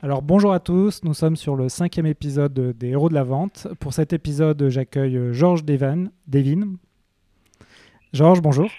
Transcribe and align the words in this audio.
Alors 0.00 0.22
bonjour 0.22 0.52
à 0.52 0.60
tous, 0.60 1.02
nous 1.02 1.12
sommes 1.12 1.34
sur 1.34 1.56
le 1.56 1.68
cinquième 1.68 2.06
épisode 2.06 2.52
des 2.78 2.90
Héros 2.90 3.08
de 3.08 3.14
la 3.14 3.24
Vente. 3.24 3.66
Pour 3.80 3.92
cet 3.92 4.12
épisode, 4.12 4.68
j'accueille 4.68 5.32
Georges 5.32 5.64
Devin. 5.64 6.04
Georges, 8.12 8.40
bonjour. 8.40 8.70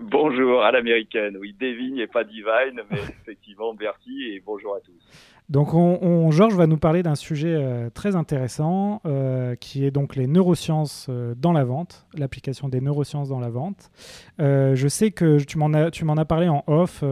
Bonjour 0.00 0.62
à 0.62 0.70
l'américaine, 0.70 1.36
oui, 1.38 1.56
Devin 1.58 1.96
et 1.96 2.06
pas 2.06 2.22
Divine, 2.22 2.82
mais 2.88 2.98
effectivement 3.22 3.74
merci 3.74 4.28
et 4.28 4.40
bonjour 4.46 4.76
à 4.76 4.80
tous. 4.80 5.02
Donc, 5.48 5.74
on, 5.74 6.30
Georges 6.30 6.54
va 6.54 6.66
nous 6.66 6.78
parler 6.78 7.02
d'un 7.02 7.14
sujet 7.14 7.54
euh, 7.54 7.90
très 7.90 8.16
intéressant 8.16 9.02
euh, 9.04 9.54
qui 9.56 9.84
est 9.84 9.90
donc 9.90 10.16
les 10.16 10.26
neurosciences 10.26 11.08
euh, 11.10 11.34
dans 11.34 11.52
la 11.52 11.64
vente, 11.64 12.06
l'application 12.14 12.68
des 12.68 12.80
neurosciences 12.80 13.28
dans 13.28 13.40
la 13.40 13.50
vente. 13.50 13.90
je 14.38 14.86
sais 14.88 15.10
que 15.10 15.42
tu 15.42 15.58
m'en 15.58 15.74
as, 15.74 15.90
tu 15.90 16.04
m'en 16.04 16.16
as 16.16 16.24
parlé 16.24 16.48
en 16.48 16.64
off, 16.66 17.04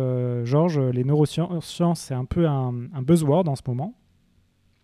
Georges. 0.44 0.78
Les 0.78 1.04
neurosciences, 1.04 2.00
c'est 2.00 2.14
un 2.14 2.24
peu 2.24 2.46
un, 2.46 2.72
buzzword 3.02 3.48
en 3.48 3.56
ce 3.56 3.62
moment. 3.66 3.94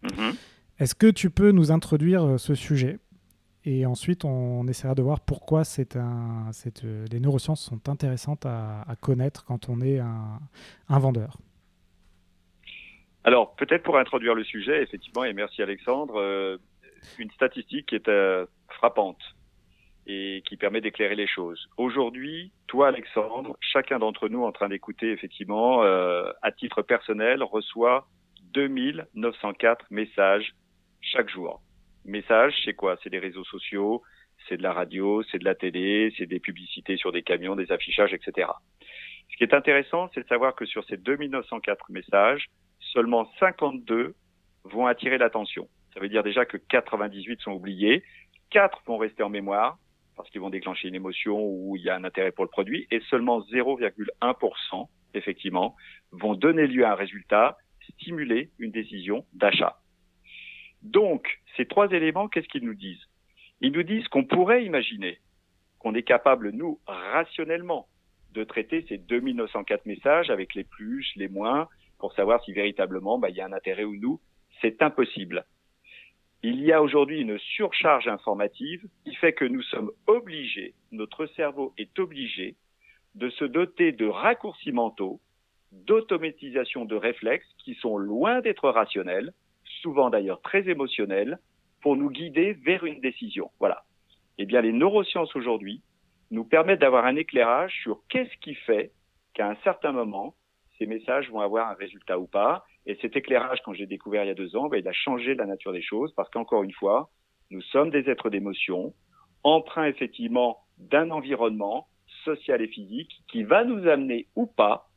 Mm-hmm. 0.05 0.35
Est-ce 0.79 0.95
que 0.95 1.11
tu 1.11 1.31
peux 1.31 1.53
nous 1.53 1.71
introduire 1.73 2.39
ce 2.39 2.55
sujet? 2.55 2.99
Et 3.65 3.87
ensuite, 3.87 4.25
on, 4.25 4.67
essaiera 4.69 4.95
de 4.95 5.03
voir 5.03 5.21
pourquoi 5.21 5.65
c'est 5.65 5.97
un, 5.97 6.51
les 7.11 7.21
neurosciences 7.21 7.63
sont 7.63 7.89
intéressantes 7.89 8.45
à, 8.45 8.85
connaître 9.01 9.45
quand 9.45 9.69
on 9.69 9.81
est 9.81 9.99
un 9.99 10.99
vendeur. 10.99 11.39
Alors, 13.27 13.57
peut-être 13.57 13.83
pour 13.83 13.99
introduire 13.99 14.37
le 14.37 14.45
sujet, 14.45 14.85
effectivement, 14.85 15.25
et 15.25 15.33
merci 15.33 15.61
Alexandre, 15.61 16.21
euh, 16.21 16.59
une 17.19 17.31
statistique 17.33 17.87
qui 17.87 17.97
est 17.97 18.09
euh, 18.09 18.47
frappante 18.69 19.21
et 20.07 20.45
qui 20.47 20.57
permet 20.57 20.81
d'éclairer 20.81 21.17
les 21.17 21.27
choses. 21.27 21.69
Aujourd'hui, 21.77 22.53
toi 22.69 22.87
Alexandre, 22.87 23.57
chacun 23.61 23.99
d'entre 23.99 24.29
nous 24.29 24.45
en 24.45 24.53
train 24.53 24.69
d'écouter, 24.69 25.11
effectivement, 25.11 25.83
euh, 25.83 26.31
à 26.43 26.53
titre 26.53 26.83
personnel, 26.83 27.43
reçoit 27.43 28.07
2904 28.55 29.87
messages 29.91 30.55
chaque 31.01 31.29
jour. 31.29 31.61
Messages, 32.05 32.55
c'est 32.65 32.75
quoi? 32.75 32.97
C'est 33.03 33.11
des 33.11 33.19
réseaux 33.19 33.43
sociaux, 33.43 34.05
c'est 34.49 34.57
de 34.57 34.63
la 34.63 34.73
radio, 34.73 35.25
c'est 35.33 35.41
de 35.41 35.45
la 35.45 35.57
télé, 35.57 36.15
c'est 36.17 36.27
des 36.27 36.39
publicités 36.39 36.97
sur 36.97 37.11
des 37.11 37.25
camions, 37.25 37.57
des 37.57 37.73
affichages, 37.73 38.15
etc. 38.15 38.49
Ce 39.33 39.37
qui 39.37 39.43
est 39.43 39.53
intéressant, 39.53 40.09
c'est 40.15 40.23
de 40.23 40.29
savoir 40.29 40.55
que 40.55 40.65
sur 40.65 40.85
ces 40.85 40.97
2904 40.97 41.91
messages, 41.91 42.47
seulement 42.97 43.31
52 43.39 44.15
vont 44.65 44.87
attirer 44.87 45.19
l'attention. 45.19 45.69
Ça 45.93 46.01
veut 46.01 46.09
dire 46.09 46.23
déjà 46.23 46.47
que 46.47 46.57
98 46.57 47.43
sont 47.43 47.53
oubliés, 47.53 48.03
4 48.51 48.81
vont 48.87 48.97
rester 48.97 49.23
en 49.23 49.29
mémoire 49.29 49.77
parce 50.17 50.31
qu'ils 50.31 50.41
vont 50.41 50.49
déclencher 50.49 50.89
une 50.89 50.95
émotion 50.95 51.39
ou 51.39 51.77
il 51.77 51.83
y 51.83 51.91
a 51.91 51.95
un 51.95 52.05
intérêt 52.05 52.33
pour 52.33 52.45
le 52.45 52.51
produit, 52.51 52.87
et 52.91 53.01
seulement 53.11 53.41
0,1% 53.41 54.89
effectivement 55.13 55.77
vont 56.11 56.35
donner 56.35 56.67
lieu 56.67 56.87
à 56.87 56.93
un 56.93 56.95
résultat, 56.95 57.59
stimuler 57.93 58.51
une 58.59 58.71
décision 58.71 59.27
d'achat. 59.35 59.79
Donc, 60.81 61.39
ces 61.59 61.67
trois 61.67 61.91
éléments, 61.91 62.29
qu'est-ce 62.29 62.49
qu'ils 62.49 62.65
nous 62.65 62.75
disent? 62.75 63.05
Ils 63.61 63.73
nous 63.73 63.83
disent 63.83 64.09
qu'on 64.09 64.25
pourrait 64.25 64.65
imaginer 64.65 65.19
qu'on 65.81 65.95
est 65.95 66.03
capable, 66.03 66.51
nous, 66.51 66.81
rationnellement, 66.87 67.89
de 68.33 68.43
traiter 68.43 68.87
ces 68.89 68.97
2904 68.97 69.85
messages 69.85 70.31
avec 70.31 70.55
les 70.55 70.65
plus, 70.65 71.07
les 71.17 71.29
moins, 71.29 71.69
pour 71.99 72.13
savoir 72.15 72.43
si 72.45 72.53
véritablement 72.53 73.19
bah, 73.19 73.31
il 73.31 73.37
y 73.37 73.41
a 73.41 73.47
un 73.47 73.53
intérêt 73.53 73.85
ou 73.85 73.97
nous. 73.97 74.21
C'est 74.61 74.83
impossible. 74.83 75.45
Il 76.43 76.61
y 76.63 76.73
a 76.73 76.83
aujourd'hui 76.83 77.21
une 77.21 77.39
surcharge 77.39 78.09
informative 78.09 78.87
qui 79.05 79.15
fait 79.15 79.33
que 79.33 79.45
nous 79.45 79.63
sommes 79.63 79.91
obligés, 80.07 80.75
notre 80.93 81.27
cerveau 81.27 81.73
est 81.79 81.99
obligé 81.99 82.57
de 83.15 83.31
se 83.31 83.45
doter 83.45 83.93
de 83.93 84.07
raccourcis 84.07 84.73
mentaux, 84.73 85.21
d'automatisation 85.73 86.85
de 86.85 86.95
réflexes 86.95 87.49
qui 87.59 87.75
sont 87.75 87.97
loin 87.97 88.41
d'être 88.41 88.69
rationnels, 88.69 89.33
souvent 89.83 90.11
d'ailleurs 90.11 90.41
très 90.43 90.69
émotionnels, 90.69 91.39
pour 91.81 91.97
nous 91.97 92.11
guider 92.11 92.53
vers 92.53 92.85
une 92.85 93.01
décision. 93.01 93.51
Voilà. 93.59 93.85
Eh 94.39 94.45
bien, 94.45 94.61
les 94.61 94.73
neurosciences 94.73 95.35
aujourd'hui 95.35 95.83
nous 96.31 96.45
permettent 96.45 96.81
d'avoir 96.81 97.07
un 97.07 97.17
éclairage 97.17 97.73
sur 97.83 98.03
qu'est-ce 98.09 98.37
qui 98.41 98.55
fait 98.55 98.93
qu'à 99.35 99.49
un 99.49 99.57
certain 99.65 99.93
moment, 99.93 100.35
ces 100.79 100.87
messages 100.87 101.31
vont 101.31 101.41
avoir 101.41 101.71
un 101.71 101.75
résultat 101.75 102.19
ou 102.19 102.27
pas. 102.27 102.65
Et 102.87 102.97
cet 103.01 103.17
éclairage, 103.17 103.61
quand 103.65 103.73
j'ai 103.73 103.87
découvert 103.87 104.25
il 104.25 104.29
y 104.29 104.31
a 104.31 104.35
deux 104.35 104.57
ans, 104.57 104.69
ben, 104.69 104.79
il 104.79 104.89
a 104.89 104.93
changé 104.93 105.35
la 105.35 105.47
nature 105.47 105.73
des 105.73 105.83
choses 105.83 106.13
parce 106.15 106.31
qu'encore 106.31 106.63
une 106.63 106.73
fois, 106.73 107.11
nous 107.51 107.63
sommes 107.63 107.91
des 107.91 108.09
êtres 108.11 108.31
d'émotion, 108.31 108.95
emprunts 109.43 109.87
effectivement 109.87 110.59
d'un 110.79 111.11
environnement 111.11 111.89
social 112.25 112.61
et 112.61 112.69
physique 112.69 113.11
qui 113.29 113.43
va 113.45 113.65
nous 113.65 113.87
amener 113.89 114.27
ou 114.35 114.47
pas 114.47 114.91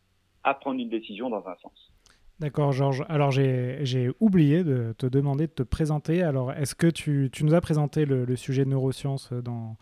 à 0.44 0.54
prendre 0.54 0.80
une 0.80 0.90
décision 0.90 1.30
dans 1.30 1.48
un 1.48 1.56
sens. 1.58 1.92
D'accord, 2.40 2.72
Georges. 2.72 3.04
Alors, 3.10 3.32
j'ai 3.32 4.10
oublié 4.22 4.64
de 4.64 4.96
te 4.98 5.06
demander 5.06 5.48
de 5.48 5.52
te 5.52 5.64
présenter. 5.64 6.24
Alors, 6.24 6.54
est-ce 6.54 6.74
que 6.74 6.88
tu, 6.88 7.30
nous 7.42 7.54
as 7.54 7.60
présenté 7.60 8.06
le, 8.06 8.34
sujet 8.38 8.64
de 8.64 8.70
neurosciences 8.70 9.34
dans... 9.34 9.76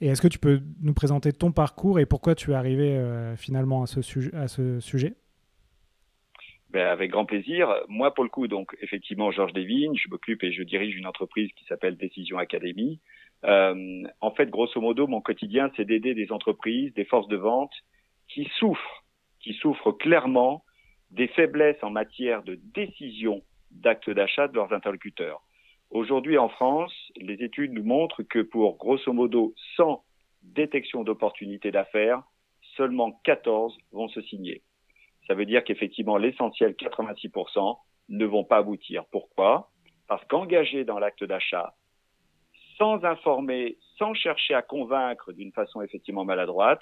Et 0.00 0.06
est-ce 0.06 0.22
que 0.22 0.28
tu 0.28 0.38
peux 0.38 0.62
nous 0.80 0.94
présenter 0.94 1.32
ton 1.32 1.50
parcours 1.50 1.98
et 1.98 2.06
pourquoi 2.06 2.36
tu 2.36 2.52
es 2.52 2.54
arrivé 2.54 2.96
euh, 2.96 3.34
finalement 3.36 3.82
à 3.82 3.86
ce 3.86 4.00
sujet? 4.80 5.16
Ben, 6.70 6.86
avec 6.86 7.10
grand 7.10 7.24
plaisir. 7.24 7.74
Moi, 7.88 8.12
pour 8.12 8.24
le 8.24 8.30
coup, 8.30 8.46
donc 8.46 8.76
effectivement, 8.82 9.30
Georges 9.30 9.54
Devine, 9.54 9.96
je 9.96 10.08
m'occupe 10.10 10.42
et 10.42 10.52
je 10.52 10.62
dirige 10.62 10.96
une 10.96 11.06
entreprise 11.06 11.50
qui 11.56 11.64
s'appelle 11.64 11.96
Décision 11.96 12.38
Academy. 12.38 13.00
Euh, 13.44 14.02
en 14.20 14.30
fait, 14.32 14.50
grosso 14.50 14.80
modo, 14.80 15.06
mon 15.06 15.20
quotidien, 15.20 15.70
c'est 15.76 15.86
d'aider 15.86 16.14
des 16.14 16.30
entreprises, 16.30 16.92
des 16.94 17.04
forces 17.04 17.28
de 17.28 17.36
vente 17.36 17.72
qui 18.28 18.50
souffrent, 18.58 19.04
qui 19.40 19.54
souffrent 19.54 19.92
clairement 19.92 20.62
des 21.10 21.28
faiblesses 21.28 21.82
en 21.82 21.90
matière 21.90 22.42
de 22.42 22.58
décision 22.74 23.42
d'actes 23.70 24.10
d'achat 24.10 24.48
de 24.48 24.54
leurs 24.54 24.72
interlocuteurs. 24.72 25.40
Aujourd'hui, 25.90 26.36
en 26.36 26.50
France, 26.50 26.92
les 27.16 27.42
études 27.42 27.72
nous 27.72 27.84
montrent 27.84 28.22
que 28.22 28.40
pour 28.40 28.76
grosso 28.76 29.10
modo 29.12 29.54
100 29.76 30.04
détections 30.42 31.02
d'opportunités 31.02 31.70
d'affaires, 31.70 32.22
seulement 32.76 33.12
14 33.24 33.78
vont 33.92 34.08
se 34.08 34.20
signer 34.20 34.62
ça 35.28 35.34
veut 35.34 35.46
dire 35.46 35.62
qu'effectivement 35.62 36.16
l'essentiel, 36.16 36.72
86%, 36.72 37.78
ne 38.08 38.24
vont 38.24 38.44
pas 38.44 38.56
aboutir. 38.56 39.04
Pourquoi? 39.12 39.70
Parce 40.08 40.24
qu'engager 40.24 40.84
dans 40.84 40.98
l'acte 40.98 41.22
d'achat, 41.22 41.74
sans 42.78 43.04
informer, 43.04 43.76
sans 43.98 44.14
chercher 44.14 44.54
à 44.54 44.62
convaincre 44.62 45.32
d'une 45.32 45.52
façon 45.52 45.82
effectivement 45.82 46.24
maladroite, 46.24 46.80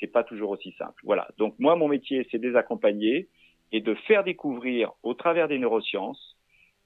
c'est 0.00 0.08
pas 0.08 0.24
toujours 0.24 0.50
aussi 0.50 0.72
simple. 0.72 1.00
Voilà. 1.04 1.28
Donc 1.38 1.54
moi, 1.58 1.76
mon 1.76 1.88
métier, 1.88 2.26
c'est 2.30 2.38
de 2.38 2.48
les 2.48 3.28
et 3.72 3.80
de 3.80 3.94
faire 3.94 4.24
découvrir 4.24 4.92
au 5.02 5.14
travers 5.14 5.48
des 5.48 5.58
neurosciences 5.58 6.36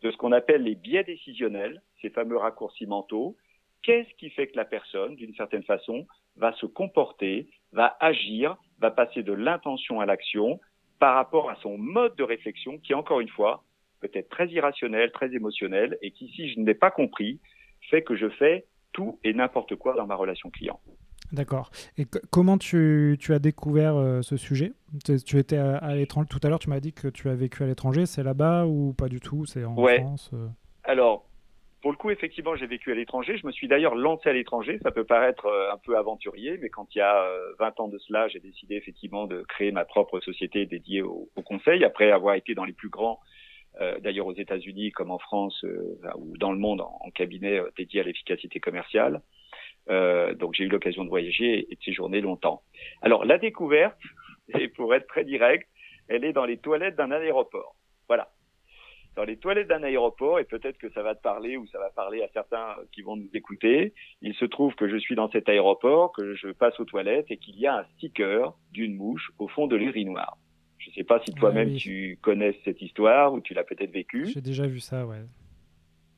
de 0.03 0.11
ce 0.11 0.17
qu'on 0.17 0.33
appelle 0.33 0.63
les 0.63 0.75
biais 0.75 1.05
décisionnels, 1.05 1.83
ces 2.03 2.11
fameux 2.11 2.37
raccourcis 2.37 2.87
mentaux, 2.87 3.37
qu'est-ce 3.83 4.13
qui 4.15 4.31
fait 4.31 4.49
que 4.49 4.57
la 4.57 4.65
personne, 4.65 5.17
d'une 5.17 5.35
certaine 5.35 5.65
façon, 5.65 6.07
va 6.37 6.53
se 6.55 6.67
comporter, 6.67 7.49
va 7.73 7.97
agir, 8.01 8.57
va 8.79 8.91
passer 8.91 9.23
de 9.23 9.33
l'intention 9.33 10.01
à 10.01 10.07
l'action, 10.07 10.61
par 10.99 11.15
rapport 11.15 11.51
à 11.51 11.57
son 11.57 11.79
mode 11.79 12.17
de 12.17 12.25
réflexion 12.25 12.79
qui, 12.79 12.95
encore 12.95 13.21
une 13.21 13.29
fois, 13.29 13.65
peut 14.00 14.11
être 14.15 14.29
très 14.29 14.49
irrationnel, 14.49 15.11
très 15.12 15.35
émotionnel, 15.35 15.99
et 16.03 16.11
qui, 16.11 16.29
si 16.29 16.50
je 16.50 16.61
n'ai 16.61 16.75
pas 16.75 16.91
compris, 16.91 17.41
fait 17.91 18.03
que 18.03 18.17
je 18.17 18.29
fais 18.29 18.67
tout 18.93 19.19
et 19.25 19.33
n'importe 19.33 19.77
quoi 19.77 19.95
dans 19.95 20.06
ma 20.06 20.15
relation 20.15 20.50
client. 20.50 20.81
D'accord. 21.33 21.71
Et 21.99 22.06
comment 22.31 22.56
tu, 22.56 23.17
tu, 23.21 23.35
as 23.35 23.39
découvert 23.39 23.97
euh, 23.97 24.23
ce 24.23 24.37
sujet? 24.37 24.73
Tu 25.05 25.39
étais 25.39 25.59
à, 25.59 25.95
l'étranger 25.95 26.29
tout 26.31 26.41
à 26.43 26.49
l'heure, 26.49 26.59
tu 26.59 26.71
m'as 26.71 26.81
dit 26.81 26.93
que 26.93 27.09
tu 27.09 27.29
as 27.29 27.35
vécu 27.35 27.62
à 27.62 27.67
l'étranger. 27.67 28.06
C'est 28.06 28.23
là-bas 28.23 28.67
ou 28.67 28.94
pas 28.94 29.09
du 29.09 29.21
tout? 29.21 29.44
C'est 29.44 29.65
en 29.65 29.75
France 29.75 30.31
euh? 30.33 30.49
Alors, 30.85 31.28
pour 31.81 31.93
le 31.93 31.97
coup, 31.97 32.11
effectivement, 32.11 32.57
j'ai 32.57 32.67
vécu 32.67 32.91
à 32.91 32.95
l'étranger. 32.95 33.37
Je 33.39 33.47
me 33.47 33.53
suis 33.53 33.69
d'ailleurs 33.69 33.95
lancé 33.95 34.29
à 34.29 34.33
l'étranger. 34.33 34.81
Ça 34.83 34.91
peut 34.91 35.05
paraître 35.05 35.47
euh, 35.47 35.73
un 35.73 35.79
peu 35.79 35.97
aventurier, 35.97 36.59
mais 36.59 36.71
quand 36.71 36.93
il 36.95 36.99
y 36.99 37.03
a 37.03 37.29
20 37.59 37.67
euh, 37.67 37.83
ans 37.83 37.89
de 37.89 37.99
cela, 37.99 38.27
j'ai 38.29 38.41
décidé 38.41 38.75
effectivement 38.75 39.27
de 39.27 39.43
créer 39.43 39.71
ma 39.71 39.85
propre 39.85 40.19
société 40.21 40.67
dédiée 40.67 41.03
au, 41.03 41.29
conseil, 41.45 41.85
après 41.85 42.11
avoir 42.11 42.35
été 42.35 42.55
dans 42.55 42.65
les 42.65 42.73
plus 42.73 42.89
grands, 42.89 43.21
euh, 43.81 43.99
d'ailleurs 44.01 44.27
aux 44.27 44.35
États-Unis 44.35 44.91
comme 44.91 45.13
en 45.13 45.19
France 45.19 45.65
ou 46.17 46.37
dans 46.37 46.51
le 46.51 46.59
monde, 46.59 46.81
en, 46.81 47.11
cabinet 47.11 47.61
dédié 47.77 48.01
à 48.01 48.05
l'efficacité 48.05 48.61
commerciale. 48.61 49.23
donc 49.89 50.55
j'ai 50.55 50.65
eu 50.65 50.69
l'occasion 50.69 51.05
de 51.05 51.09
voyager 51.09 51.67
et 51.71 51.75
de 51.77 51.83
séjourner 51.83 52.21
longtemps. 52.21 52.63
Alors 53.03 53.25
la 53.25 53.39
découverte, 53.39 53.99
et 54.59 54.69
pour 54.69 54.95
être 54.95 55.07
très 55.07 55.25
direct, 55.25 55.69
elle 56.09 56.25
est 56.25 56.33
dans 56.33 56.45
les 56.45 56.59
toilettes 56.59 56.97
d'un 56.97 57.13
aéroport. 57.13 57.77
Voilà. 58.09 58.29
Dans 59.16 59.25
les 59.25 59.37
toilettes 59.37 59.69
d'un 59.69 59.82
aéroport, 59.82 60.38
et 60.38 60.44
peut-être 60.44 60.78
que 60.78 60.90
ça 60.90 61.02
va 61.02 61.14
te 61.14 61.22
parler 61.22 61.56
ou 61.56 61.66
ça 61.66 61.78
va 61.78 61.90
parler 61.90 62.22
à 62.22 62.28
certains 62.32 62.76
qui 62.93 63.02
vont 63.02 63.16
nous 63.16 63.31
écouter, 63.34 63.93
il 64.22 64.34
se 64.34 64.44
trouve 64.44 64.75
que 64.75 64.88
je 64.88 64.96
suis 64.96 65.16
dans 65.16 65.28
cet 65.31 65.49
aéroport, 65.49 66.12
que 66.12 66.34
je 66.34 66.49
passe 66.49 66.78
aux 66.78 66.84
toilettes 66.84 67.26
et 67.31 67.37
qu'il 67.37 67.58
y 67.58 67.66
a 67.66 67.78
un 67.78 67.84
sticker 67.96 68.55
d'une 68.72 68.94
mouche 68.94 69.32
au 69.38 69.49
fond 69.49 69.66
de 69.66 69.75
l'urinoir. 69.75 70.38
Je 70.78 70.90
ne 70.90 70.94
sais 70.94 71.05
pas 71.05 71.20
si 71.25 71.32
ah 71.37 71.38
toi-même 71.40 71.75
tu 71.75 72.19
connais 72.22 72.56
cette 72.64 72.81
histoire 72.81 73.32
ou 73.32 73.40
tu 73.40 73.55
l'as 73.55 73.64
peut-être 73.64 73.90
vécu. 73.90 74.26
J'ai 74.26 74.40
déjà 74.40 74.66
vu 74.66 74.78
ça, 74.78 75.05
ouais. 75.05 75.22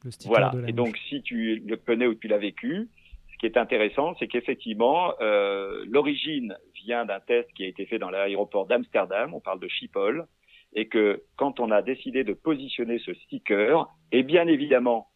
Le 0.04 0.10
sticker 0.10 0.30
voilà. 0.30 0.50
De 0.50 0.60
la 0.60 0.68
et 0.68 0.72
donc, 0.72 0.96
si 1.08 1.22
tu 1.22 1.56
le 1.56 1.76
connais 1.76 2.06
ou 2.06 2.14
tu 2.14 2.28
l'as 2.28 2.38
vécu, 2.38 2.88
ce 3.32 3.38
qui 3.38 3.46
est 3.46 3.56
intéressant, 3.56 4.14
c'est 4.18 4.28
qu'effectivement, 4.28 5.14
euh, 5.20 5.84
l'origine 5.88 6.56
vient 6.74 7.06
d'un 7.06 7.20
test 7.20 7.50
qui 7.54 7.64
a 7.64 7.66
été 7.66 7.86
fait 7.86 7.98
dans 7.98 8.10
l'aéroport 8.10 8.66
d'Amsterdam. 8.66 9.32
On 9.34 9.40
parle 9.40 9.60
de 9.60 9.68
Schiphol 9.68 10.26
et 10.72 10.88
que 10.88 11.22
quand 11.36 11.60
on 11.60 11.70
a 11.70 11.82
décidé 11.82 12.24
de 12.24 12.32
positionner 12.32 12.98
ce 12.98 13.14
sticker, 13.14 13.88
et 14.12 14.22
bien 14.22 14.46
évidemment, 14.46 15.08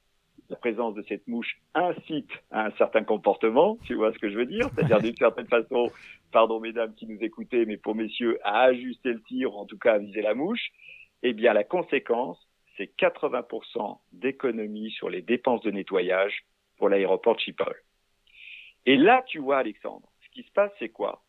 la 0.50 0.56
présence 0.56 0.94
de 0.94 1.02
cette 1.08 1.26
mouche 1.26 1.56
incite 1.74 2.30
à 2.50 2.66
un 2.66 2.70
certain 2.72 3.02
comportement, 3.02 3.78
tu 3.84 3.94
vois 3.94 4.12
ce 4.12 4.18
que 4.18 4.30
je 4.30 4.36
veux 4.36 4.46
dire? 4.46 4.68
C'est-à-dire 4.74 5.00
d'une 5.00 5.16
certaine 5.16 5.46
façon, 5.46 5.90
pardon 6.32 6.60
mesdames 6.60 6.94
qui 6.94 7.06
nous 7.06 7.18
écoutez, 7.20 7.64
mais 7.64 7.76
pour 7.76 7.94
messieurs, 7.94 8.38
à 8.42 8.64
ajuster 8.64 9.12
le 9.12 9.22
tir, 9.22 9.56
en 9.56 9.64
tout 9.64 9.78
cas 9.78 9.94
à 9.94 9.98
viser 9.98 10.22
la 10.22 10.34
mouche, 10.34 10.70
eh 11.22 11.32
bien 11.32 11.54
la 11.54 11.64
conséquence, 11.64 12.38
c'est 12.76 12.94
80% 12.98 14.00
d'économie 14.12 14.90
sur 14.90 15.08
les 15.08 15.22
dépenses 15.22 15.62
de 15.62 15.70
nettoyage 15.70 16.44
pour 16.76 16.88
l'aéroport 16.88 17.36
de 17.36 17.40
Schiphol. 17.40 17.76
Et 18.86 18.96
là, 18.96 19.22
tu 19.26 19.38
vois, 19.38 19.58
Alexandre, 19.58 20.08
ce 20.24 20.30
qui 20.30 20.42
se 20.42 20.52
passe, 20.52 20.72
c'est 20.78 20.90
quoi? 20.90 21.22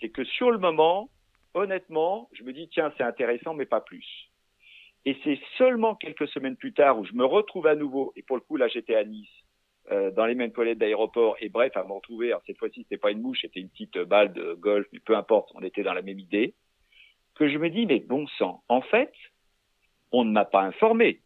C'est 0.00 0.10
que 0.10 0.24
sur 0.24 0.50
le 0.50 0.58
moment, 0.58 1.08
honnêtement, 1.56 2.28
je 2.32 2.44
me 2.44 2.52
dis, 2.52 2.68
tiens, 2.68 2.92
c'est 2.96 3.02
intéressant, 3.02 3.54
mais 3.54 3.66
pas 3.66 3.80
plus. 3.80 4.06
Et 5.04 5.16
c'est 5.24 5.40
seulement 5.56 5.94
quelques 5.94 6.28
semaines 6.28 6.56
plus 6.56 6.74
tard 6.74 6.98
où 6.98 7.04
je 7.04 7.12
me 7.14 7.24
retrouve 7.24 7.66
à 7.66 7.74
nouveau, 7.74 8.12
et 8.14 8.22
pour 8.22 8.36
le 8.36 8.42
coup, 8.42 8.56
là, 8.56 8.68
j'étais 8.68 8.94
à 8.94 9.04
Nice, 9.04 9.28
euh, 9.90 10.10
dans 10.10 10.26
les 10.26 10.34
mêmes 10.34 10.52
toilettes 10.52 10.78
d'aéroport, 10.78 11.36
et 11.40 11.48
bref, 11.48 11.76
à 11.76 11.84
me 11.84 11.92
retrouver, 11.92 12.28
alors 12.28 12.42
cette 12.46 12.58
fois-ci, 12.58 12.82
c'était 12.82 12.98
pas 12.98 13.10
une 13.10 13.22
mouche, 13.22 13.38
c'était 13.40 13.60
une 13.60 13.70
petite 13.70 13.98
balle 13.98 14.32
de 14.32 14.54
golf, 14.54 14.86
mais 14.92 15.00
peu 15.00 15.16
importe, 15.16 15.50
on 15.54 15.62
était 15.62 15.82
dans 15.82 15.94
la 15.94 16.02
même 16.02 16.18
idée, 16.18 16.54
que 17.34 17.48
je 17.48 17.58
me 17.58 17.70
dis, 17.70 17.86
mais 17.86 18.00
bon 18.00 18.26
sang, 18.38 18.62
en 18.68 18.82
fait, 18.82 19.12
on 20.12 20.24
ne 20.24 20.32
m'a 20.32 20.44
pas 20.44 20.62
informé. 20.62 21.20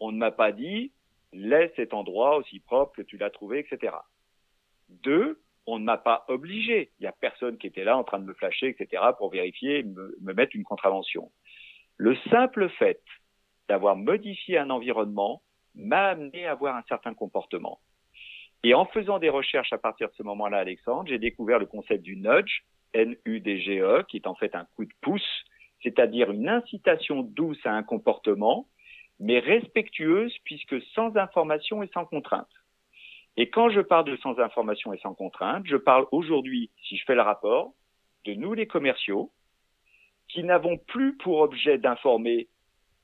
On 0.00 0.12
ne 0.12 0.18
m'a 0.18 0.30
pas 0.30 0.52
dit, 0.52 0.92
laisse 1.32 1.72
cet 1.76 1.94
endroit 1.94 2.36
aussi 2.36 2.60
propre 2.60 2.96
que 2.96 3.02
tu 3.02 3.16
l'as 3.16 3.30
trouvé, 3.30 3.60
etc. 3.60 3.94
Deux, 4.88 5.40
on 5.66 5.78
ne 5.78 5.84
m'a 5.84 5.98
pas 5.98 6.24
obligé. 6.28 6.90
Il 6.98 7.02
n'y 7.02 7.08
a 7.08 7.12
personne 7.12 7.58
qui 7.58 7.66
était 7.66 7.84
là 7.84 7.96
en 7.96 8.04
train 8.04 8.18
de 8.18 8.24
me 8.24 8.34
flasher, 8.34 8.68
etc., 8.68 9.02
pour 9.18 9.30
vérifier, 9.30 9.82
me, 9.82 10.16
me 10.20 10.32
mettre 10.32 10.54
une 10.54 10.64
contravention. 10.64 11.30
Le 11.96 12.16
simple 12.30 12.68
fait 12.70 13.00
d'avoir 13.68 13.96
modifié 13.96 14.58
un 14.58 14.70
environnement 14.70 15.42
m'a 15.74 16.08
amené 16.08 16.46
à 16.46 16.52
avoir 16.52 16.76
un 16.76 16.82
certain 16.88 17.14
comportement. 17.14 17.80
Et 18.62 18.74
en 18.74 18.86
faisant 18.86 19.18
des 19.18 19.28
recherches 19.28 19.72
à 19.72 19.78
partir 19.78 20.08
de 20.08 20.14
ce 20.14 20.22
moment-là, 20.22 20.58
Alexandre, 20.58 21.08
j'ai 21.08 21.18
découvert 21.18 21.58
le 21.58 21.66
concept 21.66 22.02
du 22.02 22.16
nudge, 22.16 22.62
N-U-D-G-E, 22.94 24.04
qui 24.08 24.16
est 24.16 24.26
en 24.26 24.34
fait 24.34 24.54
un 24.54 24.66
coup 24.76 24.84
de 24.84 24.92
pouce, 25.00 25.44
c'est-à-dire 25.82 26.30
une 26.30 26.48
incitation 26.48 27.22
douce 27.22 27.60
à 27.64 27.72
un 27.72 27.82
comportement, 27.82 28.66
mais 29.20 29.38
respectueuse 29.38 30.34
puisque 30.44 30.80
sans 30.94 31.16
information 31.16 31.82
et 31.82 31.88
sans 31.88 32.04
contrainte. 32.06 32.48
Et 33.36 33.50
quand 33.50 33.70
je 33.70 33.80
parle 33.80 34.04
de 34.04 34.16
sans 34.18 34.38
information 34.38 34.92
et 34.92 34.98
sans 34.98 35.14
contrainte, 35.14 35.66
je 35.66 35.76
parle 35.76 36.06
aujourd'hui, 36.12 36.70
si 36.88 36.96
je 36.96 37.04
fais 37.04 37.14
le 37.14 37.22
rapport, 37.22 37.72
de 38.24 38.34
nous 38.34 38.54
les 38.54 38.66
commerciaux, 38.66 39.32
qui 40.28 40.42
n'avons 40.44 40.78
plus 40.78 41.16
pour 41.16 41.40
objet 41.40 41.78
d'informer 41.78 42.48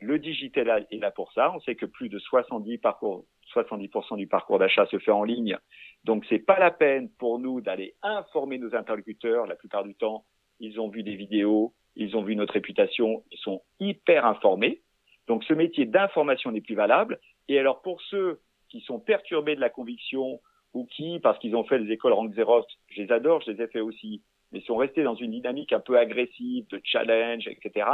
le 0.01 0.19
digital 0.19 0.87
est 0.91 0.97
là 0.97 1.11
pour 1.11 1.33
ça. 1.33 1.53
On 1.55 1.61
sait 1.61 1.75
que 1.75 1.87
plus 1.87 2.09
de 2.09 2.19
70 2.19 2.79
parcours, 2.79 3.25
70% 3.55 4.17
du 4.17 4.27
parcours 4.27 4.59
d'achat 4.59 4.87
se 4.87 4.99
fait 4.99 5.11
en 5.11 5.25
ligne. 5.25 5.59
Donc 6.05 6.25
c'est 6.29 6.39
pas 6.39 6.59
la 6.59 6.71
peine 6.71 7.11
pour 7.19 7.39
nous 7.39 7.61
d'aller 7.61 7.95
informer 8.03 8.59
nos 8.59 8.75
interlocuteurs. 8.75 9.47
La 9.47 9.57
plupart 9.57 9.85
du 9.85 9.95
temps, 9.95 10.25
ils 10.59 10.81
ont 10.81 10.89
vu 10.89 11.03
des 11.03 11.17
vidéos, 11.17 11.75
ils 11.97 12.17
ont 12.17 12.23
vu 12.23 12.35
notre 12.35 12.55
réputation, 12.55 13.23
ils 13.31 13.39
sont 13.39 13.63
hyper 13.79 14.25
informés. 14.25 14.81
Donc 15.27 15.45
ce 15.45 15.53
métier 15.53 15.85
d'information 15.85 16.51
n'est 16.51 16.61
plus 16.61 16.75
valable. 16.75 17.21
Et 17.49 17.59
alors 17.59 17.83
pour 17.83 18.01
ceux 18.03 18.41
qui 18.71 18.81
sont 18.81 18.99
perturbés 18.99 19.57
de 19.57 19.61
la 19.61 19.69
conviction 19.69 20.41
ou 20.73 20.87
qui, 20.87 21.19
parce 21.21 21.39
qu'ils 21.39 21.57
ont 21.57 21.65
fait 21.65 21.79
les 21.79 21.93
écoles 21.93 22.13
Rank 22.13 22.33
je 22.35 23.03
les 23.03 23.13
adore, 23.13 23.43
je 23.43 23.51
les 23.51 23.63
ai 23.63 23.67
fait 23.67 23.81
aussi, 23.81 24.23
mais 24.53 24.61
sont 24.61 24.77
restés 24.77 25.03
dans 25.03 25.17
une 25.17 25.33
dynamique 25.33 25.73
un 25.73 25.81
peu 25.81 25.99
agressive, 25.99 26.67
de 26.69 26.81
challenge, 26.85 27.47
etc., 27.49 27.89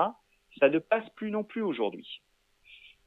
ça 0.58 0.68
ne 0.68 0.78
passe 0.78 1.08
plus 1.16 1.30
non 1.30 1.44
plus 1.44 1.62
aujourd'hui. 1.62 2.22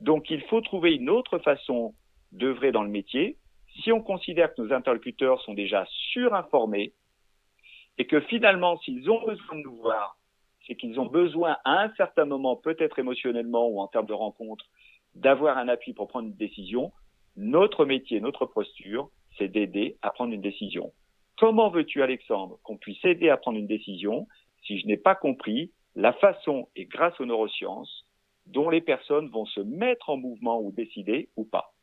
Donc 0.02 0.30
il 0.30 0.42
faut 0.44 0.62
trouver 0.62 0.94
une 0.94 1.10
autre 1.10 1.40
façon 1.40 1.94
d'œuvrer 2.32 2.72
dans 2.72 2.84
le 2.84 2.90
métier. 2.90 3.38
Si 3.82 3.92
on 3.92 4.02
considère 4.02 4.54
que 4.54 4.62
nos 4.62 4.74
interlocuteurs 4.74 5.42
sont 5.42 5.54
déjà 5.54 5.86
surinformés 6.12 6.94
et 7.98 8.06
que 8.06 8.22
finalement, 8.22 8.78
s'ils 8.80 9.10
ont 9.10 9.26
besoin 9.26 9.58
de 9.58 9.64
nous 9.64 9.76
voir, 9.78 10.18
c'est 10.66 10.76
qu'ils 10.76 11.00
ont 11.00 11.08
besoin 11.08 11.58
à 11.66 11.82
un 11.84 11.94
certain 11.96 12.26
moment, 12.26 12.56
peut-être 12.56 13.00
émotionnellement 13.00 13.68
ou 13.68 13.80
en 13.80 13.88
termes 13.88 14.06
de 14.06 14.14
rencontre, 14.14 14.66
d'avoir 15.16 15.58
un 15.58 15.68
appui 15.68 15.94
pour 15.94 16.08
prendre 16.08 16.28
une 16.28 16.36
décision, 16.36 16.92
notre 17.40 17.86
métier, 17.86 18.20
notre 18.20 18.46
posture, 18.46 19.10
c'est 19.38 19.48
d'aider 19.48 19.98
à 20.02 20.12
prendre 20.12 20.34
une 20.34 20.42
décision. 20.42 20.92
Comment 21.38 21.70
veux-tu, 21.70 22.04
Alexandre, 22.04 22.60
qu'on 22.64 22.78
puisse 22.78 23.04
aider 23.06 23.30
à 23.30 23.38
prendre 23.38 23.58
une 23.58 23.66
décision 23.66 24.28
si 24.64 24.78
je 24.78 24.86
n'ai 24.86 24.98
pas 24.98 25.16
compris 25.16 25.72
la 25.96 26.12
façon 26.12 26.68
et 26.76 26.86
grâce 26.86 27.18
aux 27.22 27.26
neurosciences 27.26 28.06
dont 28.46 28.70
les 28.70 28.82
personnes 28.82 29.30
vont 29.30 29.46
se 29.46 29.62
mettre 29.62 30.10
en 30.10 30.18
mouvement 30.18 30.60
ou 30.60 30.74
décider 30.74 31.30
ou 31.38 31.46
pas? 31.46 31.74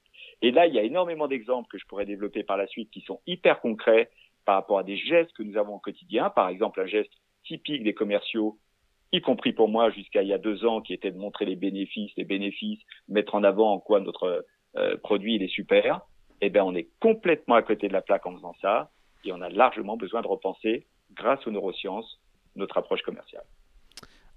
Et 0.43 0.51
là, 0.51 0.67
il 0.67 0.75
y 0.75 0.79
a 0.79 0.83
énormément 0.83 1.27
d'exemples 1.27 1.69
que 1.71 1.79
je 1.79 1.87
pourrais 1.87 2.05
développer 2.05 2.43
par 2.43 2.59
la 2.59 2.67
suite 2.67 2.91
qui 2.91 3.01
sont 3.01 3.21
hyper 3.27 3.63
concrets 3.63 4.11
par 4.45 4.57
rapport 4.57 4.79
à 4.79 4.83
des 4.83 4.99
gestes 4.99 5.33
que 5.33 5.43
nous 5.43 5.57
avons 5.57 5.77
au 5.77 5.81
quotidien. 5.81 6.29
Par 6.29 6.51
exemple, 6.51 6.83
un 6.83 6.87
geste 6.87 7.13
typique 7.45 7.83
des 7.83 7.95
commerciaux, 7.95 8.59
y 9.11 9.23
compris 9.23 9.55
pour 9.55 9.69
moi 9.69 9.91
jusqu'à 9.91 10.23
il 10.23 10.29
y 10.29 10.35
a 10.35 10.39
deux 10.39 10.67
ans, 10.67 10.83
qui 10.83 10.93
était 10.93 11.13
de 11.13 11.19
montrer 11.19 11.47
les 11.47 11.57
bénéfices, 11.57 12.13
les 12.19 12.25
bénéfices, 12.25 12.83
mettre 13.09 13.35
en 13.35 13.43
avant 13.43 13.73
en 13.73 13.79
quoi 13.81 14.01
notre 14.01 14.45
euh, 14.77 14.97
produit 14.97 15.37
il 15.37 15.43
est 15.43 15.49
super, 15.49 16.01
eh 16.41 16.51
bien 16.51 16.65
on 16.65 16.75
est 16.75 16.89
complètement 17.01 17.55
à 17.55 17.63
côté 17.63 17.89
de 17.89 17.93
la 17.93 18.03
plaque 18.03 18.27
en 18.27 18.35
faisant 18.35 18.55
ça 18.61 18.91
et 19.25 19.33
on 19.33 19.41
a 19.41 19.49
largement 19.49 19.97
besoin 19.97 20.23
de 20.23 20.27
repenser, 20.27 20.87
grâce 21.15 21.47
aux 21.47 21.51
neurosciences, 21.51 22.21
notre 22.55 22.79
approche 22.79 23.03
commerciale. 23.03 23.45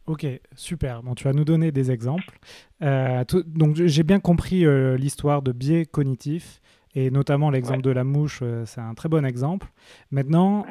Ok, 0.08 0.26
super. 0.56 1.04
Bon, 1.04 1.14
tu 1.14 1.26
vas 1.26 1.34
nous 1.34 1.46
donner 1.46 1.72
des 1.72 1.92
exemples. 1.92 2.40
Euh, 2.82 3.24
donc 3.46 3.76
j'ai 3.76 4.04
bien 4.04 4.20
compris 4.20 4.66
euh, 4.66 4.98
l'histoire 4.98 5.42
de 5.44 5.52
biais 5.52 5.86
cognitifs 5.86 6.62
et 6.96 7.12
notamment 7.12 7.52
l'exemple 7.52 7.82
de 7.82 7.92
la 7.92 8.04
mouche, 8.04 8.42
c'est 8.66 8.82
un 8.82 8.96
très 8.96 9.10
bon 9.10 9.24
exemple. 9.24 9.68
Maintenant, 10.10 10.66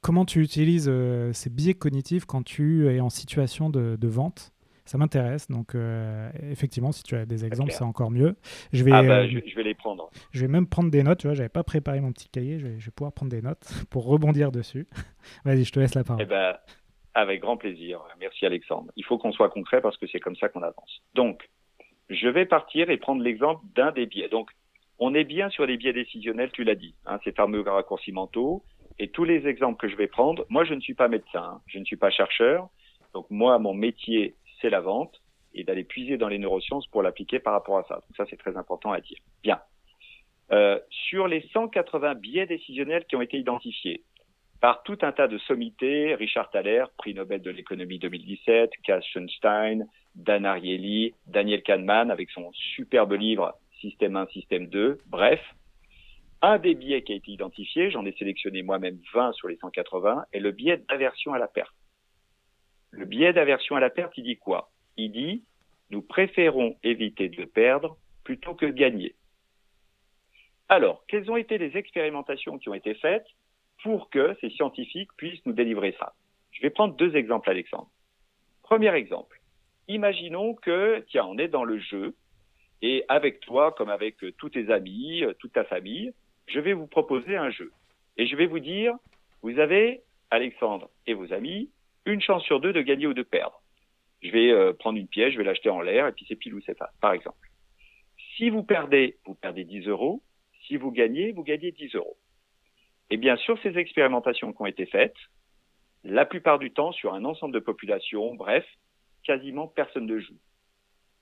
comment 0.00 0.24
tu 0.24 0.42
utilises 0.42 0.90
ces 1.32 1.50
biais 1.50 1.74
cognitifs 1.74 2.24
quand 2.24 2.42
tu 2.42 2.88
es 2.88 2.98
en 2.98 3.08
situation 3.08 3.70
de, 3.70 3.94
de 3.94 4.08
vente? 4.08 4.52
Ça 4.88 4.96
m'intéresse. 4.96 5.50
Donc, 5.50 5.74
euh, 5.74 6.30
effectivement, 6.50 6.92
si 6.92 7.02
tu 7.02 7.14
as 7.14 7.26
des 7.26 7.44
exemples, 7.44 7.72
c'est 7.72 7.84
encore 7.84 8.10
mieux. 8.10 8.36
Je 8.72 8.82
vais, 8.84 8.92
ah 8.92 9.02
bah, 9.02 9.18
euh, 9.18 9.28
je, 9.28 9.54
vais 9.54 9.62
les 9.62 9.74
prendre. 9.74 10.10
Je 10.32 10.40
vais 10.40 10.48
même 10.48 10.66
prendre 10.66 10.90
des 10.90 11.02
notes. 11.02 11.18
Tu 11.18 11.26
vois, 11.26 11.34
j'avais 11.34 11.50
pas 11.50 11.62
préparé 11.62 12.00
mon 12.00 12.10
petit 12.10 12.28
cahier. 12.30 12.58
Je 12.58 12.66
vais, 12.66 12.78
pouvoir 12.96 13.12
prendre 13.12 13.30
des 13.30 13.42
notes 13.42 13.68
pour 13.90 14.06
rebondir 14.06 14.50
dessus. 14.50 14.86
Vas-y, 15.44 15.64
je 15.64 15.72
te 15.72 15.78
laisse 15.78 15.94
la 15.94 16.04
parole. 16.04 16.22
Eh 16.22 16.26
ben, 16.26 16.56
avec 17.12 17.42
grand 17.42 17.58
plaisir. 17.58 18.00
Merci, 18.18 18.46
Alexandre. 18.46 18.90
Il 18.96 19.04
faut 19.04 19.18
qu'on 19.18 19.32
soit 19.32 19.50
concret 19.50 19.82
parce 19.82 19.98
que 19.98 20.06
c'est 20.06 20.20
comme 20.20 20.36
ça 20.36 20.48
qu'on 20.48 20.62
avance. 20.62 21.02
Donc, 21.14 21.48
je 22.08 22.28
vais 22.28 22.46
partir 22.46 22.88
et 22.88 22.96
prendre 22.96 23.22
l'exemple 23.22 23.60
d'un 23.74 23.92
des 23.92 24.06
biais. 24.06 24.30
Donc, 24.30 24.50
on 24.98 25.14
est 25.14 25.24
bien 25.24 25.50
sur 25.50 25.66
les 25.66 25.76
biais 25.76 25.92
décisionnels, 25.92 26.50
tu 26.50 26.64
l'as 26.64 26.74
dit, 26.74 26.94
hein, 27.06 27.18
ces 27.24 27.32
fameux 27.32 27.60
raccourcis 27.60 28.12
mentaux. 28.12 28.64
Et 28.98 29.08
tous 29.08 29.24
les 29.24 29.46
exemples 29.46 29.78
que 29.78 29.88
je 29.88 29.96
vais 29.96 30.08
prendre, 30.08 30.46
moi, 30.48 30.64
je 30.64 30.74
ne 30.74 30.80
suis 30.80 30.94
pas 30.94 31.08
médecin, 31.08 31.42
hein. 31.42 31.60
je 31.66 31.78
ne 31.78 31.84
suis 31.84 31.96
pas 31.96 32.10
chercheur. 32.10 32.68
Donc, 33.14 33.26
moi, 33.30 33.58
mon 33.58 33.74
métier, 33.74 34.34
c'est 34.60 34.70
la 34.70 34.80
vente 34.80 35.20
et 35.54 35.64
d'aller 35.64 35.84
puiser 35.84 36.16
dans 36.16 36.28
les 36.28 36.38
neurosciences 36.38 36.86
pour 36.88 37.02
l'appliquer 37.02 37.38
par 37.38 37.52
rapport 37.52 37.78
à 37.78 37.84
ça. 37.84 37.94
Donc 37.94 38.16
ça, 38.16 38.24
c'est 38.28 38.36
très 38.36 38.56
important 38.56 38.92
à 38.92 39.00
dire. 39.00 39.18
Bien. 39.42 39.60
Euh, 40.50 40.78
sur 40.90 41.28
les 41.28 41.42
180 41.52 42.14
biais 42.14 42.46
décisionnels 42.46 43.04
qui 43.06 43.16
ont 43.16 43.22
été 43.22 43.38
identifiés 43.38 44.02
par 44.60 44.82
tout 44.82 44.98
un 45.02 45.12
tas 45.12 45.28
de 45.28 45.38
sommités, 45.38 46.14
Richard 46.14 46.50
Thaler, 46.50 46.84
prix 46.96 47.14
Nobel 47.14 47.42
de 47.42 47.50
l'économie 47.50 47.98
2017, 47.98 48.70
Cass 48.82 49.04
Schoenstein, 49.06 49.86
Dan 50.14 50.46
Ariely, 50.46 51.14
Daniel 51.26 51.62
Kahneman 51.62 52.10
avec 52.10 52.30
son 52.30 52.50
superbe 52.52 53.12
livre 53.12 53.54
Système 53.80 54.16
1, 54.16 54.26
Système 54.28 54.66
2, 54.66 54.98
bref, 55.06 55.40
un 56.42 56.58
des 56.58 56.74
biais 56.74 57.02
qui 57.02 57.12
a 57.12 57.16
été 57.16 57.30
identifié, 57.30 57.90
j'en 57.90 58.04
ai 58.04 58.12
sélectionné 58.12 58.62
moi-même 58.62 58.98
20 59.14 59.32
sur 59.32 59.48
les 59.48 59.56
180, 59.56 60.24
est 60.32 60.40
le 60.40 60.50
biais 60.50 60.82
d'aversion 60.88 61.34
à 61.34 61.38
la 61.38 61.46
perte. 61.46 61.74
Le 62.90 63.04
biais 63.04 63.32
d'aversion 63.32 63.76
à 63.76 63.80
la 63.80 63.90
perte, 63.90 64.16
il 64.16 64.24
dit 64.24 64.36
quoi? 64.36 64.70
Il 64.96 65.12
dit 65.12 65.44
nous 65.90 66.02
préférons 66.02 66.76
éviter 66.82 67.28
de 67.28 67.44
perdre 67.44 67.96
plutôt 68.24 68.54
que 68.54 68.66
de 68.66 68.72
gagner. 68.72 69.14
Alors, 70.68 71.02
quelles 71.08 71.30
ont 71.30 71.36
été 71.36 71.56
les 71.56 71.76
expérimentations 71.76 72.58
qui 72.58 72.68
ont 72.68 72.74
été 72.74 72.94
faites 72.94 73.26
pour 73.82 74.10
que 74.10 74.36
ces 74.40 74.50
scientifiques 74.50 75.12
puissent 75.16 75.44
nous 75.46 75.54
délivrer 75.54 75.96
ça? 75.98 76.14
Je 76.52 76.60
vais 76.60 76.70
prendre 76.70 76.94
deux 76.94 77.16
exemples, 77.16 77.48
Alexandre. 77.48 77.88
Premier 78.62 78.94
exemple. 78.94 79.40
Imaginons 79.86 80.54
que, 80.54 81.02
tiens, 81.08 81.24
on 81.24 81.38
est 81.38 81.48
dans 81.48 81.64
le 81.64 81.78
jeu 81.78 82.14
et 82.82 83.04
avec 83.08 83.40
toi, 83.40 83.72
comme 83.72 83.88
avec 83.88 84.22
euh, 84.22 84.32
tous 84.32 84.50
tes 84.50 84.70
amis, 84.70 85.24
euh, 85.24 85.32
toute 85.38 85.52
ta 85.52 85.64
famille, 85.64 86.12
je 86.46 86.60
vais 86.60 86.74
vous 86.74 86.86
proposer 86.86 87.36
un 87.36 87.50
jeu. 87.50 87.72
Et 88.16 88.26
je 88.26 88.36
vais 88.36 88.46
vous 88.46 88.60
dire, 88.60 88.94
vous 89.42 89.58
avez, 89.58 90.02
Alexandre 90.30 90.90
et 91.06 91.14
vos 91.14 91.32
amis, 91.32 91.70
une 92.06 92.20
chance 92.20 92.42
sur 92.44 92.60
deux 92.60 92.72
de 92.72 92.82
gagner 92.82 93.06
ou 93.06 93.14
de 93.14 93.22
perdre. 93.22 93.60
Je 94.22 94.30
vais 94.30 94.50
euh, 94.50 94.72
prendre 94.72 94.98
une 94.98 95.08
pièce, 95.08 95.32
je 95.32 95.38
vais 95.38 95.44
l'acheter 95.44 95.70
en 95.70 95.80
l'air 95.80 96.06
et 96.06 96.12
puis 96.12 96.24
c'est 96.28 96.36
pile 96.36 96.54
ou 96.54 96.60
c'est 96.60 96.76
face, 96.76 96.94
par 97.00 97.12
exemple. 97.12 97.48
Si 98.36 98.50
vous 98.50 98.62
perdez, 98.62 99.18
vous 99.26 99.34
perdez 99.34 99.64
10 99.64 99.86
euros. 99.88 100.22
Si 100.66 100.76
vous 100.76 100.90
gagnez, 100.90 101.32
vous 101.32 101.44
gagnez 101.44 101.72
10 101.72 101.94
euros. 101.94 102.16
Et 103.10 103.16
bien 103.16 103.36
sur 103.36 103.60
ces 103.62 103.78
expérimentations 103.78 104.52
qui 104.52 104.62
ont 104.62 104.66
été 104.66 104.86
faites, 104.86 105.16
la 106.04 106.24
plupart 106.24 106.58
du 106.58 106.70
temps, 106.70 106.92
sur 106.92 107.14
un 107.14 107.24
ensemble 107.24 107.54
de 107.54 107.60
populations, 107.60 108.34
bref, 108.34 108.64
quasiment 109.24 109.66
personne 109.66 110.06
ne 110.06 110.18
joue. 110.18 110.38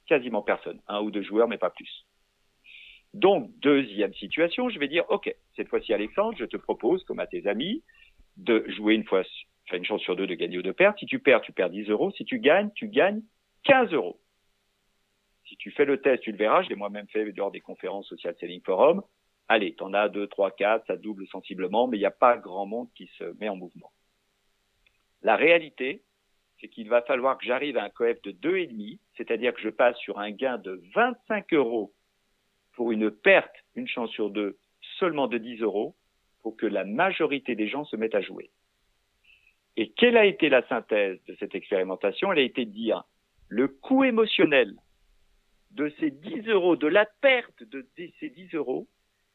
Quasiment 0.06 0.42
personne. 0.42 0.80
Un 0.88 1.00
ou 1.00 1.11
deux 1.11 1.23
joueurs, 1.23 1.49
mais 1.49 1.59
pas 1.59 1.71
plus. 1.71 2.06
Donc, 3.14 3.50
deuxième 3.61 4.12
situation, 4.14 4.68
je 4.68 4.78
vais 4.78 4.88
dire, 4.88 5.04
OK, 5.09 5.35
cette 5.54 5.68
fois-ci, 5.68 5.95
Alexandre, 5.95 6.37
je 6.38 6.45
te 6.45 6.56
propose, 6.56 7.02
comme 7.04 7.18
à 7.18 7.26
tes 7.26 7.47
amis, 7.47 7.83
de 8.37 8.64
jouer 8.68 8.95
une 8.95 9.04
fois, 9.04 9.23
enfin, 9.67 9.79
une 9.79 9.85
chance 9.85 10.03
sur 10.03 10.17
deux 10.17 10.27
de 10.27 10.35
gagner 10.35 10.59
ou 10.59 10.63
de 10.63 10.73
perdre. 10.73 10.99
Si 10.99 11.07
tu 11.07 11.19
perds, 11.19 11.43
tu 11.43 11.53
perds 11.53 11.71
10 11.71 11.89
euros. 11.91 12.11
Si 12.13 12.25
tu 12.25 12.39
gagnes, 12.39 12.71
tu 12.75 12.89
gagnes 12.89 13.23
15 13.65 13.93
euros. 13.93 14.21
Si 15.49 15.57
tu 15.57 15.71
fais 15.71 15.85
le 15.85 16.01
test, 16.01 16.23
tu 16.23 16.33
le 16.33 16.39
verras. 16.39 16.63
Je 16.63 16.69
l'ai 16.69 16.75
moi-même 16.75 17.09
fait 17.09 17.25
lors 17.33 17.51
des 17.51 17.61
conférences 17.61 18.09
Social 18.09 18.35
Selling 18.39 18.63
Forum. 18.63 19.03
Allez, 19.49 19.75
t'en 19.75 19.93
as 19.95 20.09
2, 20.09 20.27
3, 20.27 20.51
4, 20.51 20.87
ça 20.87 20.97
double 20.97 21.27
sensiblement, 21.29 21.87
mais 21.87 21.97
il 21.97 22.01
n'y 22.01 22.07
a 22.07 22.11
pas 22.11 22.37
grand 22.37 22.67
monde 22.67 22.89
qui 22.97 23.07
se 23.19 23.25
met 23.39 23.49
en 23.49 23.57
mouvement. 23.57 23.93
La 25.23 25.37
réalité, 25.37 26.03
c'est 26.61 26.69
qu'il 26.69 26.89
va 26.89 27.03
falloir 27.03 27.39
que 27.39 27.45
j'arrive 27.45 27.77
à 27.77 27.85
un 27.85 27.91
coef 27.91 28.21
de 28.23 28.33
2,5, 28.33 28.99
c'est-à-dire 29.17 29.55
que 29.55 29.61
je 29.61 29.69
passe 29.69 29.97
sur 29.99 30.19
un 30.19 30.31
gain 30.31 30.59
de 30.59 30.83
25 30.95 31.53
euros 31.53 31.93
pour 32.73 32.91
une 32.93 33.11
perte, 33.11 33.55
une 33.75 33.87
chance 33.87 34.11
sur 34.11 34.31
deux, 34.31 34.59
seulement 34.99 35.29
de 35.29 35.39
10 35.39 35.63
euros, 35.63 35.97
pour 36.43 36.57
que 36.57 36.67
la 36.67 36.85
majorité 36.85 37.55
des 37.55 37.69
gens 37.69 37.85
se 37.85 37.97
mettent 37.97 38.15
à 38.15 38.21
jouer. 38.21 38.51
Et 39.76 39.90
quelle 39.90 40.16
a 40.16 40.25
été 40.25 40.49
la 40.49 40.66
synthèse 40.68 41.18
de 41.26 41.37
cette 41.38 41.54
expérimentation? 41.54 42.33
Elle 42.33 42.38
a 42.38 42.42
été 42.42 42.64
de 42.64 42.71
dire 42.71 43.04
le 43.49 43.68
coût 43.68 44.04
émotionnel 44.04 44.75
de 45.73 45.92
ces 46.00 46.11
10 46.11 46.49
euros, 46.49 46.76
de 46.76 46.87
la 46.87 47.06
perte 47.21 47.62
de 47.62 47.87
ces 48.18 48.30
10 48.30 48.54
euros, 48.54 48.88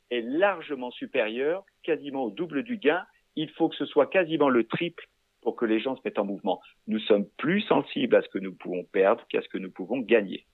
est 0.10 0.21
largement 0.21 0.91
supérieur, 0.91 1.63
quasiment 1.83 2.24
au 2.24 2.31
double 2.31 2.63
du 2.63 2.77
gain. 2.77 3.05
Il 3.36 3.50
faut 3.51 3.69
que 3.69 3.75
ce 3.75 3.86
soit 3.86 4.07
quasiment 4.07 4.50
le 4.50 4.65
triple 4.65 5.07
pour 5.41 5.55
que 5.55 5.65
les 5.65 5.79
gens 5.79 5.95
se 5.95 6.01
mettent 6.03 6.19
en 6.19 6.25
mouvement. 6.25 6.60
Nous 6.88 7.00
sommes 7.00 7.27
plus 7.38 7.62
sensibles 7.62 8.15
à 8.15 8.21
ce 8.21 8.29
que 8.29 8.39
nous 8.39 8.53
pouvons 8.53 8.83
perdre 8.83 9.25
qu'à 9.29 9.41
ce 9.41 9.50
que 9.50 9.57
nous 9.57 9.71
pouvons 9.71 10.00
gagner. 10.00 10.45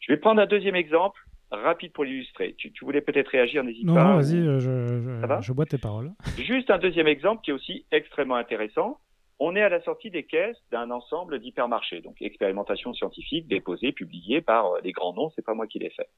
Je 0.00 0.12
vais 0.12 0.18
prendre 0.18 0.40
un 0.40 0.46
deuxième 0.46 0.76
exemple 0.76 1.20
rapide 1.50 1.92
pour 1.92 2.04
l'illustrer. 2.04 2.54
Tu, 2.58 2.72
voulais 2.82 3.00
peut-être 3.00 3.28
réagir, 3.28 3.64
n'hésite 3.64 3.86
pas. 3.86 4.04
Non, 4.04 4.16
vas-y, 4.16 4.36
euh, 4.36 4.60
je, 4.60 5.40
je 5.40 5.52
bois 5.52 5.66
tes 5.66 5.78
paroles. 5.78 6.12
Juste 6.36 6.70
un 6.70 6.78
deuxième 6.78 7.06
exemple 7.06 7.42
qui 7.42 7.50
est 7.50 7.54
aussi 7.54 7.86
extrêmement 7.90 8.36
intéressant. 8.36 8.98
On 9.40 9.54
est 9.54 9.62
à 9.62 9.68
la 9.68 9.80
sortie 9.82 10.10
des 10.10 10.24
caisses 10.24 10.58
d'un 10.72 10.90
ensemble 10.90 11.38
d'hypermarchés, 11.38 12.00
donc 12.00 12.20
expérimentation 12.20 12.92
scientifique 12.92 13.46
déposée, 13.46 13.92
publiée 13.92 14.40
par 14.40 14.66
euh, 14.66 14.80
les 14.82 14.92
grands 14.92 15.14
noms, 15.14 15.30
c'est 15.36 15.44
pas 15.44 15.54
moi 15.54 15.66
qui 15.66 15.78
l'ai 15.78 15.90
fait. 15.90 16.08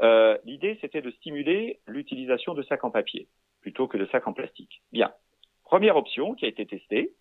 Euh, 0.00 0.38
L'idée, 0.44 0.78
c'était 0.80 1.02
de 1.02 1.10
stimuler 1.10 1.80
l'utilisation 1.86 2.54
de 2.54 2.62
sacs 2.62 2.84
en 2.84 2.90
papier 2.90 3.26
plutôt 3.60 3.88
que 3.88 3.98
de 3.98 4.06
sacs 4.06 4.28
en 4.28 4.32
plastique. 4.32 4.82
Bien. 4.92 5.12
Première 5.64 5.96
option 5.96 6.34
qui 6.34 6.44
a 6.44 6.48
été 6.48 6.64
testée, 6.64 7.12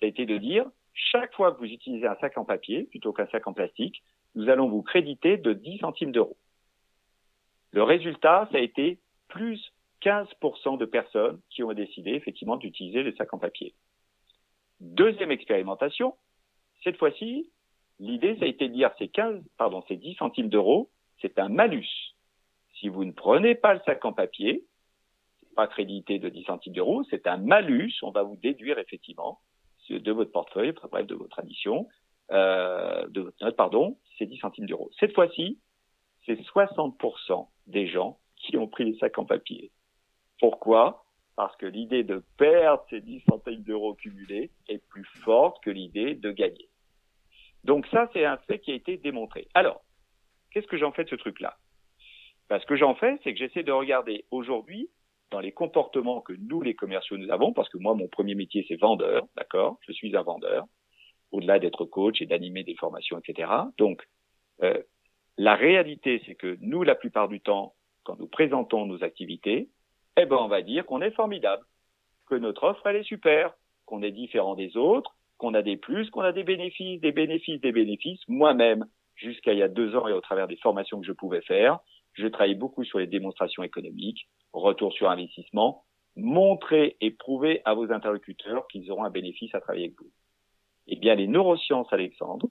ça 0.00 0.06
a 0.06 0.08
été 0.08 0.24
de 0.24 0.38
dire, 0.38 0.64
chaque 0.94 1.34
fois 1.34 1.52
que 1.52 1.58
vous 1.58 1.70
utilisez 1.70 2.06
un 2.06 2.16
sac 2.16 2.38
en 2.38 2.44
papier 2.44 2.84
plutôt 2.84 3.12
qu'un 3.12 3.26
sac 3.26 3.46
en 3.46 3.52
plastique, 3.52 4.02
nous 4.34 4.48
allons 4.48 4.68
vous 4.68 4.82
créditer 4.82 5.36
de 5.36 5.52
10 5.52 5.78
centimes 5.78 6.10
d'euros. 6.10 6.36
Le 7.74 7.82
résultat, 7.82 8.48
ça 8.52 8.58
a 8.58 8.60
été 8.60 9.00
plus 9.26 9.60
15% 10.02 10.78
de 10.78 10.84
personnes 10.84 11.40
qui 11.50 11.64
ont 11.64 11.72
décidé 11.72 12.12
effectivement 12.12 12.56
d'utiliser 12.56 13.02
les 13.02 13.12
sacs 13.16 13.34
en 13.34 13.38
papier. 13.38 13.74
Deuxième 14.78 15.32
expérimentation, 15.32 16.14
cette 16.84 16.96
fois-ci, 16.98 17.50
l'idée, 17.98 18.36
ça 18.38 18.44
a 18.44 18.48
été 18.48 18.68
de 18.68 18.74
dire 18.74 18.92
ces 18.96 19.08
15, 19.08 19.42
pardon, 19.58 19.82
ces 19.88 19.96
10 19.96 20.14
centimes 20.14 20.50
d'euros, 20.50 20.88
c'est 21.20 21.36
un 21.40 21.48
malus. 21.48 22.14
Si 22.78 22.88
vous 22.88 23.04
ne 23.04 23.10
prenez 23.10 23.56
pas 23.56 23.74
le 23.74 23.80
sac 23.84 24.04
en 24.04 24.12
papier, 24.12 24.64
pas 25.56 25.66
crédité 25.66 26.20
de 26.20 26.28
10 26.28 26.44
centimes 26.44 26.74
d'euros, 26.74 27.02
c'est 27.10 27.26
un 27.26 27.38
malus. 27.38 27.94
On 28.02 28.12
va 28.12 28.22
vous 28.22 28.36
déduire 28.36 28.78
effectivement 28.78 29.40
de 29.90 30.12
votre 30.12 30.30
portefeuille, 30.30 30.70
bref, 30.70 31.08
de 31.08 31.16
votre 31.16 31.40
addition, 31.40 31.88
euh, 32.30 33.04
de 33.08 33.22
votre 33.22 33.44
note, 33.44 33.56
pardon, 33.56 33.98
c'est 34.16 34.26
10 34.26 34.38
centimes 34.38 34.66
d'euros. 34.66 34.92
Cette 35.00 35.12
fois-ci, 35.12 35.58
c'est 36.26 36.40
60% 36.40 37.48
des 37.66 37.86
gens 37.86 38.18
qui 38.36 38.56
ont 38.56 38.68
pris 38.68 38.84
les 38.84 38.98
sacs 38.98 39.18
en 39.18 39.24
papier. 39.24 39.70
Pourquoi? 40.40 41.04
Parce 41.36 41.56
que 41.56 41.66
l'idée 41.66 42.04
de 42.04 42.22
perdre 42.36 42.84
ces 42.90 43.00
10 43.00 43.22
centimes 43.28 43.62
d'euros 43.62 43.94
cumulés 43.94 44.50
est 44.68 44.86
plus 44.88 45.06
forte 45.24 45.62
que 45.62 45.70
l'idée 45.70 46.14
de 46.14 46.30
gagner. 46.30 46.68
Donc 47.64 47.86
ça, 47.88 48.08
c'est 48.12 48.24
un 48.24 48.36
fait 48.36 48.58
qui 48.58 48.72
a 48.72 48.74
été 48.74 48.98
démontré. 48.98 49.48
Alors, 49.54 49.82
qu'est-ce 50.50 50.66
que 50.66 50.76
j'en 50.76 50.92
fais 50.92 51.04
de 51.04 51.08
ce 51.08 51.16
truc-là? 51.16 51.56
Ben, 52.48 52.60
Ce 52.60 52.66
que 52.66 52.76
j'en 52.76 52.94
fais, 52.94 53.18
c'est 53.24 53.32
que 53.32 53.38
j'essaie 53.38 53.62
de 53.62 53.72
regarder 53.72 54.26
aujourd'hui 54.30 54.90
dans 55.30 55.40
les 55.40 55.52
comportements 55.52 56.20
que 56.20 56.34
nous, 56.34 56.60
les 56.60 56.74
commerciaux, 56.74 57.16
nous 57.16 57.30
avons, 57.30 57.52
parce 57.52 57.68
que 57.68 57.78
moi, 57.78 57.94
mon 57.94 58.06
premier 58.06 58.34
métier, 58.34 58.64
c'est 58.68 58.76
vendeur, 58.76 59.26
d'accord? 59.36 59.78
Je 59.80 59.92
suis 59.92 60.14
un 60.16 60.22
vendeur, 60.22 60.66
au-delà 61.32 61.58
d'être 61.58 61.86
coach 61.86 62.20
et 62.20 62.26
d'animer 62.26 62.62
des 62.62 62.76
formations, 62.76 63.18
etc. 63.18 63.50
Donc, 63.78 64.06
euh, 64.62 64.80
la 65.36 65.54
réalité, 65.54 66.22
c'est 66.26 66.34
que 66.34 66.56
nous, 66.60 66.82
la 66.82 66.94
plupart 66.94 67.28
du 67.28 67.40
temps, 67.40 67.74
quand 68.04 68.18
nous 68.18 68.28
présentons 68.28 68.86
nos 68.86 69.02
activités, 69.02 69.68
eh 70.16 70.26
ben, 70.26 70.36
on 70.36 70.48
va 70.48 70.62
dire 70.62 70.86
qu'on 70.86 71.00
est 71.00 71.10
formidable, 71.10 71.64
que 72.26 72.34
notre 72.34 72.64
offre, 72.64 72.86
elle 72.86 72.96
est 72.96 73.04
super, 73.04 73.54
qu'on 73.86 74.02
est 74.02 74.12
différent 74.12 74.54
des 74.54 74.76
autres, 74.76 75.16
qu'on 75.38 75.54
a 75.54 75.62
des 75.62 75.76
plus, 75.76 76.10
qu'on 76.10 76.20
a 76.20 76.32
des 76.32 76.44
bénéfices, 76.44 77.00
des 77.00 77.12
bénéfices, 77.12 77.60
des 77.60 77.72
bénéfices. 77.72 78.20
Moi-même, 78.28 78.86
jusqu'à 79.16 79.52
il 79.52 79.58
y 79.58 79.62
a 79.62 79.68
deux 79.68 79.96
ans 79.96 80.06
et 80.08 80.12
au 80.12 80.20
travers 80.20 80.46
des 80.46 80.56
formations 80.56 81.00
que 81.00 81.06
je 81.06 81.12
pouvais 81.12 81.42
faire, 81.42 81.80
je 82.12 82.26
travaille 82.28 82.54
beaucoup 82.54 82.84
sur 82.84 82.98
les 82.98 83.08
démonstrations 83.08 83.62
économiques, 83.62 84.28
retour 84.52 84.92
sur 84.92 85.10
investissement, 85.10 85.84
montrer 86.16 86.96
et 87.00 87.10
prouver 87.10 87.60
à 87.64 87.74
vos 87.74 87.90
interlocuteurs 87.90 88.68
qu'ils 88.68 88.90
auront 88.90 89.04
un 89.04 89.10
bénéfice 89.10 89.54
à 89.54 89.60
travailler 89.60 89.86
avec 89.86 89.98
vous. 89.98 90.10
Eh 90.86 90.96
bien, 90.96 91.16
les 91.16 91.26
neurosciences, 91.26 91.92
Alexandre, 91.92 92.46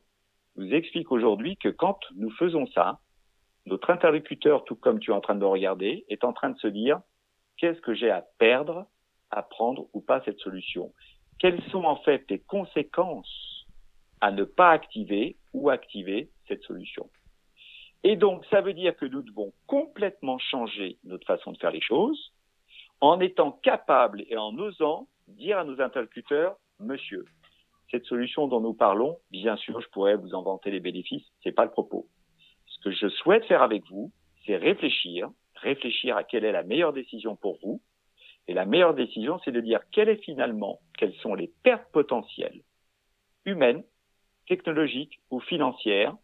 nous 0.55 0.73
expliquent 0.73 1.11
aujourd'hui 1.11 1.57
que 1.57 1.69
quand 1.69 1.99
nous 2.15 2.31
faisons 2.31 2.67
ça, 2.67 2.99
notre 3.65 3.89
interlocuteur, 3.89 4.65
tout 4.65 4.75
comme 4.75 4.99
tu 4.99 5.11
es 5.11 5.13
en 5.13 5.21
train 5.21 5.35
de 5.35 5.45
regarder, 5.45 6.05
est 6.09 6.23
en 6.23 6.33
train 6.33 6.49
de 6.49 6.59
se 6.59 6.67
dire 6.67 6.99
qu'est-ce 7.57 7.81
que 7.81 7.93
j'ai 7.93 8.09
à 8.09 8.25
perdre 8.37 8.87
à 9.31 9.41
prendre 9.41 9.87
ou 9.93 10.01
pas 10.01 10.21
cette 10.25 10.39
solution? 10.39 10.93
Quelles 11.39 11.61
sont 11.71 11.83
en 11.83 11.95
fait 11.97 12.23
les 12.29 12.39
conséquences 12.39 13.65
à 14.21 14.31
ne 14.31 14.43
pas 14.43 14.71
activer 14.71 15.37
ou 15.53 15.69
activer 15.69 16.29
cette 16.47 16.63
solution? 16.63 17.09
Et 18.03 18.15
donc, 18.15 18.45
ça 18.47 18.61
veut 18.61 18.73
dire 18.73 18.95
que 18.95 19.05
nous 19.05 19.21
devons 19.21 19.53
complètement 19.65 20.37
changer 20.37 20.97
notre 21.03 21.25
façon 21.25 21.53
de 21.53 21.57
faire 21.57 21.71
les 21.71 21.81
choses 21.81 22.33
en 22.99 23.19
étant 23.19 23.51
capables 23.51 24.23
et 24.27 24.37
en 24.37 24.57
osant 24.57 25.07
dire 25.27 25.57
à 25.57 25.63
nos 25.63 25.81
interlocuteurs, 25.81 26.57
monsieur, 26.79 27.25
cette 27.93 28.05
solution 28.05 28.47
dont 28.47 28.59
nous 28.59 28.73
parlons, 28.73 29.19
bien 29.29 29.55
sûr, 29.55 29.79
je 29.79 29.87
pourrais 29.89 30.15
vous 30.15 30.33
en 30.33 30.41
vanter 30.41 30.71
les 30.71 30.79
bénéfices, 30.79 31.27
c'est 31.43 31.51
pas 31.51 31.63
le 31.63 31.69
propos. 31.69 32.07
Ce 32.65 32.79
que 32.79 32.91
je 32.91 33.07
souhaite 33.07 33.45
faire 33.45 33.61
avec 33.61 33.83
vous, 33.87 34.11
c'est 34.45 34.57
réfléchir, 34.57 35.29
réfléchir 35.53 36.17
à 36.17 36.23
quelle 36.23 36.43
est 36.43 36.51
la 36.51 36.63
meilleure 36.63 36.91
décision 36.91 37.35
pour 37.35 37.59
vous. 37.61 37.83
Et 38.47 38.55
la 38.55 38.65
meilleure 38.65 38.95
décision, 38.95 39.39
c'est 39.45 39.51
de 39.51 39.61
dire 39.61 39.79
quelle 39.91 40.09
est 40.09 40.23
finalement, 40.23 40.79
quelles 40.97 41.13
sont 41.17 41.35
les 41.35 41.51
pertes 41.61 41.87
potentielles 41.91 42.61
humaines, 43.45 43.83
technologiques 44.47 45.19
ou 45.29 45.39
financières 45.39 46.15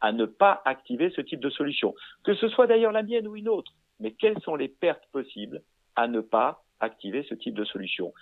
à 0.00 0.10
ne 0.10 0.26
pas 0.26 0.60
activer 0.64 1.10
ce 1.10 1.20
type 1.20 1.40
de 1.40 1.50
solution. 1.50 1.94
Que 2.24 2.34
ce 2.34 2.48
soit 2.48 2.66
d'ailleurs 2.66 2.90
la 2.90 3.04
mienne 3.04 3.28
ou 3.28 3.36
une 3.36 3.48
autre, 3.48 3.72
mais 4.00 4.10
quelles 4.10 4.40
sont 4.40 4.56
les 4.56 4.68
pertes 4.68 5.06
possibles 5.12 5.62
à 5.94 6.08
ne 6.08 6.20
pas 6.20 6.64
activer 6.80 7.22
ce 7.28 7.36
type 7.36 7.54
de 7.54 7.64
solution? 7.64 8.12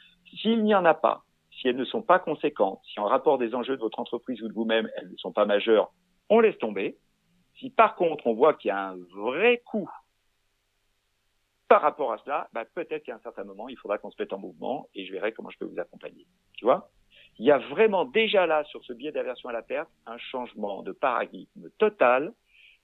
S'il 0.42 0.62
n'y 0.62 0.74
en 0.74 0.84
a 0.84 0.94
pas, 0.94 1.24
si 1.60 1.68
elles 1.68 1.76
ne 1.76 1.84
sont 1.84 2.02
pas 2.02 2.18
conséquentes, 2.18 2.80
si 2.92 2.98
en 3.00 3.06
rapport 3.06 3.38
des 3.38 3.54
enjeux 3.54 3.76
de 3.76 3.82
votre 3.82 4.00
entreprise 4.00 4.42
ou 4.42 4.48
de 4.48 4.52
vous-même, 4.52 4.90
elles 4.96 5.10
ne 5.10 5.16
sont 5.16 5.32
pas 5.32 5.44
majeures, 5.44 5.92
on 6.28 6.40
laisse 6.40 6.58
tomber. 6.58 6.96
Si 7.58 7.70
par 7.70 7.96
contre 7.96 8.26
on 8.26 8.34
voit 8.34 8.54
qu'il 8.54 8.68
y 8.68 8.72
a 8.72 8.90
un 8.90 8.96
vrai 9.14 9.62
coût 9.66 9.90
par 11.68 11.82
rapport 11.82 12.12
à 12.12 12.18
cela, 12.18 12.48
bah, 12.52 12.64
peut-être 12.64 13.04
qu'à 13.04 13.14
un 13.14 13.20
certain 13.20 13.44
moment, 13.44 13.68
il 13.68 13.76
faudra 13.78 13.98
qu'on 13.98 14.10
se 14.10 14.16
mette 14.18 14.32
en 14.32 14.38
mouvement 14.38 14.88
et 14.94 15.06
je 15.06 15.12
verrai 15.12 15.32
comment 15.32 15.50
je 15.50 15.58
peux 15.58 15.66
vous 15.66 15.78
accompagner. 15.78 16.26
Tu 16.56 16.64
vois? 16.64 16.90
Il 17.38 17.46
y 17.46 17.52
a 17.52 17.58
vraiment 17.58 18.04
déjà 18.04 18.44
là, 18.46 18.64
sur 18.64 18.84
ce 18.84 18.92
biais 18.92 19.12
d'aversion 19.12 19.48
à 19.48 19.52
la 19.52 19.62
perte, 19.62 19.88
un 20.04 20.18
changement 20.18 20.82
de 20.82 20.90
paradigme 20.90 21.70
total, 21.78 22.32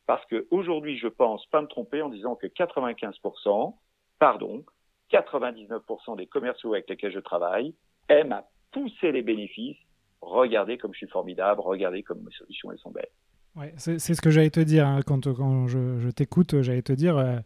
parce 0.07 0.25
que 0.27 0.47
aujourd'hui, 0.53 0.99
je 0.99 1.09
pense 1.09 1.45
pas 1.47 1.61
me 1.61 1.67
tromper 1.67 2.01
en 2.01 2.11
disant 2.11 2.37
que 2.37 2.47
95%, 2.47 3.75
pardon, 4.21 4.65
99% 5.11 6.17
des 6.17 6.29
commerciaux 6.29 6.75
avec 6.75 6.89
lesquels 6.89 7.13
je 7.13 7.19
travaille 7.19 7.75
aiment 8.09 8.41
pousser 8.77 9.11
les 9.11 9.23
bénéfices, 9.23 9.79
regardez 10.21 10.77
comme 10.77 10.93
je 10.93 10.99
suis 10.99 11.09
formidable, 11.09 11.61
regardez 11.63 12.03
comme 12.03 12.23
mes 12.23 12.33
solutions 12.33 12.71
elles 12.71 12.79
sont 12.79 12.91
belles. 12.91 13.09
Ouais, 13.57 13.73
c'est 13.79 13.99
ce 13.99 14.21
que 14.21 14.31
j'allais 14.31 14.51
te 14.51 14.61
dire 14.61 14.87
hein. 14.87 15.01
quand, 15.07 15.33
quand 15.35 15.67
je, 15.67 16.11
t'écoute, 16.11 16.61
j'allais 16.61 16.83
te 16.83 16.93
dire, 16.93 17.17
euh, 17.17 17.39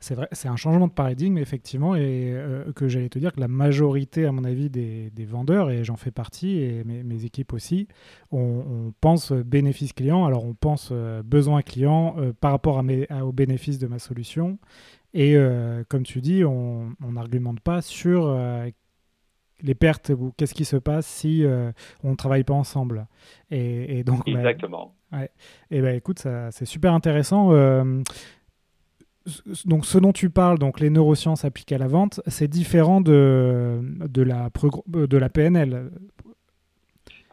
c'est 0.00 0.16
vrai, 0.16 0.26
c'est 0.32 0.48
un 0.48 0.56
changement 0.56 0.88
de 0.88 0.92
paradigme 0.92 1.38
effectivement, 1.38 1.94
et 1.94 2.32
euh, 2.34 2.72
que 2.72 2.88
j'allais 2.88 3.08
te 3.08 3.20
dire 3.20 3.32
que 3.32 3.38
la 3.38 3.46
majorité, 3.46 4.26
à 4.26 4.32
mon 4.32 4.42
avis, 4.42 4.70
des, 4.70 5.10
des 5.10 5.24
vendeurs, 5.24 5.70
et 5.70 5.84
j'en 5.84 5.94
fais 5.94 6.10
partie, 6.10 6.58
et 6.58 6.82
mes, 6.82 7.24
équipes 7.24 7.52
aussi, 7.52 7.86
on, 8.32 8.92
pense 9.00 9.30
bénéfice 9.30 9.92
client, 9.92 10.24
alors 10.24 10.44
on 10.44 10.54
pense 10.54 10.88
euh, 10.90 11.22
besoin 11.22 11.62
client 11.62 12.16
par 12.40 12.50
rapport 12.50 12.78
à 12.78 12.82
mes, 12.82 13.06
aux 13.22 13.32
bénéfices 13.32 13.78
de 13.78 13.86
ma 13.86 14.00
solution, 14.00 14.58
et 15.14 15.36
comme 15.88 16.04
tu 16.04 16.22
dis, 16.22 16.42
on 16.42 16.96
n'argumente 17.02 17.60
pas 17.60 17.82
sur 17.82 18.34
les 19.62 19.74
pertes 19.74 20.10
ou 20.10 20.32
qu'est-ce 20.36 20.54
qui 20.54 20.64
se 20.64 20.76
passe 20.76 21.06
si 21.06 21.44
euh, 21.44 21.72
on 22.02 22.10
ne 22.10 22.16
travaille 22.16 22.44
pas 22.44 22.54
ensemble. 22.54 23.06
Et, 23.50 24.04
donc, 24.04 24.24
bah, 24.26 24.32
Exactement. 24.38 24.94
Et 25.70 25.82
ben 25.82 25.94
écoute, 25.94 26.26
c'est 26.50 26.64
super 26.64 26.94
intéressant. 26.94 27.52
Euh, 27.52 28.02
donc, 29.64 29.84
ce 29.84 29.98
dont 29.98 30.12
tu 30.12 30.30
parles, 30.30 30.58
donc 30.58 30.80
les 30.80 30.90
neurosciences 30.90 31.44
appliquées 31.44 31.76
à 31.76 31.78
la 31.78 31.86
vente, 31.86 32.20
c'est 32.26 32.48
différent 32.48 33.00
de, 33.00 33.80
de, 34.08 34.22
la, 34.22 34.48
de 34.86 35.16
la 35.16 35.28
PNL. 35.28 35.90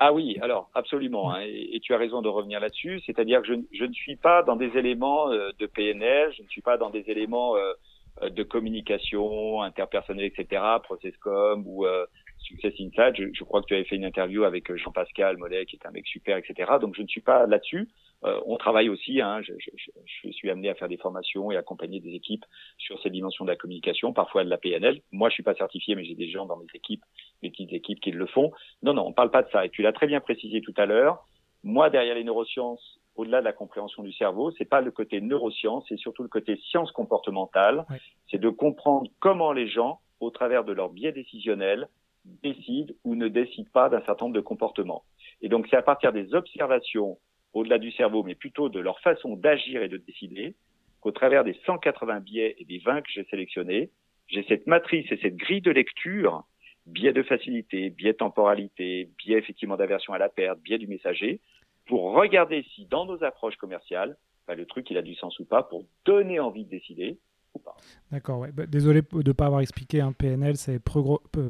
Ah 0.01 0.13
oui, 0.13 0.38
alors 0.41 0.69
absolument, 0.75 1.33
hein, 1.33 1.41
et, 1.41 1.77
tu 1.81 1.93
as 1.93 1.98
raison 1.98 2.21
de 2.21 2.29
revenir 2.29 2.62
là-dessus, 2.62 3.01
c'est-à-dire 3.05 3.41
que 3.41 3.48
je, 3.50 3.53
je, 3.74 3.83
ne 3.83 3.91
suis 3.91 4.15
pas 4.15 4.43
dans 4.43 4.55
des 4.55 4.77
éléments 4.77 5.29
euh, 5.29 5.50
de 5.59 5.65
PNL, 5.65 6.31
je 6.38 6.41
ne 6.41 6.48
suis 6.48 6.62
pas 6.62 6.77
dans 6.77 6.89
des 6.89 7.03
éléments 7.07 7.57
euh, 7.57 7.74
de 8.22 8.44
communication 8.44 9.62
interpersonnelle, 9.62 10.25
etc., 10.25 10.62
Processcom 10.84 11.63
ou 11.66 11.86
euh, 11.86 12.06
Success 12.39 12.74
Insight. 12.80 13.16
Je, 13.16 13.25
je, 13.34 13.44
crois 13.44 13.62
que 13.62 13.68
tu 13.68 13.75
avais 13.75 13.84
fait 13.84 13.96
une 13.96 14.06
interview 14.06 14.44
avec 14.44 14.70
euh, 14.70 14.78
Jean-Pascal 14.78 15.38
Mollet, 15.38 15.66
qui 15.66 15.75
est 15.75 15.86
un 15.86 15.92
mec 15.92 16.08
super, 16.08 16.38
etc. 16.38 16.72
Donc 16.82 16.96
je 16.96 17.01
ne 17.01 17.08
suis 17.08 17.22
pas 17.22 17.46
là-dessus. 17.46 17.89
Euh, 18.25 18.39
on 18.46 18.58
travaille 18.58 18.89
aussi. 18.89 19.22
Hein, 19.22 19.42
je, 19.42 19.54
je, 19.58 19.92
je, 20.24 20.32
suis 20.32 20.50
amené 20.50 20.70
à 20.70 20.75
faire 20.75 20.89
des 20.89 20.98
formations 20.98 21.51
et 21.51 21.58
accompagner 21.58 22.00
des 22.00 22.13
équipes 22.13 22.46
sur 22.78 23.01
ces 23.01 23.10
dimensions 23.10 23.46
de 23.46 23.50
la 23.50 23.56
communication, 23.56 24.12
parfois 24.13 24.44
de 24.44 24.50
la 24.50 24.58
PNL. 24.58 25.01
Moi, 25.12 25.30
je 25.30 25.36
suis 25.36 25.44
pas 25.44 25.56
certifié, 25.56 25.96
mais 25.96 26.04
j'ai 26.04 26.16
des 26.16 26.30
gens 26.30 26.46
dans 26.46 26.58
mes 26.58 26.68
équipes, 26.74 27.04
mes 27.42 27.50
petites 27.50 27.72
équipes 27.72 28.00
qui 28.01 28.12
le 28.12 28.25
font. 28.25 28.51
Non, 28.84 28.94
non, 28.94 29.08
on 29.08 29.13
parle 29.13 29.32
pas 29.32 29.44
de 29.44 29.50
ça. 29.51 29.66
Et 29.66 29.70
tu 29.70 29.82
l'as 29.82 29.94
très 29.94 30.08
bien 30.08 30.20
précisé 30.20 30.62
tout 30.62 30.74
à 30.78 30.86
l'heure. 30.86 31.25
Moi, 31.63 31.89
derrière 31.89 32.16
les 32.16 32.24
neurosciences, 32.24 32.99
au-delà 33.19 33.41
de 33.41 33.45
la 33.45 33.53
compréhension 33.53 34.01
du 34.01 34.13
cerveau, 34.13 34.51
c'est 34.51 34.63
pas 34.63 34.79
le 34.79 34.91
côté 34.91 35.19
neurosciences, 35.19 35.83
c'est 35.89 35.97
surtout 35.97 36.23
le 36.23 36.29
côté 36.29 36.55
science 36.69 36.89
comportementale. 36.93 37.85
C'est 38.31 38.39
de 38.39 38.49
comprendre 38.49 39.11
comment 39.19 39.51
les 39.51 39.67
gens, 39.67 39.99
au 40.21 40.29
travers 40.29 40.63
de 40.63 40.71
leur 40.71 40.89
biais 40.89 41.11
décisionnel, 41.11 41.89
décident 42.23 42.93
ou 43.03 43.15
ne 43.15 43.27
décident 43.27 43.69
pas 43.73 43.89
d'un 43.89 44.01
certain 44.05 44.25
nombre 44.25 44.38
de 44.38 44.41
comportements. 44.41 45.03
Et 45.41 45.49
donc, 45.49 45.67
c'est 45.69 45.75
à 45.75 45.81
partir 45.81 46.13
des 46.13 46.33
observations 46.33 47.17
au-delà 47.51 47.77
du 47.77 47.91
cerveau, 47.91 48.23
mais 48.23 48.35
plutôt 48.35 48.69
de 48.69 48.79
leur 48.79 49.01
façon 49.01 49.35
d'agir 49.35 49.81
et 49.81 49.89
de 49.89 49.97
décider, 49.97 50.55
qu'au 51.01 51.11
travers 51.11 51.43
des 51.43 51.59
180 51.65 52.21
biais 52.21 52.55
et 52.57 52.63
des 52.63 52.77
20 52.77 53.01
que 53.01 53.11
j'ai 53.11 53.25
sélectionnés, 53.25 53.89
j'ai 54.27 54.45
cette 54.47 54.65
matrice 54.65 55.11
et 55.11 55.17
cette 55.21 55.35
grille 55.35 55.61
de 55.61 55.71
lecture, 55.71 56.45
biais 56.85 57.13
de 57.13 57.23
facilité, 57.23 57.89
biais 57.89 58.13
de 58.13 58.17
temporalité, 58.17 59.09
biais 59.17 59.39
effectivement 59.39 59.75
d'aversion 59.75 60.13
à 60.13 60.17
la 60.17 60.29
perte, 60.29 60.61
biais 60.61 60.77
du 60.77 60.88
messager, 60.88 61.41
pour 61.89 62.13
regarder 62.13 62.63
si 62.75 62.86
dans 62.86 63.05
nos 63.05 63.24
approches 63.24 63.58
commerciales, 63.58 64.15
bah, 64.48 64.55
le 64.55 64.65
truc 64.65 64.89
il 64.91 64.98
a 64.98 65.01
du 65.01 65.15
sens 65.15 65.38
ou 65.39 65.46
pas, 65.46 65.63
pour 65.63 65.86
donner 66.05 66.39
envie 66.39 66.63
de 66.63 66.69
décider 66.69 67.19
ou 67.55 67.60
pas. 67.60 67.75
D'accord, 68.12 68.39
ouais. 68.39 68.51
Bah, 68.51 68.67
désolé 68.67 69.01
de 69.01 69.27
ne 69.27 69.31
pas 69.31 69.48
avoir 69.48 69.62
expliqué. 69.62 70.00
un 70.00 70.10
hein. 70.10 70.13
PNL, 70.15 70.55
c'est 70.55 70.75
euh, 70.75 71.50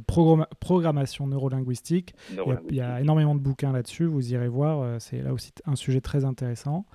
programmation 0.60 1.28
neurolinguistique. 1.28 2.16
Il, 2.32 2.76
y 2.76 2.82
a, 2.82 3.02
énormément 3.02 3.36
de 3.36 3.42
bouquins 3.42 3.74
là-dessus, 3.74 4.06
vous 4.06 4.34
irez 4.34 4.48
voir. 4.48 4.82
Euh, 4.82 4.98
c'est 5.00 5.22
là 5.22 5.34
aussi 5.34 5.52
un 5.66 5.76
sujet 5.76 6.00
très 6.00 6.24
intéressant. 6.24 6.86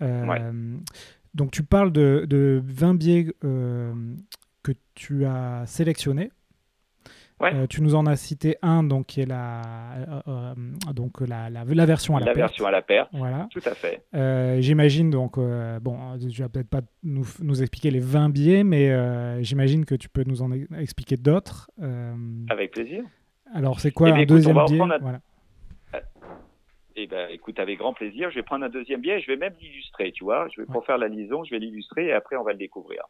Euh, 0.00 0.78
donc, 1.34 1.50
tu 1.50 1.64
parles 1.64 1.92
de, 1.92 2.24
de 2.28 2.62
20 2.64 2.94
biais 2.94 3.24
que 3.42 4.72
tu 4.94 5.24
as 5.24 5.64
sélectionnés. 5.66 6.30
Euh, 7.42 7.66
tu 7.66 7.82
nous 7.82 7.94
en 7.94 8.06
as 8.06 8.16
cité 8.16 8.56
un, 8.62 8.82
donc 8.84 9.06
qui 9.06 9.20
est 9.20 9.26
la, 9.26 9.62
euh, 9.96 10.20
euh, 10.28 10.54
donc 10.92 11.20
la, 11.20 11.50
la, 11.50 11.64
version 11.64 12.16
à 12.16 12.20
la, 12.20 12.26
la 12.26 12.32
perte. 12.32 12.50
version 12.50 12.66
à 12.66 12.70
la 12.70 12.82
perte. 12.82 13.10
Voilà. 13.12 13.48
Tout 13.50 13.62
à 13.64 13.74
fait. 13.74 14.02
j'imagine 14.60 15.10
donc, 15.10 15.38
bon, 15.38 16.18
je 16.18 16.42
vais 16.42 16.48
peut-être 16.48 16.70
pas 16.70 16.82
nous, 17.02 17.26
nous, 17.40 17.62
expliquer 17.62 17.90
les 17.90 18.00
20 18.00 18.28
biais, 18.30 18.64
mais 18.64 19.42
j'imagine 19.42 19.84
que 19.84 19.94
tu 19.94 20.08
peux 20.08 20.24
nous 20.24 20.42
en 20.42 20.52
expliquer 20.78 21.16
d'autres. 21.16 21.70
Avec 22.48 22.72
plaisir. 22.72 23.04
Alors, 23.54 23.80
c'est 23.80 23.90
quoi 23.90 24.08
eh 24.08 24.12
un 24.12 24.24
deuxième 24.24 24.64
biais 24.66 24.78
voilà. 24.78 25.20
Eh 26.94 27.06
ben, 27.06 27.28
écoute, 27.30 27.58
avec 27.58 27.78
grand 27.78 27.94
plaisir. 27.94 28.30
Je 28.30 28.34
vais 28.34 28.42
prendre 28.42 28.66
un 28.66 28.68
deuxième 28.68 29.00
biais. 29.00 29.18
Je 29.20 29.26
vais 29.26 29.36
même 29.36 29.54
l'illustrer, 29.60 30.12
tu 30.12 30.24
vois. 30.24 30.46
Je 30.54 30.60
vais 30.60 30.66
pour 30.66 30.84
faire 30.84 30.98
la 30.98 31.08
liaison, 31.08 31.42
je 31.42 31.50
vais 31.50 31.58
l'illustrer 31.58 32.08
et 32.08 32.12
après 32.12 32.36
on 32.36 32.44
va 32.44 32.52
le 32.52 32.58
découvrir. 32.58 33.02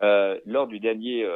lors 0.00 0.68
du 0.68 0.78
dernier 0.80 1.26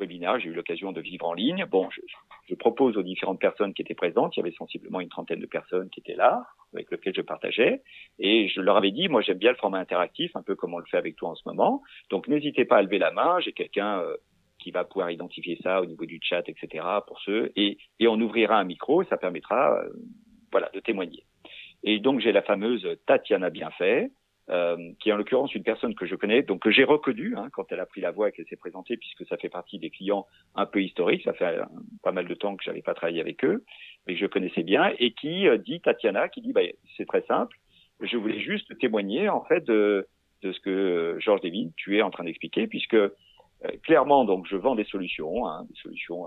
webinaire, 0.00 0.40
j'ai 0.40 0.48
eu 0.48 0.52
l'occasion 0.52 0.92
de 0.92 1.00
vivre 1.00 1.26
en 1.26 1.34
ligne. 1.34 1.64
Bon, 1.70 1.88
je, 1.90 2.00
je, 2.48 2.54
propose 2.54 2.96
aux 2.96 3.02
différentes 3.02 3.40
personnes 3.40 3.74
qui 3.74 3.82
étaient 3.82 3.94
présentes, 3.94 4.36
il 4.36 4.40
y 4.40 4.42
avait 4.42 4.56
sensiblement 4.56 5.00
une 5.00 5.08
trentaine 5.08 5.40
de 5.40 5.46
personnes 5.46 5.88
qui 5.90 6.00
étaient 6.00 6.16
là, 6.16 6.44
avec 6.74 6.90
lesquelles 6.90 7.14
je 7.14 7.22
partageais, 7.22 7.82
et 8.18 8.48
je 8.48 8.60
leur 8.60 8.76
avais 8.76 8.90
dit, 8.90 9.08
moi 9.08 9.22
j'aime 9.22 9.38
bien 9.38 9.50
le 9.50 9.56
format 9.56 9.78
interactif, 9.78 10.34
un 10.34 10.42
peu 10.42 10.56
comme 10.56 10.74
on 10.74 10.78
le 10.78 10.84
fait 10.86 10.96
avec 10.96 11.16
toi 11.16 11.30
en 11.30 11.34
ce 11.34 11.42
moment, 11.46 11.82
donc 12.10 12.28
n'hésitez 12.28 12.64
pas 12.64 12.78
à 12.78 12.82
lever 12.82 12.98
la 12.98 13.12
main, 13.12 13.40
j'ai 13.40 13.52
quelqu'un 13.52 14.00
euh, 14.00 14.16
qui 14.58 14.70
va 14.70 14.84
pouvoir 14.84 15.10
identifier 15.10 15.58
ça 15.62 15.80
au 15.80 15.86
niveau 15.86 16.04
du 16.04 16.18
chat, 16.22 16.48
etc. 16.48 16.84
pour 17.06 17.20
ceux, 17.20 17.52
et, 17.56 17.78
et 17.98 18.08
on 18.08 18.20
ouvrira 18.20 18.58
un 18.58 18.64
micro, 18.64 19.04
ça 19.04 19.16
permettra, 19.16 19.78
euh, 19.78 19.90
voilà, 20.50 20.70
de 20.74 20.80
témoigner. 20.80 21.24
Et 21.82 21.98
donc 21.98 22.20
j'ai 22.20 22.32
la 22.32 22.42
fameuse 22.42 22.86
Tatiana 23.06 23.50
Bienfait, 23.50 24.10
euh, 24.50 24.76
qui 24.98 25.10
est 25.10 25.12
en 25.12 25.16
l'occurrence 25.16 25.54
une 25.54 25.62
personne 25.62 25.94
que 25.94 26.06
je 26.06 26.16
connais, 26.16 26.42
donc 26.42 26.62
que 26.62 26.72
j'ai 26.72 26.82
reconnue 26.82 27.34
hein, 27.36 27.48
quand 27.52 27.70
elle 27.70 27.78
a 27.78 27.86
pris 27.86 28.00
la 28.00 28.10
voix 28.10 28.28
et 28.28 28.32
qu'elle 28.32 28.46
s'est 28.46 28.56
présentée, 28.56 28.96
puisque 28.96 29.24
ça 29.26 29.36
fait 29.36 29.48
partie 29.48 29.78
des 29.78 29.90
clients 29.90 30.26
un 30.56 30.66
peu 30.66 30.82
historiques. 30.82 31.22
Ça 31.22 31.32
fait 31.32 31.44
euh, 31.44 31.64
pas 32.02 32.10
mal 32.10 32.26
de 32.26 32.34
temps 32.34 32.56
que 32.56 32.64
j'avais 32.64 32.82
pas 32.82 32.94
travaillé 32.94 33.20
avec 33.20 33.44
eux, 33.44 33.64
mais 34.06 34.14
que 34.14 34.20
je 34.20 34.26
connaissais 34.26 34.64
bien, 34.64 34.92
et 34.98 35.12
qui 35.12 35.46
euh, 35.46 35.56
dit 35.56 35.80
Tatiana, 35.80 36.28
qui 36.28 36.40
dit 36.40 36.52
bah, 36.52 36.62
c'est 36.96 37.06
très 37.06 37.22
simple. 37.22 37.56
Je 38.00 38.16
voulais 38.16 38.40
juste 38.40 38.76
témoigner 38.78 39.28
en 39.28 39.44
fait 39.44 39.64
de, 39.66 40.08
de 40.42 40.52
ce 40.52 40.58
que 40.60 41.16
Georges 41.20 41.42
David 41.42 41.72
tu 41.76 41.98
es 41.98 42.02
en 42.02 42.10
train 42.10 42.24
d'expliquer, 42.24 42.66
puisque 42.66 42.96
clairement 43.82 44.24
donc 44.24 44.46
je 44.48 44.56
vends 44.56 44.74
des 44.74 44.84
solutions, 44.84 45.46
hein, 45.46 45.66
des 45.68 45.76
solutions 45.80 46.26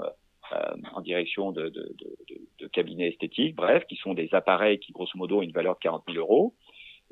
en 0.94 1.02
direction 1.02 1.52
de, 1.52 1.64
de, 1.70 1.96
de, 1.98 2.16
de, 2.60 2.68
cabinets 2.68 3.10
esthétiques, 3.10 3.56
bref, 3.56 3.84
qui 3.88 3.96
sont 3.96 4.14
des 4.14 4.30
appareils 4.34 4.78
qui 4.80 4.92
grosso 4.92 5.14
modo 5.16 5.40
ont 5.40 5.42
une 5.42 5.52
valeur 5.52 5.74
de 5.74 5.80
40 5.80 6.04
000 6.08 6.20
euros. 6.20 6.54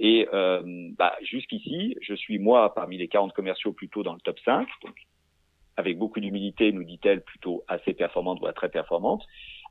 Et 0.04 0.28
euh, 0.34 0.64
bah, 0.98 1.16
jusqu'ici, 1.22 1.96
je 2.02 2.16
suis 2.16 2.40
moi 2.40 2.74
parmi 2.74 2.98
les 2.98 3.08
40 3.08 3.34
commerciaux 3.34 3.72
plutôt 3.72 4.02
dans 4.02 4.14
le 4.14 4.20
top 4.20 4.40
5, 4.40 4.68
donc 4.84 4.96
avec 5.78 6.00
beaucoup 6.00 6.20
d'humilité, 6.20 6.72
nous 6.72 6.84
dit-elle, 6.84 7.22
plutôt 7.22 7.64
assez 7.68 7.94
performante, 7.94 8.40
voire 8.40 8.56
très 8.56 8.70
performante, 8.70 9.24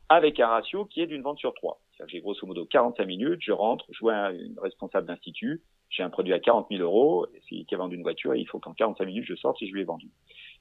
avec 0.08 0.38
un 0.38 0.46
ratio 0.46 0.84
qui 0.84 1.00
est 1.00 1.08
d'une 1.08 1.22
vente 1.22 1.40
sur 1.40 1.52
trois. 1.54 1.80
C'est-à-dire 1.90 2.06
que 2.06 2.12
j'ai 2.12 2.20
grosso 2.20 2.46
modo 2.46 2.64
45 2.64 3.04
minutes, 3.06 3.40
je 3.42 3.50
rentre, 3.50 3.86
je 3.90 3.98
vois 3.98 4.30
une 4.30 4.56
responsable 4.60 5.08
d'institut, 5.08 5.62
j'ai 5.88 6.04
un 6.04 6.10
produit 6.10 6.32
à 6.32 6.38
40 6.38 6.68
000 6.70 6.80
euros, 6.80 7.26
qui 7.48 7.66
a 7.72 7.76
vendu 7.76 7.96
une 7.96 8.02
voiture, 8.02 8.36
il 8.36 8.46
faut 8.46 8.60
qu'en 8.60 8.72
45 8.72 9.04
minutes 9.06 9.24
je 9.26 9.34
sorte 9.34 9.58
si 9.58 9.68
je 9.68 9.74
lui 9.74 9.80
ai 9.80 9.84
vendu. 9.84 10.10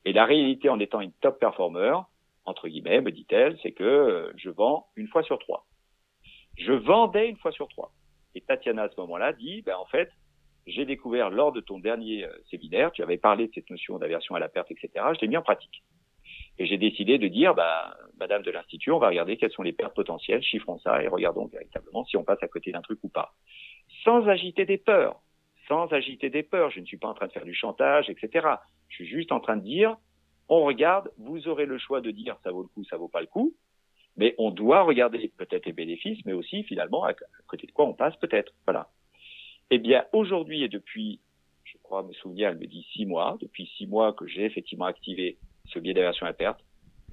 Et 0.03 0.13
la 0.13 0.25
réalité 0.25 0.69
en 0.69 0.79
étant 0.79 0.99
une 0.99 1.13
top 1.21 1.39
performer, 1.39 1.93
entre 2.45 2.67
guillemets, 2.67 3.01
me 3.01 3.11
dit-elle, 3.11 3.55
c'est 3.61 3.73
que 3.73 3.83
euh, 3.83 4.33
je 4.35 4.49
vends 4.49 4.87
une 4.95 5.07
fois 5.07 5.21
sur 5.21 5.37
trois. 5.37 5.67
Je 6.57 6.73
vendais 6.73 7.29
une 7.29 7.37
fois 7.37 7.51
sur 7.51 7.67
trois. 7.67 7.91
Et 8.35 8.41
Tatiana, 8.41 8.83
à 8.83 8.89
ce 8.89 8.99
moment-là, 9.01 9.33
dit, 9.33 9.61
ben, 9.63 9.75
en 9.75 9.85
fait, 9.85 10.11
j'ai 10.67 10.85
découvert 10.85 11.29
lors 11.29 11.51
de 11.51 11.61
ton 11.61 11.79
dernier 11.79 12.25
euh, 12.25 12.31
séminaire, 12.49 12.91
tu 12.91 13.01
avais 13.01 13.17
parlé 13.17 13.47
de 13.47 13.53
cette 13.53 13.69
notion 13.69 13.97
d'aversion 13.97 14.35
à 14.35 14.39
la 14.39 14.49
perte, 14.49 14.71
etc. 14.71 14.89
Je 15.15 15.21
l'ai 15.21 15.27
mis 15.27 15.37
en 15.37 15.41
pratique. 15.41 15.83
Et 16.57 16.65
j'ai 16.65 16.77
décidé 16.77 17.17
de 17.17 17.27
dire, 17.27 17.55
bah, 17.55 17.95
Madame 18.19 18.43
de 18.43 18.51
l'Institut, 18.51 18.91
on 18.91 18.99
va 18.99 19.07
regarder 19.07 19.37
quelles 19.37 19.51
sont 19.51 19.63
les 19.63 19.73
pertes 19.73 19.95
potentielles, 19.95 20.43
chiffrons 20.43 20.77
ça 20.79 21.01
et 21.01 21.07
regardons 21.07 21.47
véritablement 21.47 22.05
si 22.05 22.17
on 22.17 22.23
passe 22.23 22.43
à 22.43 22.47
côté 22.47 22.71
d'un 22.71 22.81
truc 22.81 22.99
ou 23.03 23.09
pas. 23.09 23.33
Sans 24.03 24.27
agiter 24.27 24.65
des 24.65 24.77
peurs. 24.77 25.21
Sans 25.67 25.91
agiter 25.93 26.29
des 26.29 26.43
peurs. 26.43 26.69
Je 26.69 26.81
ne 26.81 26.85
suis 26.85 26.97
pas 26.97 27.07
en 27.07 27.13
train 27.13 27.27
de 27.27 27.31
faire 27.31 27.45
du 27.45 27.53
chantage, 27.53 28.09
etc. 28.09 28.47
Je 28.89 28.95
suis 28.95 29.07
juste 29.07 29.31
en 29.31 29.39
train 29.39 29.55
de 29.55 29.63
dire, 29.63 29.95
on 30.49 30.65
regarde, 30.65 31.11
vous 31.17 31.47
aurez 31.47 31.65
le 31.65 31.77
choix 31.77 32.01
de 32.01 32.11
dire 32.11 32.37
ça 32.43 32.51
vaut 32.51 32.63
le 32.63 32.67
coup, 32.67 32.83
ça 32.83 32.97
vaut 32.97 33.07
pas 33.07 33.21
le 33.21 33.27
coup. 33.27 33.53
Mais 34.19 34.35
on 34.37 34.51
doit 34.51 34.83
regarder 34.83 35.31
peut-être 35.37 35.65
les 35.65 35.71
bénéfices, 35.71 36.19
mais 36.25 36.33
aussi 36.33 36.63
finalement 36.63 37.05
à 37.05 37.13
côté 37.47 37.67
de 37.67 37.71
quoi 37.71 37.85
on 37.85 37.93
passe 37.93 38.17
peut-être. 38.17 38.51
Voilà. 38.65 38.89
Eh 39.71 39.77
bien, 39.77 40.03
aujourd'hui 40.11 40.61
et 40.61 40.67
depuis, 40.67 41.21
je 41.63 41.77
crois 41.83 42.03
me 42.03 42.11
souvenir, 42.11 42.49
elle 42.49 42.57
me 42.57 42.67
dit 42.67 42.85
six 42.91 43.05
mois, 43.05 43.37
depuis 43.39 43.65
six 43.77 43.87
mois 43.87 44.11
que 44.11 44.27
j'ai 44.27 44.43
effectivement 44.43 44.85
activé 44.85 45.37
ce 45.67 45.79
biais 45.79 45.93
d'aversion 45.93 46.25
à 46.25 46.33
perte, 46.33 46.59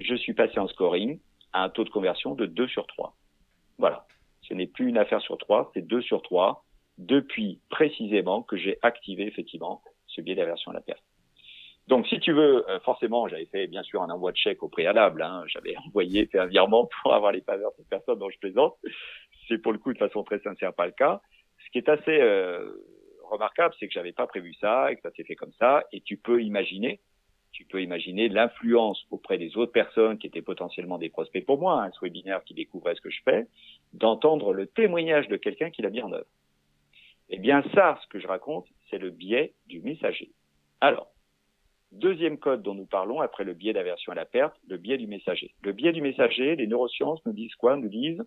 je 0.01 0.17
suis 0.17 0.35
passé 0.35 0.59
en 0.59 0.67
scoring 0.67 1.21
à 1.53 1.63
un 1.63 1.69
taux 1.69 1.85
de 1.85 1.91
conversion 1.91 2.35
de 2.35 2.45
2 2.45 2.67
sur 2.67 2.89
3. 2.89 3.15
Voilà. 3.79 4.05
Ce 4.43 4.53
n'est 4.53 4.67
plus 4.67 4.89
une 4.89 4.99
affaire 4.99 5.21
sur 5.21 5.39
3, 5.39 5.71
c'est 5.75 5.87
2 5.87 6.03
sur 6.03 6.23
3 6.23 6.65
depuis 6.99 7.61
précisément 7.69 8.43
que 8.43 8.57
j'ai 8.57 8.79
activé 8.83 9.29
effectivement 9.29 9.81
ce 10.09 10.23
biais 10.23 10.35
d'aversion 10.35 10.73
à 10.73 10.75
la 10.75 10.81
perte. 10.81 11.05
Donc, 11.89 12.07
si 12.09 12.19
tu 12.19 12.33
veux, 12.33 12.69
euh, 12.69 12.81
forcément, 12.81 13.29
j'avais 13.29 13.47
fait 13.47 13.69
bien 13.69 13.83
sûr 13.83 14.03
un 14.03 14.11
envoi 14.11 14.33
de 14.33 14.37
chèque 14.37 14.63
au 14.63 14.69
préalable. 14.69 15.23
Hein. 15.23 15.45
J'avais 15.47 15.77
envoyé, 15.87 16.27
fait 16.27 16.39
un 16.39 16.47
virement 16.47 16.89
pour 17.03 17.15
avoir 17.15 17.33
les 17.33 17.43
faveurs 17.43 17.71
de 17.73 17.77
cette 17.79 17.89
personne 17.89 18.19
dont 18.19 18.31
je 18.31 18.39
plaisante. 18.39 18.77
C'est 19.49 19.59
pour 19.59 19.73
le 19.73 19.79
coup 19.79 19.93
de 19.93 19.99
façon 19.99 20.25
très 20.25 20.41
sincère 20.41 20.75
pas 20.75 20.87
le 20.87 20.93
cas. 20.93 21.21
Ce 21.65 21.71
qui 21.71 21.79
est 21.79 21.89
assez 21.89 22.21
euh, 22.21 22.73
remarquable, 23.31 23.75
c'est 23.79 23.87
que 23.87 23.95
j'avais 23.95 24.13
pas 24.13 24.27
prévu 24.27 24.55
ça 24.55 24.91
et 24.91 24.97
que 24.97 25.03
ça 25.03 25.11
s'est 25.13 25.25
fait 25.25 25.37
comme 25.37 25.53
ça. 25.59 25.85
Et 25.93 26.01
tu 26.01 26.17
peux 26.17 26.43
imaginer, 26.43 27.01
tu 27.53 27.65
peux 27.65 27.81
imaginer 27.81 28.29
l'influence 28.29 29.07
auprès 29.11 29.39
des 29.39 29.57
autres 29.57 29.73
personnes 29.73 30.19
qui 30.19 30.27
étaient 30.27 30.43
potentiellement 30.43 30.99
des 30.99 31.09
prospects 31.09 31.45
pour 31.45 31.59
moi, 31.59 31.85
hein, 31.85 31.91
ce 31.93 32.05
webinaire 32.05 32.43
qui 32.45 32.55
découvrait 32.55 32.97
ce 32.97 33.01
que 33.01 33.11
je 33.11 33.21
fais, 33.25 33.47
d'entendre 33.93 34.53
le 34.53 34.67
témoignage 34.67 35.29
de 35.29 35.37
quelqu'un 35.37 35.71
qui 35.71 35.83
l'a 35.83 35.91
mis 35.91 36.03
en 36.03 36.13
œuvre. 36.13 36.27
Eh 37.29 37.39
bien, 37.39 37.63
ça, 37.75 37.99
ce 38.03 38.09
que 38.09 38.19
je 38.21 38.27
raconte, 38.27 38.67
c'est 38.91 38.99
le 38.99 39.11
biais 39.11 39.55
du 39.67 39.81
messager. 39.81 40.31
Alors, 40.81 41.11
Deuxième 41.93 42.39
code 42.39 42.63
dont 42.63 42.75
nous 42.75 42.87
parlons, 42.87 43.21
après 43.21 43.45
le 43.45 43.55
biais 43.55 43.73
d'aversion 43.73 44.13
à 44.13 44.15
la 44.15 44.25
perte, 44.25 44.55
le 44.69 44.77
biais 44.77 44.99
du 44.99 45.07
messager. 45.07 45.55
Le 45.63 45.73
biais 45.73 45.93
du 45.93 46.03
messager, 46.03 46.57
les 46.57 46.67
neurosciences 46.67 47.25
nous 47.25 47.33
disent 47.33 47.55
quoi? 47.55 47.77
Nous 47.77 47.89
disent, 47.89 48.23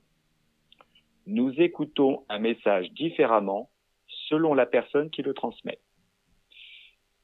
nous 1.28 1.52
écoutons 1.62 2.26
un 2.30 2.40
message 2.40 2.92
différemment 2.92 3.70
selon 4.30 4.54
la 4.54 4.66
personne 4.66 5.10
qui 5.10 5.22
le 5.22 5.34
transmet. 5.34 5.80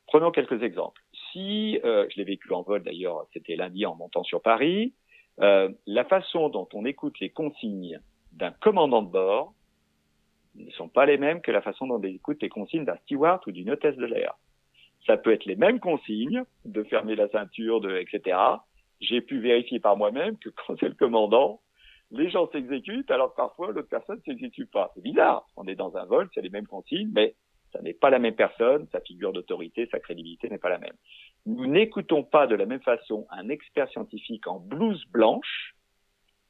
Prenons 0.07 0.31
quelques 0.31 0.61
exemples. 0.61 1.01
Si, 1.31 1.79
euh, 1.83 2.07
je 2.11 2.17
l'ai 2.17 2.23
vécu 2.23 2.53
en 2.53 2.61
vol 2.61 2.83
d'ailleurs, 2.83 3.25
c'était 3.33 3.55
lundi 3.55 3.85
en 3.85 3.95
montant 3.95 4.23
sur 4.23 4.41
Paris, 4.41 4.93
euh, 5.41 5.69
la 5.85 6.05
façon 6.05 6.49
dont 6.49 6.67
on 6.73 6.85
écoute 6.85 7.19
les 7.19 7.29
consignes 7.29 7.99
d'un 8.31 8.51
commandant 8.51 9.01
de 9.01 9.09
bord 9.09 9.53
ne 10.55 10.69
sont 10.71 10.87
pas 10.87 11.05
les 11.05 11.17
mêmes 11.17 11.41
que 11.41 11.51
la 11.51 11.61
façon 11.61 11.87
dont 11.87 11.99
on 11.99 12.03
écoute 12.03 12.41
les 12.41 12.49
consignes 12.49 12.85
d'un 12.85 12.97
steward 12.97 13.41
ou 13.47 13.51
d'une 13.51 13.71
hôtesse 13.71 13.97
de 13.97 14.05
l'air. 14.05 14.35
Ça 15.05 15.17
peut 15.17 15.33
être 15.33 15.45
les 15.45 15.55
mêmes 15.55 15.79
consignes 15.79 16.43
de 16.65 16.83
fermer 16.83 17.15
la 17.15 17.29
ceinture, 17.29 17.81
de 17.81 17.97
etc. 17.97 18.37
J'ai 19.01 19.21
pu 19.21 19.39
vérifier 19.39 19.79
par 19.79 19.97
moi-même 19.97 20.37
que 20.37 20.49
quand 20.49 20.75
c'est 20.79 20.87
le 20.87 20.95
commandant, 20.95 21.61
les 22.11 22.29
gens 22.29 22.49
s'exécutent 22.51 23.11
alors 23.11 23.31
que 23.31 23.37
parfois 23.37 23.71
l'autre 23.71 23.89
personne 23.89 24.17
ne 24.17 24.33
s'exécute 24.33 24.71
pas. 24.71 24.91
C'est 24.95 25.03
bizarre. 25.03 25.45
On 25.55 25.67
est 25.67 25.75
dans 25.75 25.95
un 25.97 26.05
vol, 26.05 26.29
c'est 26.33 26.41
les 26.41 26.49
mêmes 26.49 26.67
consignes, 26.67 27.11
mais 27.13 27.35
ça 27.71 27.81
n'est 27.81 27.93
pas 27.93 28.09
la 28.09 28.19
même 28.19 28.35
personne, 28.35 28.87
sa 28.91 29.01
figure 29.01 29.33
d'autorité, 29.33 29.87
sa 29.91 29.99
crédibilité 29.99 30.49
n'est 30.49 30.57
pas 30.57 30.69
la 30.69 30.77
même. 30.77 30.95
Nous 31.45 31.67
n'écoutons 31.67 32.23
pas 32.23 32.47
de 32.47 32.55
la 32.55 32.65
même 32.65 32.81
façon 32.81 33.27
un 33.31 33.49
expert 33.49 33.89
scientifique 33.89 34.47
en 34.47 34.59
blouse 34.59 35.05
blanche 35.11 35.75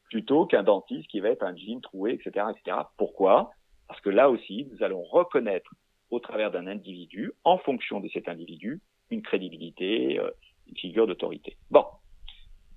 plutôt 0.09 0.45
qu'un 0.45 0.63
dentiste 0.63 1.09
qui 1.09 1.19
va 1.19 1.29
être 1.29 1.43
un 1.43 1.55
jean 1.55 1.81
troué, 1.81 2.13
etc., 2.13 2.45
etc. 2.51 2.77
Pourquoi? 2.97 3.49
Parce 3.87 3.99
que 4.01 4.09
là 4.09 4.29
aussi, 4.29 4.67
nous 4.71 4.83
allons 4.83 5.01
reconnaître 5.03 5.71
au 6.11 6.19
travers 6.19 6.51
d'un 6.51 6.67
individu, 6.67 7.31
en 7.43 7.57
fonction 7.57 7.99
de 7.99 8.09
cet 8.09 8.29
individu, 8.29 8.81
une 9.09 9.21
crédibilité, 9.21 10.19
euh, 10.19 10.29
une 10.67 10.77
figure 10.77 11.07
d'autorité. 11.07 11.57
Bon. 11.71 11.85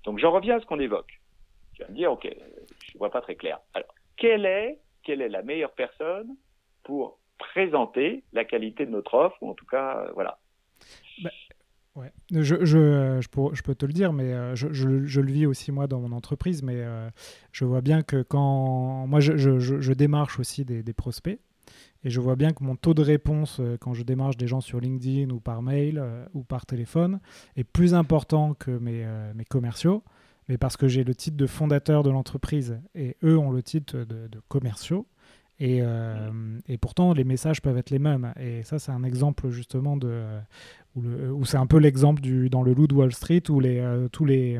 Donc 0.03 0.19
j'en 0.19 0.31
reviens 0.31 0.57
à 0.57 0.59
ce 0.59 0.65
qu'on 0.65 0.79
évoque. 0.79 1.19
Tu 1.73 1.83
vas 1.83 1.89
me 1.89 1.95
dire, 1.95 2.11
ok, 2.11 2.27
je 2.81 2.97
vois 2.97 3.11
pas 3.11 3.21
très 3.21 3.35
clair. 3.35 3.59
Alors, 3.73 3.93
quelle 4.17 4.45
est, 4.45 4.79
quelle 5.03 5.21
est 5.21 5.29
la 5.29 5.41
meilleure 5.41 5.73
personne 5.73 6.35
pour 6.83 7.19
présenter 7.37 8.23
la 8.33 8.45
qualité 8.45 8.85
de 8.85 8.91
notre 8.91 9.13
offre, 9.13 9.37
ou 9.41 9.49
en 9.49 9.53
tout 9.53 9.65
cas, 9.65 9.99
euh, 9.99 10.11
voilà. 10.13 10.39
Bah, 11.23 11.29
ouais. 11.95 12.11
Je, 12.31 13.61
peux, 13.61 13.75
te 13.75 13.85
le 13.85 13.93
dire, 13.93 14.11
mais 14.11 14.33
euh, 14.33 14.55
je, 14.55 14.87
le 14.87 15.31
vis 15.31 15.45
aussi 15.45 15.71
moi 15.71 15.87
dans 15.87 15.99
mon 15.99 16.11
entreprise, 16.11 16.63
mais 16.63 16.83
je 17.51 17.65
vois 17.65 17.81
bien 17.81 18.01
que 18.01 18.21
quand 18.21 19.07
moi 19.07 19.19
je, 19.19 19.93
démarche 19.93 20.39
aussi 20.39 20.65
des 20.65 20.93
prospects, 20.93 21.39
et 22.03 22.09
je 22.09 22.19
vois 22.19 22.35
bien 22.35 22.53
que 22.53 22.63
mon 22.63 22.75
taux 22.75 22.93
de 22.93 23.01
réponse 23.01 23.59
euh, 23.59 23.77
quand 23.79 23.93
je 23.93 24.03
démarche 24.03 24.37
des 24.37 24.47
gens 24.47 24.61
sur 24.61 24.79
LinkedIn 24.79 25.29
ou 25.31 25.39
par 25.39 25.61
mail 25.61 25.99
euh, 25.99 26.25
ou 26.33 26.43
par 26.43 26.65
téléphone 26.65 27.19
est 27.57 27.65
plus 27.65 27.93
important 27.93 28.53
que 28.53 28.71
mes, 28.71 29.03
euh, 29.05 29.33
mes 29.35 29.45
commerciaux. 29.45 30.03
Mais 30.47 30.57
parce 30.57 30.77
que 30.77 30.87
j'ai 30.87 31.03
le 31.03 31.13
titre 31.13 31.37
de 31.37 31.45
fondateur 31.45 32.01
de 32.03 32.09
l'entreprise 32.09 32.79
et 32.95 33.17
eux 33.23 33.37
ont 33.37 33.51
le 33.51 33.61
titre 33.61 33.97
de, 33.97 34.27
commerciaux. 34.47 35.05
Et, 35.59 35.83
et, 36.67 36.77
pourtant, 36.79 37.13
les 37.13 37.23
messages 37.23 37.61
peuvent 37.61 37.77
être 37.77 37.91
les 37.91 37.99
mêmes. 37.99 38.33
Et 38.39 38.63
ça, 38.63 38.79
c'est 38.79 38.91
un 38.91 39.03
exemple 39.03 39.49
justement 39.49 39.95
de, 39.95 40.23
où, 40.95 41.45
c'est 41.45 41.57
un 41.57 41.67
peu 41.67 41.77
l'exemple 41.77 42.23
dans 42.49 42.63
le 42.63 42.73
loup 42.73 42.87
de 42.87 42.95
Wall 42.95 43.13
Street 43.13 43.43
où 43.49 43.59
les, 43.59 44.07
tous 44.11 44.25
les, 44.25 44.59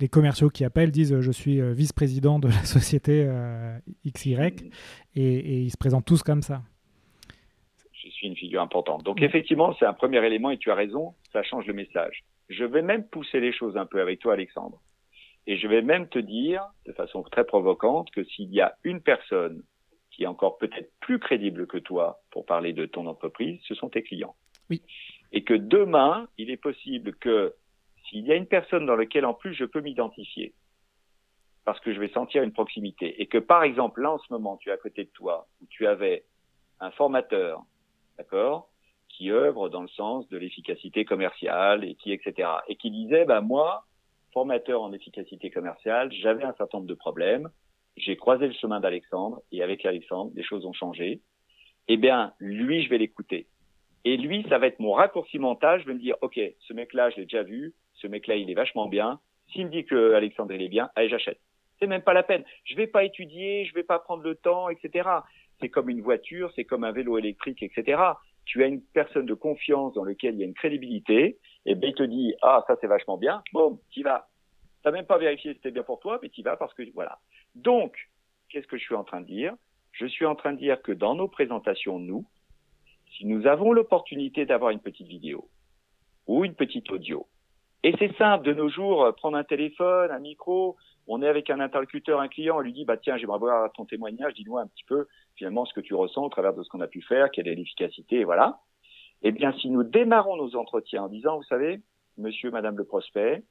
les 0.00 0.08
commerciaux 0.08 0.50
qui 0.50 0.64
appellent 0.64 0.90
disent 0.90 1.12
euh, 1.12 1.20
je 1.20 1.30
suis 1.30 1.60
euh, 1.60 1.72
vice-président 1.72 2.38
de 2.38 2.48
la 2.48 2.54
société 2.64 3.24
euh, 3.26 3.78
XY 4.06 4.34
et, 5.14 5.60
ils 5.60 5.70
se 5.70 5.76
présentent 5.76 6.06
tous 6.06 6.22
comme 6.22 6.42
ça. 6.42 6.62
Je 7.92 8.08
suis 8.08 8.26
une 8.26 8.36
figure 8.36 8.62
importante. 8.62 9.04
Donc 9.04 9.22
effectivement, 9.22 9.74
c'est 9.78 9.84
un 9.84 9.92
premier 9.92 10.24
élément 10.24 10.50
et 10.50 10.58
tu 10.58 10.70
as 10.70 10.74
raison, 10.74 11.14
ça 11.32 11.42
change 11.42 11.66
le 11.66 11.74
message. 11.74 12.24
Je 12.48 12.64
vais 12.64 12.82
même 12.82 13.06
pousser 13.06 13.40
les 13.40 13.52
choses 13.52 13.76
un 13.76 13.86
peu 13.86 14.00
avec 14.00 14.20
toi, 14.20 14.32
Alexandre. 14.32 14.80
Et 15.46 15.56
je 15.56 15.66
vais 15.68 15.82
même 15.82 16.08
te 16.08 16.18
dire, 16.18 16.64
de 16.86 16.92
façon 16.92 17.22
très 17.22 17.44
provocante, 17.44 18.10
que 18.10 18.24
s'il 18.24 18.52
y 18.52 18.60
a 18.60 18.74
une 18.84 19.00
personne 19.00 19.62
qui 20.10 20.24
est 20.24 20.26
encore 20.26 20.58
peut-être 20.58 20.90
plus 21.00 21.18
crédible 21.18 21.66
que 21.66 21.78
toi 21.78 22.20
pour 22.30 22.44
parler 22.46 22.72
de 22.72 22.86
ton 22.86 23.06
entreprise, 23.06 23.60
ce 23.66 23.74
sont 23.74 23.88
tes 23.88 24.02
clients. 24.02 24.34
Oui. 24.68 24.82
Et 25.32 25.44
que 25.44 25.54
demain, 25.54 26.28
il 26.38 26.50
est 26.50 26.56
possible 26.56 27.14
que 27.16 27.54
s'il 28.10 28.26
y 28.26 28.32
a 28.32 28.34
une 28.34 28.46
personne 28.46 28.86
dans 28.86 28.96
laquelle 28.96 29.24
en 29.24 29.34
plus 29.34 29.54
je 29.54 29.64
peux 29.64 29.80
m'identifier, 29.80 30.52
parce 31.64 31.78
que 31.80 31.94
je 31.94 32.00
vais 32.00 32.08
sentir 32.08 32.42
une 32.42 32.52
proximité, 32.52 33.22
et 33.22 33.26
que 33.26 33.38
par 33.38 33.62
exemple 33.62 34.02
là 34.02 34.10
en 34.12 34.18
ce 34.18 34.32
moment 34.32 34.56
tu 34.56 34.68
es 34.68 34.72
à 34.72 34.76
côté 34.76 35.04
de 35.04 35.10
toi, 35.10 35.46
où 35.62 35.66
tu 35.70 35.86
avais 35.86 36.24
un 36.80 36.90
formateur, 36.90 37.62
d'accord, 38.18 38.68
qui 39.08 39.30
œuvre 39.30 39.68
dans 39.68 39.82
le 39.82 39.88
sens 39.88 40.28
de 40.28 40.36
l'efficacité 40.36 41.04
commerciale 41.04 41.84
et 41.84 41.94
qui 41.94 42.12
etc. 42.12 42.48
et 42.68 42.76
qui 42.76 42.90
disait 42.90 43.24
bah 43.24 43.40
moi 43.40 43.84
formateur 44.32 44.82
en 44.82 44.92
efficacité 44.92 45.50
commerciale, 45.50 46.12
j'avais 46.12 46.44
un 46.44 46.54
certain 46.54 46.78
nombre 46.78 46.88
de 46.88 46.94
problèmes, 46.94 47.48
j'ai 47.96 48.16
croisé 48.16 48.46
le 48.46 48.52
chemin 48.54 48.80
d'Alexandre 48.80 49.40
et 49.50 49.62
avec 49.62 49.84
Alexandre 49.84 50.32
des 50.32 50.44
choses 50.44 50.64
ont 50.66 50.72
changé. 50.72 51.20
Eh 51.88 51.96
bien 51.96 52.32
lui 52.38 52.82
je 52.82 52.90
vais 52.90 52.98
l'écouter. 52.98 53.46
Et 54.04 54.16
lui, 54.16 54.46
ça 54.48 54.58
va 54.58 54.66
être 54.66 54.80
mon 54.80 54.92
raccourci 54.92 55.38
mental. 55.38 55.80
Je 55.80 55.86
vais 55.86 55.94
me 55.94 55.98
dire, 55.98 56.16
OK, 56.22 56.40
ce 56.60 56.72
mec-là, 56.72 57.10
je 57.10 57.16
l'ai 57.16 57.24
déjà 57.24 57.42
vu 57.42 57.74
ce 58.00 58.06
mec-là, 58.06 58.36
il 58.36 58.50
est 58.50 58.54
vachement 58.54 58.86
bien. 58.86 59.20
S'il 59.52 59.66
me 59.66 59.70
dit 59.70 59.84
que 59.84 60.14
Alexandre 60.14 60.52
il 60.54 60.62
est 60.62 60.68
bien, 60.68 60.90
allez, 60.94 61.08
j'achète. 61.08 61.40
C'est 61.78 61.86
même 61.86 62.02
pas 62.02 62.12
la 62.12 62.22
peine. 62.22 62.44
Je 62.64 62.76
vais 62.76 62.86
pas 62.86 63.04
étudier, 63.04 63.64
je 63.64 63.74
vais 63.74 63.82
pas 63.82 63.98
prendre 63.98 64.22
le 64.22 64.34
temps, 64.34 64.68
etc. 64.68 65.08
C'est 65.60 65.70
comme 65.70 65.88
une 65.88 66.02
voiture, 66.02 66.52
c'est 66.54 66.64
comme 66.64 66.84
un 66.84 66.92
vélo 66.92 67.18
électrique, 67.18 67.62
etc. 67.62 68.00
Tu 68.44 68.62
as 68.62 68.66
une 68.66 68.82
personne 68.82 69.26
de 69.26 69.34
confiance 69.34 69.94
dans 69.94 70.04
lequel 70.04 70.34
il 70.34 70.40
y 70.40 70.42
a 70.42 70.46
une 70.46 70.54
crédibilité, 70.54 71.38
et 71.66 71.74
ben 71.74 71.88
il 71.88 71.94
te 71.94 72.02
dit 72.02 72.34
ah 72.42 72.64
ça 72.66 72.76
c'est 72.80 72.86
vachement 72.86 73.16
bien, 73.16 73.42
boum, 73.52 73.78
t'y 73.92 74.02
vas. 74.02 74.28
T'as 74.82 74.90
même 74.90 75.06
pas 75.06 75.18
vérifié 75.18 75.52
si 75.52 75.56
c'était 75.56 75.70
bien 75.70 75.82
pour 75.82 76.00
toi, 76.00 76.18
mais 76.22 76.28
t'y 76.28 76.42
vas 76.42 76.56
parce 76.56 76.74
que 76.74 76.82
voilà. 76.94 77.18
Donc 77.54 77.96
qu'est-ce 78.48 78.66
que 78.66 78.76
je 78.76 78.82
suis 78.82 78.94
en 78.94 79.04
train 79.04 79.20
de 79.20 79.26
dire? 79.26 79.54
Je 79.92 80.06
suis 80.06 80.26
en 80.26 80.34
train 80.34 80.52
de 80.52 80.58
dire 80.58 80.80
que 80.82 80.92
dans 80.92 81.14
nos 81.14 81.28
présentations, 81.28 81.98
nous, 81.98 82.26
si 83.16 83.26
nous 83.26 83.46
avons 83.46 83.72
l'opportunité 83.72 84.46
d'avoir 84.46 84.70
une 84.70 84.80
petite 84.80 85.08
vidéo 85.08 85.48
ou 86.26 86.44
une 86.44 86.54
petite 86.54 86.90
audio, 86.90 87.26
et 87.82 87.94
c'est 87.98 88.14
simple, 88.16 88.44
de 88.44 88.52
nos 88.52 88.68
jours, 88.68 89.04
euh, 89.04 89.12
prendre 89.12 89.36
un 89.36 89.44
téléphone, 89.44 90.10
un 90.10 90.18
micro, 90.18 90.76
on 91.06 91.22
est 91.22 91.28
avec 91.28 91.50
un 91.50 91.60
interlocuteur, 91.60 92.20
un 92.20 92.28
client, 92.28 92.58
on 92.58 92.60
lui 92.60 92.72
dit, 92.72 92.84
bah 92.84 92.96
tiens, 92.96 93.16
j'aimerais 93.16 93.38
voir 93.38 93.72
ton 93.72 93.84
témoignage, 93.84 94.34
dis-nous 94.34 94.58
un 94.58 94.66
petit 94.66 94.84
peu 94.84 95.06
finalement 95.34 95.64
ce 95.64 95.72
que 95.72 95.80
tu 95.80 95.94
ressens 95.94 96.24
au 96.24 96.28
travers 96.28 96.54
de 96.54 96.62
ce 96.62 96.68
qu'on 96.68 96.80
a 96.80 96.86
pu 96.86 97.02
faire, 97.02 97.30
quelle 97.30 97.48
est 97.48 97.54
l'efficacité, 97.54 98.20
et 98.20 98.24
voilà. 98.24 98.60
Eh 99.22 99.32
bien, 99.32 99.52
si 99.54 99.70
nous 99.70 99.82
démarrons 99.82 100.36
nos 100.36 100.56
entretiens 100.56 101.04
en 101.04 101.08
disant, 101.08 101.36
vous 101.36 101.44
savez, 101.44 101.80
monsieur, 102.16 102.50
madame 102.50 102.76
le 102.76 102.84
prospect, 102.84 103.42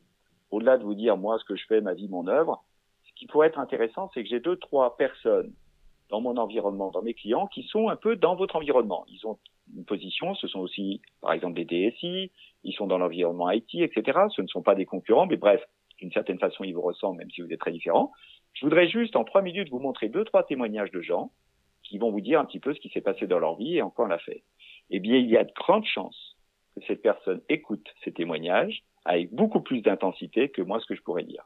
au-delà 0.52 0.78
de 0.78 0.84
vous 0.84 0.96
dire, 0.96 1.18
moi, 1.18 1.38
ce 1.40 1.44
que 1.44 1.56
je 1.56 1.66
fais, 1.68 1.82
ma 1.82 1.94
vie, 1.94 2.08
mon 2.08 2.28
œuvre, 2.28 2.64
ce 3.08 3.14
qui 3.16 3.28
pourrait 3.28 3.48
être 3.48 3.60
intéressant, 3.60 4.10
c'est 4.14 4.24
que 4.24 4.30
j'ai 4.30 4.40
deux, 4.40 4.56
trois 4.56 4.98
personnes 4.98 5.54
dans 6.10 6.22
mon 6.22 6.38
environnement, 6.38 6.92
dans 6.92 7.02
mes 7.02 7.14
clients, 7.14 7.48
qui 7.48 7.64
sont 7.64 7.90
un 7.90 7.96
peu 7.96 8.16
dans 8.16 8.36
votre 8.36 8.56
environnement. 8.56 9.06
Ils 9.10 9.26
ont 9.28 9.38
une 9.76 9.86
position, 9.86 10.36
ce 10.36 10.48
sont 10.48 10.60
aussi, 10.60 11.02
par 11.22 11.34
exemple, 11.34 11.62
des 11.62 11.66
DSI, 11.66 12.32
ils 12.64 12.74
sont 12.74 12.88
dans 12.88 12.98
l'environnement 12.98 13.50
IT, 13.52 13.76
etc. 13.76 14.20
Ce 14.36 14.42
ne 14.42 14.48
sont 14.48 14.62
pas 14.62 14.76
des 14.76 14.86
concurrents, 14.86 15.28
mais 15.28 15.38
bref, 15.38 15.64
d'une 16.00 16.12
certaine 16.12 16.40
façon, 16.40 16.64
ils 16.64 16.74
vous 16.74 16.82
ressemblent, 16.82 17.20
même 17.20 17.32
si 17.32 17.42
vous 17.42 17.52
êtes 17.52 17.60
très 17.60 17.72
différents. 17.72 18.12
Je 18.54 18.66
voudrais 18.66 18.88
juste, 18.88 19.16
en 19.16 19.24
trois 19.24 19.42
minutes, 19.42 19.70
vous 19.70 19.80
montrer 19.80 20.10
deux, 20.10 20.24
trois 20.24 20.44
témoignages 20.44 20.92
de 20.92 21.02
gens 21.02 21.32
qui 21.84 21.98
vont 21.98 22.12
vous 22.12 22.22
dire 22.22 22.40
un 22.40 22.46
petit 22.46 22.60
peu 22.60 22.74
ce 22.74 22.80
qui 22.80 22.90
s'est 22.90 23.02
passé 23.02 23.28
dans 23.28 23.40
leur 23.40 23.56
vie 23.56 23.78
et 23.78 23.82
en 23.82 23.90
quoi 23.90 24.06
on 24.06 24.08
l'a 24.10 24.20
fait. 24.20 24.44
Eh 24.90 25.00
bien, 25.00 25.18
il 25.18 25.30
y 25.30 25.38
a 25.38 25.44
de 25.44 25.52
grandes 25.54 25.86
chances 25.86 26.38
que 26.76 26.86
cette 26.86 27.02
personne 27.02 27.42
écoute 27.50 27.88
ces 28.04 28.12
témoignages 28.12 28.84
avec 29.06 29.34
beaucoup 29.34 29.62
plus 29.62 29.82
d'intensité 29.82 30.50
que 30.50 30.62
moi, 30.62 30.80
ce 30.80 30.86
que 30.86 30.96
je 30.96 31.02
pourrais 31.02 31.24
dire. 31.24 31.46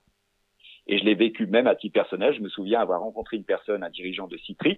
Et 0.88 0.98
je 0.98 1.06
l'ai 1.06 1.16
vécu 1.16 1.46
même 1.46 1.68
à 1.68 1.76
titre 1.76 1.94
personnel. 1.94 2.34
Je 2.34 2.42
me 2.42 2.50
souviens 2.50 2.82
avoir 2.82 3.02
rencontré 3.02 3.38
une 3.38 3.46
personne, 3.46 3.84
un 3.84 3.90
dirigeant 3.90 4.28
de 4.28 4.38
Citrix, 4.38 4.78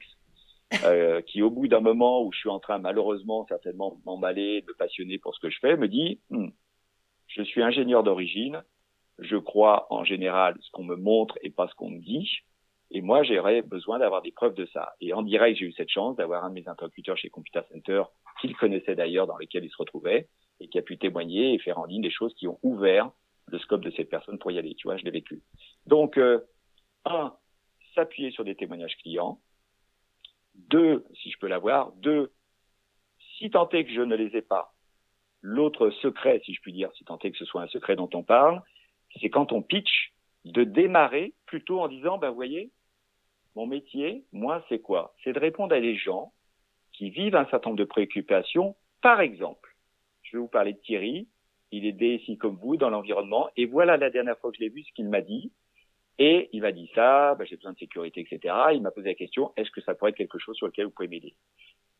euh, 0.84 1.22
qui 1.22 1.42
au 1.42 1.50
bout 1.50 1.68
d'un 1.68 1.80
moment 1.80 2.24
où 2.24 2.32
je 2.32 2.40
suis 2.40 2.50
en 2.50 2.60
train 2.60 2.78
malheureusement 2.80 3.46
certainement 3.48 3.92
de 3.92 3.98
m'emballer, 4.06 4.62
de 4.62 4.68
me 4.68 4.74
passionner 4.74 5.18
pour 5.18 5.36
ce 5.36 5.40
que 5.40 5.50
je 5.50 5.60
fais, 5.60 5.78
me 5.78 5.88
dit 5.88 6.20
hmm, 6.30 6.50
je 7.28 7.42
suis 7.44 7.62
ingénieur 7.62 8.04
d'origine, 8.04 8.64
je 9.20 9.38
crois 9.38 9.88
en 9.90 10.04
général 10.04 10.56
ce 10.62 10.72
qu'on 10.72 10.84
me 10.84 10.96
montre 10.96 11.38
et 11.42 11.50
pas 11.50 11.68
ce 11.68 11.76
qu'on 11.76 11.90
me 11.90 12.00
dit, 12.00 12.30
et 12.92 13.02
moi 13.02 13.24
j'aurais 13.24 13.62
besoin 13.62 14.00
d'avoir 14.00 14.22
des 14.22 14.32
preuves 14.32 14.56
de 14.56 14.66
ça. 14.68 14.94
Et 15.02 15.14
en 15.14 15.22
direct 15.22 15.58
j'ai 15.60 15.66
eu 15.66 15.74
cette 15.74 15.90
chance 15.90 16.16
d'avoir 16.16 16.44
un 16.44 16.50
de 16.50 16.56
mes 16.56 16.68
interlocuteurs 16.68 17.18
chez 17.18 17.30
Computer 17.30 17.62
Center 17.72 18.04
qu'il 18.42 18.56
connaissait 18.56 18.96
d'ailleurs, 18.96 19.28
dans 19.28 19.38
lequel 19.38 19.64
il 19.64 19.70
se 19.70 19.78
retrouvait, 19.78 20.28
et 20.60 20.68
qui 20.68 20.78
a 20.78 20.82
pu 20.82 20.98
témoigner 20.98 21.54
et 21.54 21.60
faire 21.60 21.80
en 21.80 21.86
ligne 21.86 22.02
des 22.02 22.12
choses 22.12 22.34
qui 22.36 22.48
ont 22.48 22.60
ouvert 22.64 23.12
le 23.48 23.60
scope 23.60 23.82
de 23.82 23.92
cette 23.92 24.10
personne 24.10 24.40
pour 24.40 24.52
y 24.52 24.58
aller. 24.58 24.76
Tu 24.76 24.88
vois, 24.88 24.98
je 24.98 25.04
l'ai 25.04 25.12
vécu. 25.12 25.44
Donc, 25.86 26.18
euh, 26.18 26.40
un, 27.06 27.34
s'appuyer 27.94 28.32
sur 28.32 28.44
des 28.44 28.56
témoignages 28.56 28.98
clients. 28.98 29.40
Deux, 30.70 31.06
si 31.22 31.32
je 31.32 31.38
peux 31.38 31.48
l'avoir. 31.48 31.92
Deux, 31.94 32.32
si 33.38 33.50
tant 33.50 33.70
est 33.70 33.86
que 33.86 33.94
je 33.94 34.02
ne 34.02 34.16
les 34.16 34.36
ai 34.36 34.42
pas, 34.42 34.74
l'autre 35.42 35.90
secret, 36.02 36.42
si 36.46 36.54
je 36.54 36.62
puis 36.62 36.74
dire, 36.74 36.92
si 36.98 37.04
tant 37.06 37.20
est 37.20 37.32
que 37.32 37.38
ce 37.38 37.46
soit 37.46 37.62
un 37.62 37.68
secret 37.68 37.96
dont 37.96 38.10
on 38.14 38.24
parle, 38.24 38.62
c'est 39.22 39.30
quand 39.30 39.52
on 39.52 39.62
pitch, 39.62 40.14
de 40.46 40.64
démarrer 40.64 41.34
plutôt 41.48 41.82
en 41.82 41.88
disant, 41.88 42.18
ben, 42.18 42.30
voyez, 42.30 42.72
mon 43.56 43.66
métier, 43.66 44.26
moi, 44.32 44.64
c'est 44.70 44.80
quoi? 44.80 45.16
C'est 45.24 45.34
de 45.34 45.40
répondre 45.40 45.74
à 45.74 45.80
des 45.80 45.96
gens 45.96 46.34
qui 46.94 47.10
vivent 47.10 47.36
un 47.36 47.46
certain 47.46 47.70
nombre 47.70 47.80
de 47.80 47.86
préoccupations. 47.86 48.76
Par 49.02 49.22
exemple, 49.22 49.76
je 50.22 50.38
vais 50.38 50.42
vous 50.42 50.48
parler 50.48 50.74
de 50.74 50.80
Thierry. 50.80 51.28
Il 51.72 51.86
est 51.86 51.94
DSI 51.94 52.38
comme 52.38 52.58
vous 52.58 52.78
dans 52.78 52.90
l'environnement. 52.90 53.50
Et 53.58 53.66
voilà 53.66 53.98
la 53.98 54.10
dernière 54.10 54.38
fois 54.38 54.52
que 54.52 54.58
je 54.58 54.62
l'ai 54.62 54.70
vu, 54.70 54.84
ce 54.84 54.94
qu'il 54.94 55.10
m'a 55.10 55.22
dit. 55.22 55.52
Et 56.18 56.50
il 56.54 56.62
m'a 56.62 56.72
dit 56.72 56.90
ça, 56.96 57.36
ben, 57.36 57.46
j'ai 57.46 57.58
besoin 57.58 57.74
de 57.74 57.78
sécurité, 57.78 58.22
etc. 58.22 58.54
Il 58.74 58.82
m'a 58.82 58.92
posé 58.92 59.10
la 59.10 59.16
question, 59.16 59.52
est-ce 59.58 59.70
que 59.72 59.82
ça 59.82 59.96
pourrait 59.96 60.12
être 60.12 60.18
quelque 60.18 60.40
chose 60.40 60.56
sur 60.56 60.68
lequel 60.68 60.86
vous 60.86 60.92
pouvez 60.92 61.10
m'aider? 61.10 61.36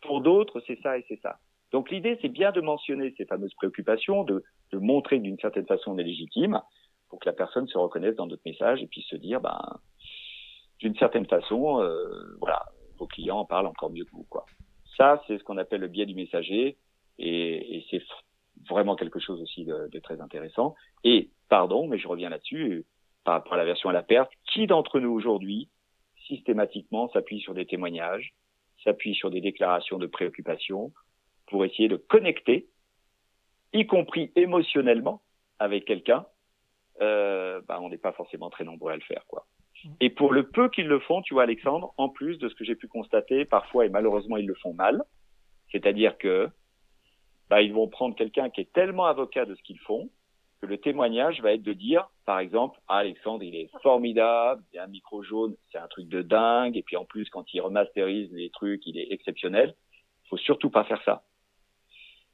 Pour 0.02 0.22
d'autres, 0.22 0.62
c'est 0.68 0.80
ça 0.82 0.98
et 0.98 1.06
c'est 1.08 1.20
ça. 1.22 1.38
Donc 1.72 1.90
l'idée, 1.92 2.18
c'est 2.22 2.30
bien 2.30 2.52
de 2.52 2.62
mentionner 2.62 3.14
ces 3.18 3.26
fameuses 3.26 3.54
préoccupations, 3.56 4.24
de, 4.24 4.44
de 4.72 4.78
montrer 4.78 5.20
d'une 5.20 5.38
certaine 5.40 5.66
façon 5.66 5.92
on 5.92 5.98
est 5.98 6.04
légitime, 6.04 6.62
pour 7.10 7.20
que 7.20 7.28
la 7.28 7.34
personne 7.34 7.68
se 7.68 7.78
reconnaisse 7.78 8.16
dans 8.16 8.28
notre 8.28 8.44
message 8.46 8.82
et 8.82 8.88
puisse 8.88 9.08
se 9.08 9.16
dire, 9.16 9.42
ben, 9.42 9.60
d'une 10.80 10.96
certaine 10.96 11.26
façon, 11.26 11.82
euh, 11.82 12.36
voilà, 12.40 12.64
vos 12.98 13.08
clients 13.08 13.40
en 13.40 13.46
parlent 13.46 13.68
encore 13.68 13.90
mieux 13.90 14.06
que 14.06 14.12
vous, 14.12 14.26
quoi. 14.30 14.46
Ça, 14.98 15.22
c'est 15.28 15.38
ce 15.38 15.44
qu'on 15.44 15.58
appelle 15.58 15.82
le 15.82 15.88
biais 15.88 16.06
du 16.06 16.16
messager, 16.16 16.78
et, 17.18 17.78
et 17.78 17.86
c'est 17.90 18.02
vraiment 18.70 18.96
quelque 18.96 19.20
chose 19.20 19.42
aussi 19.42 19.66
de, 19.66 19.90
de, 19.92 20.00
très 20.00 20.22
intéressant. 20.22 20.76
Et 21.04 21.30
pardon, 21.50 21.88
mais 21.88 21.98
je 21.98 22.08
reviens 22.08 22.30
là-dessus 22.30 22.86
par 23.26 23.34
rapport 23.34 23.56
à 23.56 23.58
la 23.58 23.66
version 23.66 23.90
à 23.90 23.94
la 23.94 24.04
perte. 24.04 24.32
Qui 24.54 24.68
d'entre 24.68 25.00
nous 25.00 25.12
aujourd'hui 25.12 25.70
systématiquement 26.28 27.10
s'appuie 27.10 27.42
sur 27.42 27.54
des 27.54 27.66
témoignages, 27.66 28.34
s'appuie 28.84 29.16
sur 29.16 29.30
des 29.30 29.42
déclarations 29.42 30.00
de 30.00 30.08
préoccupation 30.08 30.92
pour 31.48 31.66
essayer 31.66 31.88
de 31.88 31.98
connecter, 31.98 32.68
y 33.74 33.86
compris 33.86 34.32
émotionnellement, 34.36 35.22
avec 35.60 35.86
quelqu'un 35.86 36.26
euh, 37.02 37.62
bah, 37.68 37.80
on 37.82 37.90
n'est 37.90 37.98
pas 37.98 38.14
forcément 38.14 38.50
très 38.50 38.64
nombreux 38.64 38.92
à 38.92 38.96
le 38.96 39.02
faire, 39.02 39.26
quoi. 39.28 39.46
Mm. 39.84 39.90
Et 40.00 40.10
pour 40.10 40.32
le 40.32 40.48
peu 40.48 40.70
qu'ils 40.70 40.88
le 40.88 41.00
font, 41.00 41.22
tu 41.22 41.34
vois, 41.34 41.44
Alexandre, 41.44 41.94
en 41.98 42.10
plus 42.10 42.38
de 42.38 42.48
ce 42.48 42.56
que 42.56 42.64
j'ai 42.64 42.76
pu 42.76 42.88
constater, 42.88 43.46
parfois 43.46 43.86
et 43.86 43.90
malheureusement 43.90 44.38
ils 44.38 44.48
le 44.48 44.56
font 44.56 44.74
mal, 44.74 45.04
c'est-à-dire 45.72 46.18
que 46.18 46.50
bah, 47.50 47.62
ils 47.62 47.74
vont 47.74 47.88
prendre 47.88 48.16
quelqu'un 48.16 48.50
qui 48.50 48.62
est 48.62 48.72
tellement 48.72 49.06
avocat 49.06 49.46
de 49.46 49.56
ce 49.56 49.62
qu'ils 49.64 49.80
font 49.80 50.10
le 50.66 50.78
témoignage 50.78 51.42
va 51.42 51.54
être 51.54 51.64
de 51.64 51.74
dire, 51.74 52.08
par 52.26 52.40
exemple, 52.40 52.80
ah, 52.88 52.98
Alexandre, 52.98 53.44
il 53.44 53.56
est 53.56 53.70
formidable, 53.82 54.64
il 54.74 54.80
a 54.80 54.84
un 54.84 54.88
micro 54.88 55.24
jaune, 55.24 55.56
c'est 55.72 55.78
un 55.78 55.88
truc 55.88 56.08
de 56.08 56.22
dingue, 56.22 56.78
et 56.78 56.84
puis 56.84 56.98
en 56.98 57.06
plus, 57.06 57.30
quand 57.30 57.54
il 57.54 57.62
remasterise 57.62 58.32
les 58.34 58.50
trucs, 58.50 58.86
il 58.86 58.98
est 58.98 59.12
exceptionnel. 59.12 59.76
Il 60.26 60.30
faut 60.30 60.38
surtout 60.38 60.70
pas 60.70 60.84
faire 60.84 61.02
ça. 61.04 61.24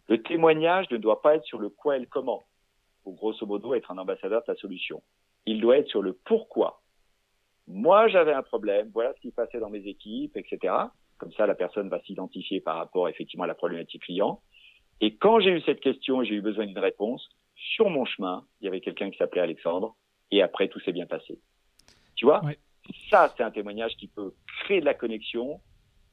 Le 0.08 0.22
témoignage 0.22 0.90
ne 0.92 0.98
doit 0.98 1.22
pas 1.22 1.36
être 1.36 1.46
sur 1.46 1.60
le 1.60 1.70
quoi 1.70 1.98
et 1.98 2.00
le 2.00 2.06
comment 2.06 2.44
pour 3.04 3.16
grosso 3.16 3.46
modo 3.46 3.74
être 3.74 3.92
un 3.92 3.98
ambassadeur 3.98 4.42
de 4.42 4.46
ta 4.46 4.56
solution. 4.56 5.02
Il 5.46 5.62
doit 5.62 5.78
être 5.78 5.88
sur 5.88 6.02
le 6.02 6.14
pourquoi. 6.14 6.82
Moi, 7.68 8.08
j'avais 8.10 8.34
un 8.34 8.44
problème, 8.44 8.90
voilà 8.94 9.14
ce 9.14 9.22
qui 9.22 9.32
passait 9.32 9.60
dans 9.60 9.70
mes 9.70 9.88
équipes, 9.88 10.36
etc. 10.38 10.74
Comme 11.18 11.32
ça, 11.34 11.46
la 11.46 11.56
personne 11.56 11.90
va 11.90 12.02
s'identifier 12.02 12.62
par 12.62 12.78
rapport 12.78 13.08
effectivement 13.10 13.46
à 13.46 13.48
la 13.48 13.56
problématique 13.56 14.04
client. 14.04 14.42
Et 15.00 15.16
quand 15.16 15.40
j'ai 15.40 15.52
eu 15.52 15.62
cette 15.62 15.80
question 15.80 16.24
j'ai 16.24 16.36
eu 16.36 16.42
besoin 16.42 16.66
d'une 16.66 16.80
réponse, 16.80 17.28
sur 17.76 17.90
mon 17.90 18.06
chemin, 18.06 18.46
il 18.60 18.66
y 18.66 18.68
avait 18.68 18.82
quelqu'un 18.82 19.10
qui 19.10 19.18
s'appelait 19.18 19.42
Alexandre, 19.42 19.96
et 20.32 20.42
après, 20.42 20.68
tout 20.68 20.80
s'est 20.82 20.92
bien 20.92 21.06
passé. 21.06 21.40
Tu 22.16 22.26
vois? 22.26 22.42
Ça, 23.10 23.34
c'est 23.36 23.44
un 23.44 23.52
témoignage 23.52 23.96
qui 23.98 24.08
peut 24.08 24.34
créer 24.64 24.80
de 24.80 24.86
la 24.86 24.94
connexion 24.94 25.62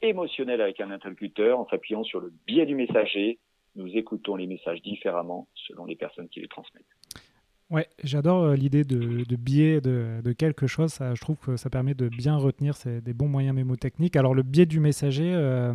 émotionnelle 0.01 0.61
avec 0.61 0.81
un 0.81 0.91
interlocuteur 0.91 1.59
en 1.59 1.67
s'appuyant 1.69 2.05
sur 2.05 2.21
le 2.21 2.33
biais 2.47 2.67
du 2.67 2.75
messager, 2.75 3.39
nous 3.75 3.89
écoutons 3.97 4.37
les 4.37 4.47
messages 4.47 4.81
différemment 4.83 5.49
selon 5.55 5.85
les 5.85 5.97
personnes 5.97 6.29
qui 6.29 6.41
les 6.41 6.49
transmettent. 6.49 6.85
Ouais, 7.71 7.87
j'adore 8.03 8.45
euh, 8.45 8.57
l'idée 8.57 8.85
de, 8.85 9.37
biais 9.37 9.83
de, 9.83 10.33
quelque 10.33 10.67
chose. 10.67 10.91
Ça, 10.91 11.15
je 11.15 11.21
trouve 11.21 11.37
que 11.37 11.57
ça 11.57 11.69
permet 11.69 11.93
de 11.93 12.09
bien 12.09 12.37
retenir 12.37 12.75
des 12.87 13.13
bons 13.13 13.29
moyens 13.29 13.55
mémotechniques. 13.55 14.17
Alors, 14.17 14.35
le 14.35 14.43
biais 14.43 14.65
du 14.65 14.81
messager, 14.81 15.35
euh, 15.35 15.75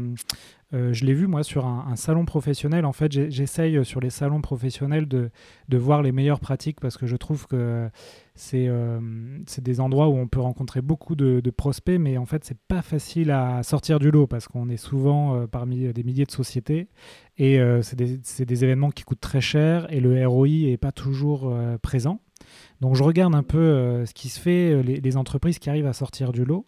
euh, 0.74 0.92
je 0.92 1.06
l'ai 1.06 1.14
vu 1.14 1.28
moi 1.28 1.44
sur 1.44 1.66
un, 1.66 1.96
salon 1.96 2.26
professionnel. 2.26 2.86
En 2.86 2.94
fait, 2.94 3.12
j'essaye 3.12 3.84
sur 3.86 4.00
les 4.00 4.10
salons 4.10 4.42
professionnels 4.42 5.08
de, 5.08 5.30
de, 5.70 5.78
voir 5.78 6.02
les 6.02 6.12
meilleures 6.12 6.40
pratiques 6.40 6.80
parce 6.80 6.98
que 6.98 7.06
je 7.06 7.16
trouve 7.16 7.48
que 7.48 7.90
c'est 8.36 8.70
des 9.62 9.80
endroits 9.80 10.08
où 10.08 10.18
on 10.18 10.28
peut 10.28 10.40
rencontrer 10.40 10.82
beaucoup 10.82 11.16
de, 11.16 11.42
prospects, 11.52 12.00
mais 12.00 12.18
en 12.18 12.26
fait, 12.26 12.44
c'est 12.44 12.58
pas 12.68 12.82
facile 12.82 13.30
à 13.32 13.62
sortir 13.62 14.00
du 14.00 14.10
lot 14.10 14.26
parce 14.26 14.48
qu'on 14.48 14.70
est 14.70 14.78
souvent 14.78 15.46
parmi 15.48 15.94
des 15.94 16.04
milliers 16.04 16.26
de 16.26 16.32
sociétés 16.32 16.88
et 17.38 17.60
c'est 17.82 17.96
des, 17.96 18.20
des, 18.46 18.64
événements 18.64 18.90
qui 18.90 19.04
coûtent 19.04 19.20
très 19.20 19.42
cher 19.42 19.86
et 19.92 20.00
le 20.00 20.28
ROI 20.28 20.48
est 20.48 20.78
pas 20.78 20.92
toujours 20.92 21.54
présent. 21.84 22.20
Donc 22.82 22.96
je 22.96 23.04
regarde 23.04 23.36
un 23.36 23.44
peu 23.44 24.04
ce 24.06 24.14
qui 24.14 24.30
se 24.30 24.40
fait, 24.40 24.82
les, 24.82 25.18
entreprises 25.18 25.60
qui 25.60 25.70
arrivent 25.70 25.88
à 25.88 25.94
sortir 25.94 26.32
du 26.32 26.44
lot. 26.44 26.66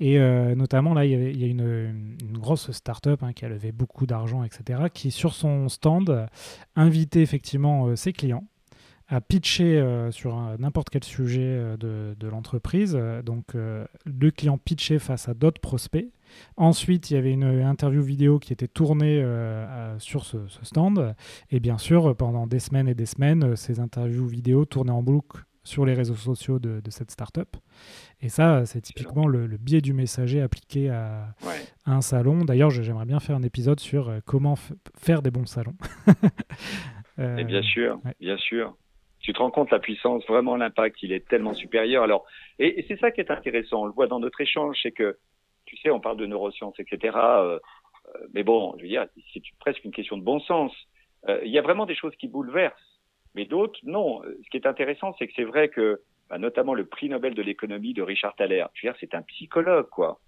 Et 0.00 0.18
euh, 0.18 0.54
notamment, 0.54 0.94
là, 0.94 1.04
il 1.04 1.38
y, 1.38 1.44
a 1.44 1.46
une, 1.46 2.16
grosse 2.32 2.70
start-up 2.72 3.22
hein, 3.22 3.34
qui 3.34 3.44
a 3.44 3.50
levé 3.50 3.70
beaucoup 3.70 4.06
d'argent, 4.06 4.42
etc., 4.42 4.84
qui, 4.92 5.10
sur 5.10 5.34
son 5.34 5.68
stand, 5.68 6.26
invitait 6.74 7.20
effectivement 7.20 7.86
euh, 7.86 7.96
ses 7.96 8.14
clients 8.14 8.44
à 9.08 9.20
pitcher 9.20 9.76
euh, 9.76 10.10
sur 10.10 10.36
n'importe 10.58 10.88
quel 10.88 11.04
sujet 11.04 11.76
de, 11.78 12.28
l'entreprise. 12.30 12.98
Donc, 13.24 13.54
le 13.54 14.30
client 14.30 14.56
pitchait 14.56 15.00
face 15.00 15.28
à 15.28 15.34
d'autres 15.34 15.60
prospects. 15.60 16.08
Ensuite, 16.56 17.10
il 17.10 17.14
y 17.14 17.16
avait 17.16 17.32
une 17.32 17.44
interview 17.44 18.02
vidéo 18.02 18.38
qui 18.38 18.52
était 18.52 18.68
tournée 18.68 19.20
sur 19.98 20.24
ce, 20.24 20.46
ce, 20.46 20.64
stand. 20.64 21.16
Et 21.50 21.58
bien 21.58 21.76
sûr, 21.76 22.14
pendant 22.14 22.46
des 22.46 22.60
semaines 22.60 22.86
et 22.86 22.94
des 22.94 23.06
semaines, 23.06 23.56
ces 23.56 23.80
interviews 23.80 24.28
vidéo 24.28 24.64
tournaient 24.64 24.92
en 24.92 25.02
boucle 25.02 25.44
sur 25.70 25.86
les 25.86 25.94
réseaux 25.94 26.16
sociaux 26.16 26.58
de, 26.58 26.90
cette 26.90 27.10
startup. 27.10 27.56
Et 28.20 28.28
ça, 28.28 28.66
c'est 28.66 28.80
typiquement 28.80 29.26
le, 29.26 29.46
biais 29.56 29.80
du 29.80 29.92
messager 29.92 30.42
appliqué 30.42 30.90
à, 30.90 31.28
un 31.86 32.00
salon. 32.00 32.44
D'ailleurs, 32.44 32.70
j'aimerais 32.70 33.06
bien 33.06 33.20
faire 33.20 33.36
un 33.36 33.42
épisode 33.42 33.80
sur 33.80 34.08
euh, 34.08 34.18
comment 34.26 34.56
faire 34.98 35.22
des 35.22 35.30
bons 35.30 35.46
salons. 35.46 35.76
Euh, 37.18 37.36
et 37.36 37.44
bien 37.44 37.60
sûr, 37.60 37.98
bien 38.18 38.38
sûr. 38.38 38.74
Tu 39.18 39.34
te 39.34 39.38
rends 39.40 39.50
compte 39.50 39.70
la 39.70 39.78
puissance, 39.78 40.24
vraiment 40.26 40.56
l'impact, 40.56 41.02
il 41.02 41.12
est 41.12 41.28
tellement 41.28 41.52
supérieur. 41.52 42.02
Alors, 42.02 42.24
et, 42.58 42.82
c'est 42.88 42.98
ça 42.98 43.10
qui 43.10 43.20
est 43.20 43.30
intéressant. 43.30 43.82
On 43.82 43.84
le 43.84 43.92
voit 43.92 44.06
dans 44.06 44.20
notre 44.20 44.40
échange, 44.40 44.78
c'est 44.82 44.92
que, 44.92 45.18
tu 45.66 45.76
sais, 45.78 45.90
on 45.90 46.00
parle 46.00 46.16
de 46.16 46.24
neurosciences, 46.24 46.76
etc. 46.78 47.18
Euh, 47.18 47.58
mais 48.32 48.42
bon, 48.42 48.74
je 48.78 48.84
veux 48.84 48.88
dire, 48.88 49.04
c'est 49.34 49.42
presque 49.58 49.84
une 49.84 49.90
question 49.90 50.16
de 50.16 50.22
bon 50.22 50.40
sens. 50.40 50.72
Il 51.44 51.50
y 51.50 51.58
a 51.58 51.62
vraiment 51.62 51.84
des 51.84 51.96
choses 51.96 52.16
qui 52.16 52.26
bouleversent 52.26 52.89
mais 53.34 53.44
d'autres, 53.44 53.78
non. 53.84 54.22
Ce 54.22 54.50
qui 54.50 54.56
est 54.56 54.66
intéressant, 54.66 55.14
c'est 55.18 55.26
que 55.26 55.32
c'est 55.36 55.44
vrai 55.44 55.68
que, 55.68 56.00
bah, 56.28 56.38
notamment 56.38 56.74
le 56.74 56.86
prix 56.86 57.08
Nobel 57.08 57.34
de 57.34 57.42
l'économie 57.42 57.94
de 57.94 58.02
Richard 58.02 58.34
Thaler, 58.36 58.66
je 58.74 58.86
veux 58.86 58.92
dire, 58.92 58.98
c'est 59.00 59.14
un 59.14 59.22
psychologue, 59.22 59.88
quoi. 59.90 60.20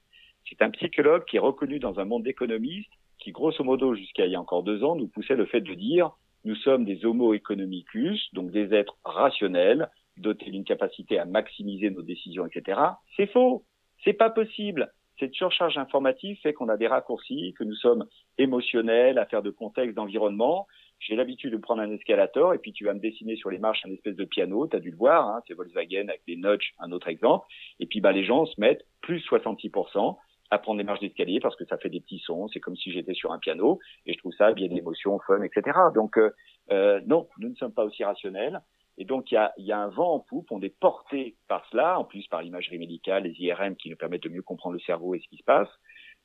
C'est 0.48 0.62
un 0.62 0.70
psychologue 0.70 1.24
qui 1.24 1.36
est 1.36 1.40
reconnu 1.40 1.78
dans 1.78 2.00
un 2.00 2.04
monde 2.04 2.24
d'économistes 2.24 2.92
qui, 3.18 3.30
grosso 3.30 3.62
modo, 3.62 3.94
jusqu'à 3.94 4.26
il 4.26 4.32
y 4.32 4.34
a 4.34 4.40
encore 4.40 4.64
deux 4.64 4.82
ans, 4.82 4.96
nous 4.96 5.08
poussait 5.08 5.36
le 5.36 5.46
fait 5.46 5.60
de 5.60 5.74
dire 5.74 6.10
nous 6.44 6.56
sommes 6.56 6.84
des 6.84 7.04
homo 7.04 7.34
economicus, 7.34 8.32
donc 8.32 8.50
des 8.50 8.74
êtres 8.74 8.96
rationnels, 9.04 9.88
dotés 10.16 10.50
d'une 10.50 10.64
capacité 10.64 11.18
à 11.18 11.24
maximiser 11.24 11.90
nos 11.90 12.02
décisions, 12.02 12.46
etc. 12.46 12.80
C'est 13.16 13.30
faux. 13.30 13.64
C'est 14.04 14.12
pas 14.12 14.30
possible. 14.30 14.92
Cette 15.20 15.34
surcharge 15.34 15.78
informative 15.78 16.38
fait 16.42 16.52
qu'on 16.52 16.68
a 16.68 16.76
des 16.76 16.88
raccourcis, 16.88 17.54
que 17.56 17.62
nous 17.62 17.76
sommes 17.76 18.06
émotionnels, 18.38 19.18
à 19.18 19.26
faire 19.26 19.42
de 19.42 19.50
contexte, 19.50 19.94
d'environnement, 19.94 20.66
j'ai 21.02 21.16
l'habitude 21.16 21.52
de 21.52 21.56
prendre 21.56 21.82
un 21.82 21.90
escalator 21.90 22.54
et 22.54 22.58
puis 22.58 22.72
tu 22.72 22.84
vas 22.84 22.94
me 22.94 23.00
dessiner 23.00 23.36
sur 23.36 23.50
les 23.50 23.58
marches 23.58 23.84
un 23.84 23.90
espèce 23.90 24.14
de 24.14 24.24
piano, 24.24 24.68
tu 24.68 24.76
as 24.76 24.80
dû 24.80 24.90
le 24.90 24.96
voir, 24.96 25.26
hein, 25.26 25.42
c'est 25.46 25.54
Volkswagen 25.54 26.08
avec 26.08 26.22
des 26.26 26.36
notches, 26.36 26.74
un 26.78 26.92
autre 26.92 27.08
exemple. 27.08 27.46
Et 27.80 27.86
puis 27.86 28.00
bah 28.00 28.12
les 28.12 28.24
gens 28.24 28.46
se 28.46 28.60
mettent 28.60 28.86
plus 29.00 29.18
66% 29.28 30.16
à 30.50 30.58
prendre 30.58 30.78
des 30.78 30.84
marches 30.84 31.00
d'escalier 31.00 31.40
parce 31.40 31.56
que 31.56 31.64
ça 31.64 31.78
fait 31.78 31.88
des 31.88 32.00
petits 32.00 32.20
sons, 32.20 32.48
c'est 32.48 32.60
comme 32.60 32.76
si 32.76 32.92
j'étais 32.92 33.14
sur 33.14 33.32
un 33.32 33.38
piano 33.38 33.80
et 34.06 34.12
je 34.12 34.18
trouve 34.18 34.34
ça 34.34 34.52
bien 34.52 34.68
d'émotion, 34.68 35.18
fun, 35.26 35.42
etc. 35.42 35.76
Donc 35.94 36.18
euh, 36.18 36.30
euh, 36.70 37.00
non, 37.06 37.28
nous 37.38 37.48
ne 37.48 37.54
sommes 37.54 37.72
pas 37.72 37.84
aussi 37.84 38.04
rationnels. 38.04 38.60
Et 38.98 39.04
donc 39.04 39.32
il 39.32 39.34
y 39.34 39.38
a, 39.38 39.52
y 39.56 39.72
a, 39.72 39.78
un 39.78 39.88
vent 39.88 40.14
en 40.14 40.20
poupe, 40.20 40.52
on 40.52 40.60
est 40.60 40.78
porté 40.78 41.36
par 41.48 41.66
cela, 41.70 41.98
en 41.98 42.04
plus 42.04 42.28
par 42.28 42.42
l'imagerie 42.42 42.78
médicale, 42.78 43.24
les 43.24 43.34
IRM 43.40 43.74
qui 43.74 43.90
nous 43.90 43.96
permettent 43.96 44.22
de 44.24 44.28
mieux 44.28 44.42
comprendre 44.42 44.74
le 44.74 44.80
cerveau 44.80 45.14
et 45.14 45.20
ce 45.20 45.28
qui 45.28 45.38
se 45.38 45.44
passe. 45.44 45.68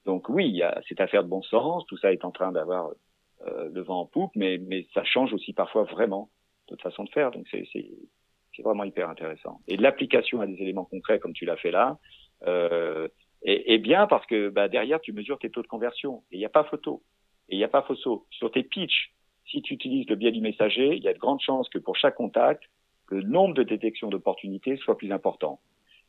Donc 0.06 0.30
oui, 0.30 0.48
il 0.48 0.56
y 0.56 0.64
a 0.64 0.80
cette 0.88 1.02
affaire 1.02 1.24
de 1.24 1.30
bon 1.30 1.42
sens, 1.42 1.86
tout 1.88 1.98
ça 1.98 2.12
est 2.12 2.26
en 2.26 2.32
train 2.32 2.52
d'avoir 2.52 2.92
euh, 3.46 3.70
le 3.72 3.82
vent 3.82 4.02
en 4.02 4.06
poupe, 4.06 4.32
mais, 4.36 4.58
mais 4.58 4.88
ça 4.94 5.04
change 5.04 5.34
aussi 5.34 5.54
parfois 5.54 5.84
vraiment 5.84 6.30
notre 6.70 6.84
façon 6.84 7.04
de 7.04 7.10
faire. 7.10 7.32
Donc 7.32 7.48
c'est, 7.52 7.68
vraiment 8.64 8.84
hyper 8.84 9.08
intéressant. 9.08 9.60
Et 9.68 9.78
l'application 9.78 10.42
à 10.42 10.48
des 10.48 10.56
éléments 10.56 10.86
concrets 10.86 11.20
comme 11.20 11.34
tu 11.34 11.46
l'as 11.46 11.58
fait 11.58 11.70
là, 11.70 12.00
euh, 12.48 13.08
est, 13.44 13.72
est, 13.72 13.78
bien 13.78 14.08
parce 14.08 14.26
que 14.26 14.50
bah, 14.50 14.68
derrière 14.68 15.00
tu 15.00 15.14
mesures 15.14 15.38
tes 15.38 15.52
taux 15.52 15.62
de 15.62 15.68
conversion 15.68 16.24
et 16.32 16.38
il 16.38 16.40
n'y 16.40 16.46
a 16.46 16.50
pas 16.50 16.64
photo. 16.64 17.04
Et 17.50 17.56
il 17.56 17.58
n'y 17.60 17.64
a 17.64 17.68
pas 17.70 17.84
photo. 17.84 18.26
Sur 18.32 18.52
tes 18.52 18.64
pitchs, 18.64 19.14
Si 19.46 19.62
tu 19.62 19.76
utilises 19.76 20.10
le 20.10 20.16
biais 20.16 20.32
du 20.32 20.42
messager, 20.42 20.96
il 20.96 21.04
y 21.04 21.08
a 21.08 21.14
de 21.14 21.20
grandes 21.20 21.40
chances 21.42 21.70
que 21.70 21.78
pour 21.78 21.96
chaque 21.98 22.16
contact, 22.16 22.64
le 23.10 23.22
nombre 23.22 23.54
de 23.54 23.64
détections 23.64 24.10
d'opportunités 24.10 24.76
soit 24.78 24.98
plus 24.98 25.12
important. 25.12 25.60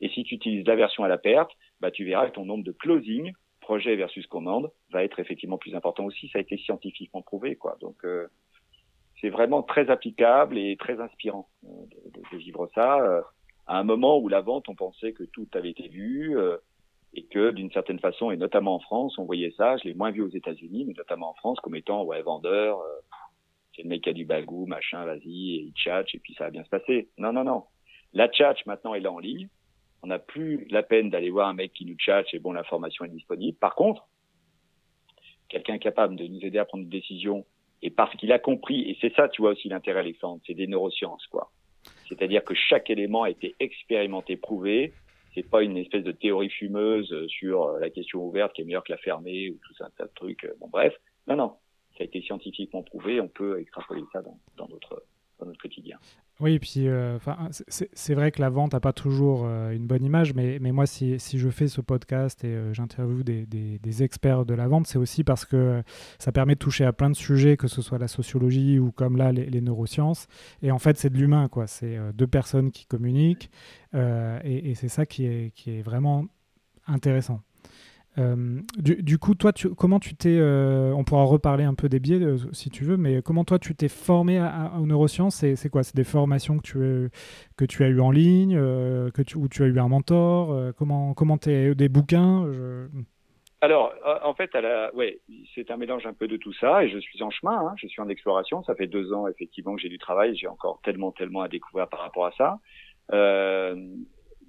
Et 0.01 0.09
si 0.09 0.25
tu 0.25 0.35
utilises 0.37 0.67
l'aversion 0.67 1.05
à 1.05 1.09
la 1.09 1.19
perte, 1.19 1.51
bah, 1.81 1.91
tu 1.91 2.05
verras 2.05 2.29
que 2.29 2.35
ton 2.35 2.45
nombre 2.45 2.65
de 2.65 2.73
closing, 2.73 3.33
projet 3.69 3.97
versus 3.97 4.27
commande, 4.27 4.73
va 4.93 5.05
être 5.05 5.21
effectivement 5.21 5.59
plus 5.59 5.75
important 5.75 6.07
aussi. 6.07 6.31
Ça 6.31 6.39
a 6.39 6.41
été 6.41 6.57
scientifiquement 6.57 7.21
prouvé, 7.21 7.55
quoi. 7.55 7.77
Donc, 7.83 8.03
euh, 8.03 8.27
c'est 9.21 9.29
vraiment 9.29 9.63
très 9.63 9.91
applicable 9.91 10.57
et 10.57 10.79
très 10.79 10.99
inspirant 10.99 11.51
euh, 11.65 11.69
de, 12.15 12.23
de, 12.33 12.39
vivre 12.39 12.67
ça. 12.75 12.99
Euh, 12.99 13.21
à 13.67 13.79
un 13.79 13.85
moment 13.85 14.19
où 14.21 14.29
la 14.29 14.41
vente, 14.41 14.71
on 14.71 14.75
pensait 14.75 15.13
que 15.13 15.25
tout 15.25 15.47
avait 15.53 15.69
été 15.69 15.87
vu 15.89 16.35
et 17.13 17.25
que 17.27 17.51
d'une 17.51 17.71
certaine 17.71 17.99
façon, 17.99 18.31
et 18.31 18.39
notamment 18.39 18.77
en 18.77 18.81
France, 18.81 19.19
on 19.19 19.27
voyait 19.27 19.53
ça. 19.59 19.77
Je 19.77 19.85
l'ai 19.85 19.93
moins 19.93 20.13
vu 20.13 20.23
aux 20.23 20.31
États-Unis, 20.31 20.87
mais 20.87 20.95
notamment 20.95 21.29
en 21.29 21.35
France, 21.35 21.61
comme 21.61 21.77
étant 21.77 22.03
ouais 22.05 22.23
vendeur. 22.23 22.83
c'est 23.77 23.83
le 23.83 23.91
mec 23.91 24.01
qui 24.05 24.09
a 24.09 24.15
du 24.15 24.25
bagou, 24.25 24.65
machin, 24.65 25.05
vas-y, 25.05 25.67
il 25.67 25.73
tchatche 25.75 26.15
et 26.15 26.21
puis 26.21 26.33
ça 26.39 26.45
va 26.45 26.51
bien 26.51 26.65
se 26.65 26.71
passer. 26.71 27.11
Non, 27.19 27.35
non, 27.35 27.45
non. 27.45 27.65
La 28.15 28.29
tchatch 28.29 28.65
maintenant 28.65 28.95
est 28.95 29.01
là 29.01 29.13
en 29.13 29.19
ligne 29.19 29.51
on 30.03 30.09
n'a 30.09 30.19
plus 30.19 30.67
la 30.71 30.83
peine 30.83 31.11
d'aller 31.11 31.31
voir 31.31 31.49
un 31.49 31.55
mec 31.55 31.73
qui 31.73 31.85
nous 31.85 31.95
tchatche 31.95 32.33
et 32.35 32.39
bon, 32.39 32.53
l'information 32.53 33.05
est 33.05 33.11
disponible. 33.11 33.57
Par 33.59 33.75
contre, 33.75 34.07
quelqu'un 35.49 35.79
capable 35.79 36.17
de 36.17 36.27
nous 36.27 36.45
aider 36.45 36.59
à 36.59 36.65
prendre 36.65 36.85
une 36.85 36.91
décision 36.91 37.45
et 37.83 37.91
parce 37.91 38.15
qu'il 38.17 38.33
a 38.33 38.39
compris, 38.39 38.91
et 38.91 38.99
c'est 39.01 39.15
ça, 39.15 39.29
tu 39.29 39.43
vois 39.43 39.53
aussi 39.53 39.69
l'intérêt, 39.69 40.01
Alexandre, 40.01 40.41
c'est 40.47 40.55
des 40.55 40.67
neurosciences, 40.67 41.27
quoi. 41.29 41.51
C'est-à-dire 42.09 42.45
que 42.45 42.55
chaque 42.55 42.91
élément 42.91 43.23
a 43.23 43.31
été 43.31 43.55
expérimenté, 43.61 44.37
prouvé. 44.37 44.93
C'est 45.35 45.49
pas 45.49 45.63
une 45.63 45.77
espèce 45.77 46.03
de 46.03 46.13
théorie 46.13 46.51
fumeuse 46.51 47.15
sur 47.29 47.73
la 47.79 47.91
question 47.91 48.25
ouverte 48.27 48.55
qui 48.55 48.63
est 48.63 48.65
meilleure 48.65 48.83
que 48.83 48.93
la 48.93 48.99
fermée 48.99 49.51
ou 49.51 49.59
tout 49.65 49.75
ça, 49.75 49.87
un 49.87 49.91
tas 49.91 50.07
de 50.07 50.15
trucs. 50.15 50.47
Bon, 50.59 50.69
bref. 50.69 50.95
Non, 51.29 51.37
non. 51.37 51.53
Ça 51.97 52.03
a 52.03 52.05
été 52.05 52.21
scientifiquement 52.23 52.83
prouvé. 52.83 53.21
On 53.21 53.29
peut 53.29 53.61
extrapoler 53.61 54.03
ça 54.13 54.23
dans, 54.23 54.39
dans 54.57 54.69
notre, 54.69 55.05
dans 55.39 55.47
notre 55.47 55.61
quotidien. 55.61 55.99
Oui, 56.41 56.55
et 56.55 56.59
puis 56.61 56.87
euh, 56.87 57.19
c'est 57.67 58.15
vrai 58.15 58.31
que 58.31 58.41
la 58.41 58.49
vente 58.49 58.73
n'a 58.73 58.79
pas 58.79 58.93
toujours 58.93 59.43
euh, 59.45 59.73
une 59.73 59.89
bonne 59.89 60.05
image, 60.05 60.35
mais, 60.35 60.59
mais 60.61 60.71
moi, 60.71 60.87
si, 60.87 61.19
si, 61.19 61.37
je 61.37 61.49
fais 61.49 61.67
ce 61.67 61.81
podcast 61.81 62.45
et 62.45 62.49
euh, 62.49 62.73
j'interviewe 62.73 63.25
des, 63.25 63.45
des, 63.47 64.03
experts 64.05 64.47
de 64.47 64.55
la 64.55 64.69
vente, 64.69 64.87
c'est 64.87 64.99
aussi 64.99 65.25
parce 65.25 65.45
que 65.45 65.83
ça 66.21 66.31
permet 66.31 66.55
de 66.55 66.61
toucher 66.61 66.85
à 66.85 66.93
plein 66.93 67.11
de 67.11 67.17
sujets, 67.17 67.57
que 67.57 67.67
ce 67.67 67.83
soit 67.83 67.99
la 67.99 68.07
sociologie 68.07 68.79
ou 68.79 68.93
comme 68.93 69.17
là, 69.17 69.33
les, 69.33 69.61
neurosciences. 69.61 70.29
Et 70.63 70.71
en 70.71 70.79
fait, 70.79 70.97
c'est 70.97 71.11
de 71.11 71.19
l'humain, 71.19 71.49
quoi. 71.49 71.67
C'est 71.67 71.99
deux 72.15 72.29
personnes 72.29 72.71
qui 72.71 72.87
communiquent, 72.87 73.51
et, 73.95 74.71
et 74.71 74.75
c'est 74.77 74.89
ça 74.89 75.07
qui 75.07 75.27
est, 75.27 75.53
qui 75.55 75.73
est 75.73 75.83
vraiment 75.83 76.27
intéressant. 76.87 77.41
Euh, 78.19 78.61
du, 78.79 79.19
coup, 79.19 79.35
toi, 79.35 79.53
comment 79.77 80.01
tu 80.01 80.15
t'es, 80.15 80.39
euh, 80.39 80.93
on 80.93 81.05
pourra 81.05 81.25
reparler 81.25 81.65
un 81.65 81.75
peu 81.75 81.89
des 81.89 82.01
biais 82.01 82.21
euh, 82.21 82.37
si 82.53 82.71
tu 82.71 82.85
veux, 82.85 82.97
mais 82.97 83.23
comment 83.23 83.45
toi 83.45 83.59
tu 83.59 83.75
t'es 83.75 83.89
formé 83.89 84.39
à, 84.39 84.73
aux 84.81 84.87
neurosciences? 84.87 85.45
C'est 85.55 85.71
quoi? 85.71 85.83
C'est 85.83 85.97
des 85.97 86.05
formations 86.05 86.59
que 86.59 86.63
tu, 86.63 86.79
as, 86.79 87.09
que 87.57 87.65
tu 87.65 87.85
as 87.85 87.89
eu 87.89 88.01
en 88.01 88.11
ligne, 88.11 88.57
que 88.57 89.23
tu, 89.23 89.37
où 89.37 89.49
tu 89.49 89.63
as 89.63 89.67
eu 89.67 89.79
un 89.79 89.89
mentor 89.89 90.73
Comment, 90.77 91.15
comment 91.15 91.39
t'es 91.39 91.75
des 91.75 91.89
bouquins 91.89 92.47
Alors, 93.61 93.93
en 94.25 94.35
fait, 94.35 94.51
c'est 95.55 95.71
un 95.71 95.77
mélange 95.77 96.07
un 96.07 96.15
peu 96.15 96.27
de 96.27 96.37
tout 96.37 96.53
ça, 96.55 96.85
et 96.85 96.89
je 96.89 96.99
suis 96.99 97.23
en 97.23 97.31
chemin. 97.31 97.59
Hein, 97.59 97.75
je 97.77 97.87
suis 97.87 98.01
en 98.01 98.09
exploration. 98.09 98.63
Ça 98.65 98.75
fait 98.75 98.87
deux 98.87 99.13
ans 99.13 99.29
effectivement 99.29 99.77
que 99.77 99.81
j'ai 99.81 99.89
du 99.89 99.99
travail. 99.99 100.37
J'ai 100.37 100.49
encore 100.49 100.81
tellement, 100.83 101.13
tellement 101.13 101.43
à 101.43 101.49
découvrir 101.49 101.89
par 101.89 102.01
rapport 102.01 102.27
à 102.27 102.33
ça. 102.33 102.59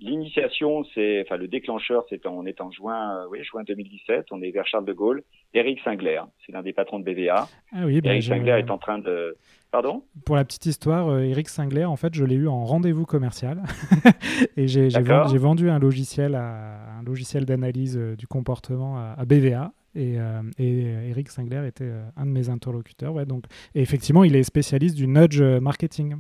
L'initiation, 0.02 0.86
c'est, 0.96 1.22
enfin, 1.26 1.36
le 1.36 1.50
déclencheur, 1.50 2.06
c'est 2.10 2.26
on 2.26 2.46
est 2.46 2.62
en 2.62 2.72
juin, 2.72 3.18
euh, 3.18 3.28
oui, 3.30 3.44
juin 3.44 3.64
2017. 3.64 4.28
On 4.32 4.42
est 4.42 4.52
vers 4.52 4.66
Charles 4.66 4.86
de 4.86 4.94
Gaulle. 4.94 5.24
Eric 5.54 5.80
Singler, 5.84 6.22
c'est 6.46 6.54
l'un 6.54 6.62
des 6.62 6.72
patrons 6.72 7.00
de 7.00 7.04
BVA. 7.04 7.48
Ah 7.74 7.86
oui, 7.86 8.00
ben, 8.00 8.12
Eric 8.12 8.24
Singler 8.24 8.60
est 8.60 8.72
en 8.72 8.78
train 8.78 9.00
de, 9.00 9.36
pardon? 9.72 10.04
Pour 10.26 10.38
la 10.38 10.46
petite 10.46 10.68
histoire, 10.68 11.10
euh, 11.10 11.24
Eric 11.24 11.50
Singler, 11.50 11.84
en 11.84 11.98
fait, 11.98 12.14
je 12.14 12.24
l'ai 12.24 12.36
eu 12.36 12.48
en 12.48 12.64
rendez-vous 12.64 13.06
commercial 13.06 13.62
et 14.58 14.68
j'ai 14.68 14.88
vendu, 14.88 15.38
vendu, 15.38 15.70
un 15.70 15.80
logiciel 15.80 16.36
à 16.36 16.98
un 17.00 17.04
logiciel 17.04 17.44
d'analyse 17.44 17.98
euh, 17.98 18.16
du 18.16 18.26
comportement 18.26 18.98
à, 18.98 19.26
BVA. 19.26 19.74
Et, 19.96 20.18
et, 20.60 20.82
Eric 21.10 21.30
Singler 21.30 21.68
était 21.68 21.92
un 22.16 22.26
de 22.26 22.32
mes 22.32 22.50
interlocuteurs. 22.50 23.12
Ouais, 23.12 23.26
donc, 23.26 23.46
et 23.74 23.82
effectivement, 23.82 24.24
il 24.24 24.36
est 24.36 24.44
spécialiste 24.44 24.96
du 24.96 25.08
nudge 25.08 25.42
marketing. 25.42 26.16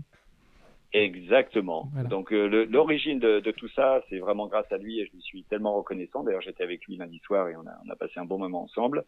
Exactement. 0.92 1.92
Donc 2.10 2.34
euh, 2.34 2.66
l'origine 2.68 3.20
de, 3.20 3.40
de, 3.40 3.52
tout 3.52 3.68
ça, 3.70 4.02
c'est 4.10 4.18
vraiment 4.18 4.48
grâce 4.48 4.72
à 4.72 4.78
lui 4.78 5.00
et 5.00 5.06
je 5.06 5.12
lui 5.12 5.22
suis 5.22 5.44
tellement 5.44 5.76
reconnaissant. 5.76 6.24
D'ailleurs, 6.24 6.42
j'étais 6.42 6.64
avec 6.64 6.84
lui 6.86 6.98
lundi 6.98 7.20
soir 7.20 7.48
et 7.48 7.56
on 7.56 7.68
a, 7.68 7.78
on 7.86 7.90
a, 7.92 7.96
passé 7.96 8.14
un 8.16 8.26
bon 8.26 8.40
moment 8.40 8.64
ensemble. 8.64 9.06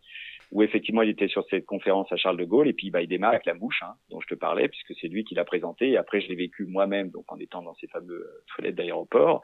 Où 0.52 0.62
effectivement, 0.62 1.02
il 1.02 1.10
était 1.10 1.28
sur 1.28 1.44
cette 1.50 1.65
conférence 1.65 2.12
à 2.12 2.17
Charles 2.17 2.38
de 2.38 2.46
Gaulle 2.46 2.67
et 2.67 2.74
puis 2.74 2.91
bah, 2.91 3.02
il 3.02 3.08
démarre 3.08 3.32
avec 3.32 3.48
la 3.48 3.56
mouche 3.56 3.82
hein, 3.82 3.96
dont 4.12 4.22
je 4.22 4.28
te 4.28 4.36
parlais 4.36 4.67
puisque 4.67 4.94
c'est 5.02 5.08
lui 5.08 5.24
qui 5.24 5.34
l'a 5.34 5.44
présenté. 5.44 5.89
Et 5.89 5.98
après, 5.98 6.22
je 6.22 6.30
l'ai 6.30 6.36
vécu 6.36 6.65
moi-même 6.65 7.10
donc 7.10 7.32
en 7.32 7.39
étant 7.39 7.63
dans 7.63 7.74
ces 7.76 7.88
fameux 7.88 8.28
euh, 8.28 8.44
toilettes 8.56 8.76
d'aéroport. 8.76 9.41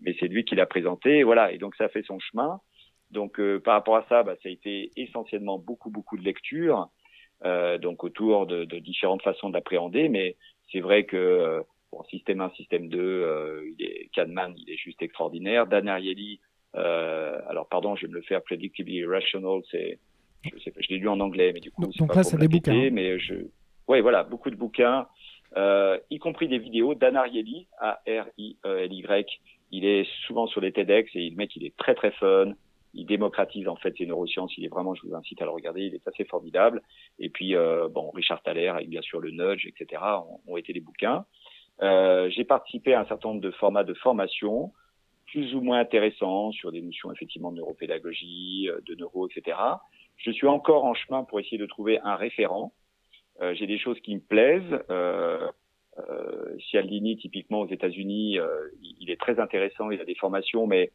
Mais 0.00 0.16
c'est 0.18 0.26
lui 0.26 0.44
qui 0.44 0.56
l'a 0.56 0.66
présenté. 0.66 1.18
Et 1.18 1.22
voilà. 1.22 1.52
Et 1.52 1.58
donc 1.58 1.76
ça 1.76 1.84
a 1.84 1.88
fait 1.88 2.02
son 2.02 2.18
chemin. 2.18 2.60
Donc 3.12 3.38
euh, 3.38 3.60
par 3.60 3.74
rapport 3.74 3.96
à 3.96 4.04
ça, 4.08 4.24
bah, 4.24 4.34
ça 4.42 4.48
a 4.48 4.52
été 4.52 4.90
essentiellement 4.96 5.56
beaucoup 5.56 5.90
beaucoup 5.90 6.16
de 6.16 6.24
lectures. 6.24 6.88
Euh, 7.44 7.78
donc 7.78 8.02
autour 8.02 8.46
de, 8.46 8.64
de 8.64 8.78
différentes 8.80 9.22
façons 9.22 9.50
d'appréhender, 9.50 10.08
mais 10.08 10.36
c'est 10.72 10.80
vrai 10.80 11.04
que 11.04 11.62
système 12.04 12.40
1, 12.40 12.50
système 12.50 12.88
2, 12.88 12.98
euh, 12.98 13.70
il 13.78 13.84
est, 13.84 14.08
Kahneman, 14.12 14.54
il 14.56 14.70
est 14.70 14.76
juste 14.76 15.02
extraordinaire. 15.02 15.66
Dan 15.66 15.88
Ariely, 15.88 16.40
euh, 16.76 17.38
alors 17.48 17.68
pardon, 17.68 17.96
je 17.96 18.06
vais 18.06 18.12
me 18.12 18.16
le 18.16 18.22
faire, 18.22 18.42
Predictably 18.42 18.96
Irrational, 18.96 19.60
c'est, 19.70 19.98
je 20.44 20.58
sais 20.60 20.70
pas, 20.70 20.80
je 20.80 20.88
l'ai 20.88 20.98
lu 20.98 21.08
en 21.08 21.20
anglais, 21.20 21.52
mais 21.52 21.60
du 21.60 21.70
coup, 21.70 21.82
donc, 21.98 22.14
là, 22.14 22.22
c'est 22.22 22.38
des 22.38 22.48
bouquins. 22.48 22.72
Hein. 22.72 22.90
Mais 22.92 23.18
je, 23.18 23.34
ouais, 23.88 24.00
voilà, 24.00 24.22
beaucoup 24.24 24.50
de 24.50 24.56
bouquins, 24.56 25.06
euh, 25.56 25.98
y 26.10 26.18
compris 26.18 26.48
des 26.48 26.58
vidéos. 26.58 26.94
Dan 26.94 27.16
Ariely, 27.16 27.66
A-R-I-E-L-Y, 27.78 29.26
il 29.72 29.84
est 29.84 30.06
souvent 30.26 30.46
sur 30.46 30.60
les 30.60 30.72
TEDx 30.72 31.10
et 31.14 31.30
le 31.30 31.36
mec, 31.36 31.54
il 31.56 31.64
est 31.64 31.76
très 31.76 31.94
très 31.94 32.10
fun. 32.12 32.52
Il 32.94 33.06
démocratise 33.06 33.68
en 33.68 33.76
fait 33.76 33.94
ces 33.98 34.06
neurosciences. 34.06 34.56
Il 34.56 34.64
est 34.64 34.68
vraiment, 34.68 34.94
je 34.94 35.02
vous 35.06 35.14
incite 35.14 35.40
à 35.42 35.44
le 35.44 35.50
regarder. 35.50 35.82
Il 35.82 35.94
est 35.94 36.08
assez 36.08 36.24
formidable. 36.24 36.82
Et 37.18 37.28
puis 37.28 37.54
euh, 37.54 37.88
bon, 37.88 38.10
Richard 38.10 38.42
Thaler, 38.42 38.68
avec 38.68 38.88
bien 38.88 39.02
sûr 39.02 39.20
le 39.20 39.30
Nudge, 39.30 39.66
etc. 39.66 40.02
ont, 40.02 40.40
ont 40.46 40.56
été 40.56 40.72
des 40.72 40.80
bouquins. 40.80 41.24
Euh, 41.82 42.30
j'ai 42.30 42.44
participé 42.44 42.94
à 42.94 43.00
un 43.00 43.06
certain 43.06 43.28
nombre 43.28 43.40
de 43.40 43.50
formats 43.50 43.84
de 43.84 43.94
formation, 43.94 44.72
plus 45.26 45.54
ou 45.54 45.60
moins 45.60 45.78
intéressants 45.78 46.52
sur 46.52 46.72
des 46.72 46.80
notions 46.80 47.12
effectivement 47.12 47.50
de 47.50 47.56
neuropédagogie, 47.56 48.68
euh, 48.70 48.80
de 48.86 48.94
neuro, 48.94 49.28
etc. 49.28 49.56
Je 50.16 50.30
suis 50.30 50.46
encore 50.46 50.84
en 50.84 50.94
chemin 50.94 51.24
pour 51.24 51.40
essayer 51.40 51.58
de 51.58 51.66
trouver 51.66 52.00
un 52.00 52.16
référent. 52.16 52.72
Euh, 53.42 53.54
j'ai 53.54 53.66
des 53.66 53.78
choses 53.78 54.00
qui 54.00 54.14
me 54.14 54.20
plaisent. 54.20 54.84
Euh, 54.90 55.50
euh, 55.98 56.56
Cialdini, 56.58 57.16
typiquement 57.16 57.60
aux 57.60 57.68
États-Unis, 57.68 58.38
euh, 58.38 58.68
il 59.00 59.10
est 59.10 59.20
très 59.20 59.38
intéressant. 59.38 59.90
Il 59.90 60.00
a 60.00 60.04
des 60.04 60.14
formations, 60.14 60.66
mais 60.66 60.92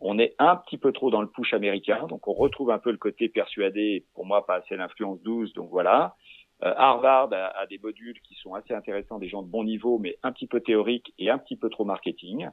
on 0.00 0.18
est 0.18 0.34
un 0.38 0.56
petit 0.56 0.78
peu 0.78 0.92
trop 0.92 1.10
dans 1.10 1.20
le 1.20 1.28
push 1.28 1.52
américain. 1.52 2.06
Donc 2.08 2.26
on 2.28 2.32
retrouve 2.32 2.70
un 2.70 2.78
peu 2.78 2.90
le 2.90 2.96
côté 2.96 3.28
persuadé. 3.28 4.04
Pour 4.14 4.24
moi, 4.24 4.46
pas 4.46 4.56
assez 4.56 4.76
l'influence 4.76 5.20
douce. 5.22 5.52
Donc 5.52 5.70
voilà. 5.70 6.16
Euh, 6.62 6.74
Harvard 6.76 7.32
a, 7.32 7.66
des 7.66 7.78
modules 7.78 8.20
qui 8.20 8.34
sont 8.34 8.54
assez 8.54 8.74
intéressants, 8.74 9.18
des 9.18 9.28
gens 9.28 9.42
de 9.42 9.48
bon 9.48 9.64
niveau, 9.64 9.98
mais 9.98 10.18
un 10.22 10.32
petit 10.32 10.46
peu 10.46 10.60
théoriques 10.60 11.12
et 11.18 11.30
un 11.30 11.38
petit 11.38 11.56
peu 11.56 11.70
trop 11.70 11.84
marketing. 11.84 12.48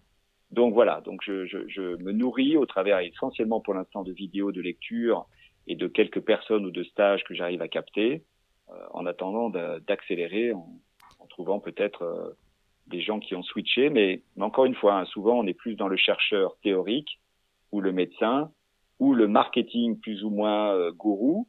Donc 0.51 0.73
voilà, 0.73 1.01
donc 1.01 1.21
je, 1.23 1.45
je, 1.45 1.67
je 1.67 1.81
me 1.81 2.13
nourris 2.13 2.55
au 2.55 2.65
travers 2.65 2.99
essentiellement 2.99 3.59
pour 3.59 3.73
l'instant 3.73 4.03
de 4.03 4.13
vidéos, 4.13 4.53
de 4.53 4.61
lectures 4.61 5.27
et 5.67 5.75
de 5.75 5.87
quelques 5.87 6.21
personnes 6.21 6.65
ou 6.65 6.71
de 6.71 6.83
stages 6.83 7.25
que 7.25 7.33
j'arrive 7.33 7.61
à 7.61 7.67
capter, 7.67 8.23
euh, 8.69 8.73
en 8.93 9.05
attendant 9.05 9.49
d'accélérer, 9.49 10.53
en, 10.53 10.69
en, 11.19 11.25
trouvant 11.27 11.59
peut-être 11.59 12.03
euh, 12.03 12.29
des 12.87 13.01
gens 13.01 13.19
qui 13.19 13.35
ont 13.35 13.43
switché. 13.43 13.89
Mais, 13.89 14.21
encore 14.39 14.63
une 14.63 14.75
fois, 14.75 14.99
hein, 14.99 15.05
souvent 15.05 15.37
on 15.37 15.45
est 15.47 15.53
plus 15.53 15.75
dans 15.75 15.89
le 15.89 15.97
chercheur 15.97 16.55
théorique 16.63 17.19
ou 17.73 17.81
le 17.81 17.91
médecin 17.91 18.49
ou 18.99 19.13
le 19.13 19.27
marketing 19.27 19.99
plus 19.99 20.23
ou 20.23 20.29
moins 20.29 20.91
gourou 20.91 21.47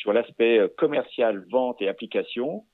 sur 0.00 0.12
l'aspect 0.14 0.58
euh, 0.58 0.68
commercial, 0.78 1.44
vente 1.50 1.80
et 1.82 1.88
application, 1.88 2.64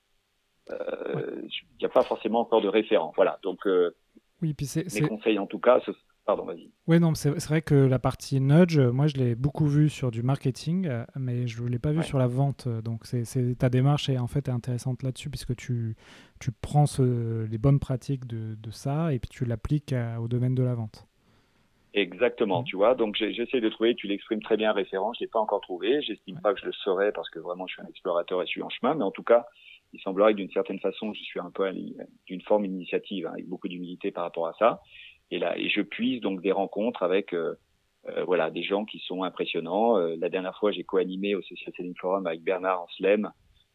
euh, 0.71 1.43
il 1.43 1.79
n'y 1.81 1.87
a 1.87 1.89
pas 1.89 2.03
forcément 2.03 2.41
encore 2.41 2.63
de 2.63 2.69
référent. 2.69 3.13
Voilà. 3.17 3.39
Donc, 3.43 3.67
euh, 3.67 3.97
oui, 4.43 4.55
puis 4.55 4.67
c'est, 4.67 4.85
mes 5.01 5.09
conseils 5.09 5.39
en 5.39 5.47
tout 5.47 5.59
cas, 5.59 5.81
pardon, 6.25 6.45
vas-y. 6.45 6.71
Oui, 6.87 7.01
non, 7.01 7.15
c'est, 7.15 7.31
vrai 7.31 7.63
que 7.63 7.75
la 7.75 7.99
partie 7.99 8.41
nudge, 8.41 8.79
moi, 8.79 9.07
je 9.09 9.17
l'ai 9.17 9.35
beaucoup 9.35 9.67
vu 9.67 9.89
sur 9.89 10.11
du 10.11 10.23
marketing, 10.23 10.89
mais 11.17 11.47
je 11.49 11.63
ne 11.63 11.69
l'ai 11.69 11.79
pas 11.79 11.93
vu 11.93 12.03
sur 12.03 12.19
la 12.19 12.27
vente. 12.27 12.69
Donc, 12.69 13.07
c'est, 13.07 13.59
ta 13.59 13.71
démarche 13.71 14.09
est 14.09 14.19
en 14.19 14.27
fait 14.27 14.49
intéressante 14.49 15.03
là-dessus, 15.03 15.31
puisque 15.31 15.57
tu, 15.57 15.97
tu 16.39 16.53
prends 16.53 16.85
les 16.99 17.59
bonnes 17.59 17.81
pratiques 17.81 18.27
de, 18.27 18.57
de, 18.57 18.71
ça 18.71 19.15
et 19.15 19.19
puis 19.19 19.31
tu 19.31 19.47
l'appliques 19.47 19.95
au 20.21 20.29
domaine 20.29 20.55
de 20.55 20.63
la 20.63 20.75
vente. 20.75 21.07
Exactement, 21.97 22.63
tu 22.63 22.77
vois. 22.77 22.95
Donc 22.95 23.17
j'essaie 23.17 23.63
de 23.63 23.69
trouver, 23.71 23.95
tu 23.95 24.07
l'exprimes 24.07 24.43
très 24.43 24.59
bien 24.59 24.71
référent, 24.73 25.15
je 25.15 25.21
l'ai 25.21 25.29
pas 25.29 25.41
encore 25.41 25.63
trouvé, 25.63 26.03
j'estime 26.03 26.39
pas 26.43 26.53
que 26.53 26.61
je 26.61 26.67
le 26.67 26.73
saurais 26.73 27.11
parce 27.11 27.31
que 27.31 27.39
vraiment 27.39 27.67
je 27.67 27.73
suis 27.73 27.83
un 27.83 27.87
explorateur 27.87 28.43
et 28.43 28.45
je 28.45 28.51
suis 28.51 28.63
en 28.63 28.69
chemin, 28.69 28.95
mais 28.95 29.03
en 29.03 29.11
tout 29.11 29.23
cas, 29.23 29.47
il 29.95 30.01
semblerait 30.03 30.33
que 30.33 30.37
d'une 30.37 30.51
certaine 30.51 30.79
façon, 30.79 31.15
je 31.15 31.23
suis 31.23 31.41
un 31.41 31.51
peu 31.51 31.73
d'une 32.27 32.43
forme 32.43 32.67
d'initiative, 32.67 33.27
hein, 33.27 33.33
avec 33.33 33.49
beaucoup 33.49 33.69
d'humilité 33.69 34.11
par 34.11 34.25
rapport 34.25 34.47
à 34.47 34.53
ça. 34.59 34.83
Et 35.31 35.39
là, 35.39 35.57
et 35.57 35.71
je 35.71 35.81
puise 35.81 36.21
donc 36.21 36.43
des 36.43 36.53
rencontres 36.53 37.03
avec 37.03 37.33
euh, 37.33 37.55
euh, 38.09 38.25
voilà 38.25 38.51
des 38.51 38.63
gens 38.63 38.85
qui 38.85 38.99
sont 38.99 39.23
impressionnants. 39.23 39.97
Euh, 39.97 40.17
la 40.19 40.29
dernière 40.29 40.57
fois, 40.59 40.73
j'ai 40.73 40.85
co-animé 40.85 41.35
au 41.35 41.41
Social 41.41 41.73
Selling 41.79 41.97
Forum 41.97 42.27
avec 42.27 42.43
Bernard 42.43 42.83
Anslem, 42.83 43.31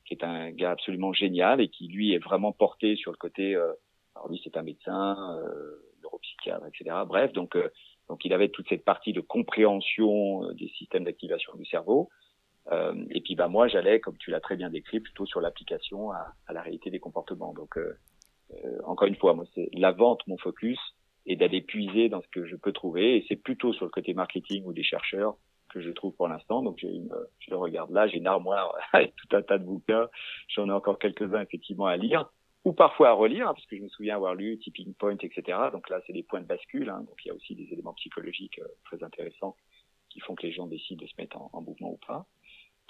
qui 0.05 0.13
est 0.13 0.23
un 0.23 0.51
gars 0.51 0.71
absolument 0.71 1.11
génial 1.11 1.59
et 1.59 1.69
qui 1.69 1.87
lui 1.87 2.13
est 2.13 2.23
vraiment 2.23 2.51
porté 2.51 2.95
sur 2.97 3.11
le 3.11 3.17
côté. 3.17 3.55
alors 3.55 4.29
lui, 4.29 4.39
c'est 4.43 4.57
un 4.57 4.61
médecin, 4.61 5.15
neuropsychiatre, 6.03 6.67
etc. 6.67 6.97
Bref, 7.07 7.33
donc 7.33 7.57
donc 8.11 8.25
il 8.25 8.33
avait 8.33 8.49
toute 8.49 8.67
cette 8.67 8.83
partie 8.83 9.13
de 9.13 9.21
compréhension 9.21 10.51
des 10.51 10.67
systèmes 10.67 11.05
d'activation 11.05 11.55
du 11.55 11.63
cerveau. 11.63 12.09
Euh, 12.69 13.05
et 13.09 13.21
puis 13.21 13.35
bah 13.35 13.47
moi 13.47 13.69
j'allais, 13.69 14.01
comme 14.01 14.17
tu 14.17 14.31
l'as 14.31 14.41
très 14.41 14.57
bien 14.57 14.69
décrit, 14.69 14.99
plutôt 14.99 15.25
sur 15.25 15.39
l'application 15.39 16.11
à, 16.11 16.33
à, 16.45 16.51
la 16.51 16.61
réalité 16.61 16.89
des 16.89 16.99
comportements. 16.99 17.53
Donc 17.53 17.77
euh, 17.77 17.97
euh, 18.51 18.79
encore 18.83 19.07
une 19.07 19.15
fois, 19.15 19.33
moi 19.33 19.45
c'est 19.55 19.69
la 19.71 19.93
vente 19.93 20.27
mon 20.27 20.37
focus 20.37 20.77
et 21.25 21.37
d'aller 21.37 21.61
puiser 21.61 22.09
dans 22.09 22.21
ce 22.21 22.27
que 22.27 22.45
je 22.45 22.57
peux 22.57 22.73
trouver. 22.73 23.15
Et 23.15 23.25
c'est 23.29 23.37
plutôt 23.37 23.71
sur 23.71 23.85
le 23.85 23.91
côté 23.91 24.13
marketing 24.13 24.65
ou 24.65 24.73
des 24.73 24.83
chercheurs 24.83 25.37
que 25.69 25.79
je 25.79 25.89
trouve 25.91 26.13
pour 26.13 26.27
l'instant. 26.27 26.63
Donc 26.63 26.79
j'ai 26.79 26.89
une, 26.89 27.13
je 27.39 27.49
le 27.49 27.55
regarde 27.55 27.91
là, 27.91 28.09
j'ai 28.09 28.17
une 28.17 28.27
armoire 28.27 28.75
avec 28.91 29.15
tout 29.15 29.33
un 29.37 29.41
tas 29.41 29.57
de 29.57 29.63
bouquins. 29.63 30.09
J'en 30.49 30.67
ai 30.67 30.73
encore 30.73 30.99
quelques-uns 30.99 31.43
effectivement 31.43 31.85
à 31.85 31.95
lire 31.95 32.29
ou 32.63 32.73
parfois 32.73 33.09
à 33.09 33.13
relire, 33.13 33.47
hein, 33.47 33.53
parce 33.53 33.65
que 33.65 33.75
je 33.75 33.81
me 33.81 33.89
souviens 33.89 34.15
avoir 34.15 34.35
lu 34.35 34.57
Tipping 34.59 34.93
Point, 34.93 35.17
etc. 35.21 35.57
Donc 35.71 35.89
là, 35.89 35.99
c'est 36.05 36.13
des 36.13 36.23
points 36.23 36.41
de 36.41 36.45
bascule. 36.45 36.89
Hein, 36.89 37.03
donc 37.07 37.15
il 37.25 37.29
y 37.29 37.31
a 37.31 37.33
aussi 37.33 37.55
des 37.55 37.67
éléments 37.71 37.93
psychologiques 37.93 38.59
euh, 38.59 38.67
très 38.85 39.03
intéressants 39.03 39.55
qui 40.09 40.19
font 40.19 40.35
que 40.35 40.45
les 40.45 40.51
gens 40.51 40.67
décident 40.67 41.01
de 41.01 41.07
se 41.07 41.13
mettre 41.17 41.37
en, 41.37 41.49
en 41.53 41.61
mouvement 41.61 41.91
ou 41.91 41.99
pas 42.05 42.27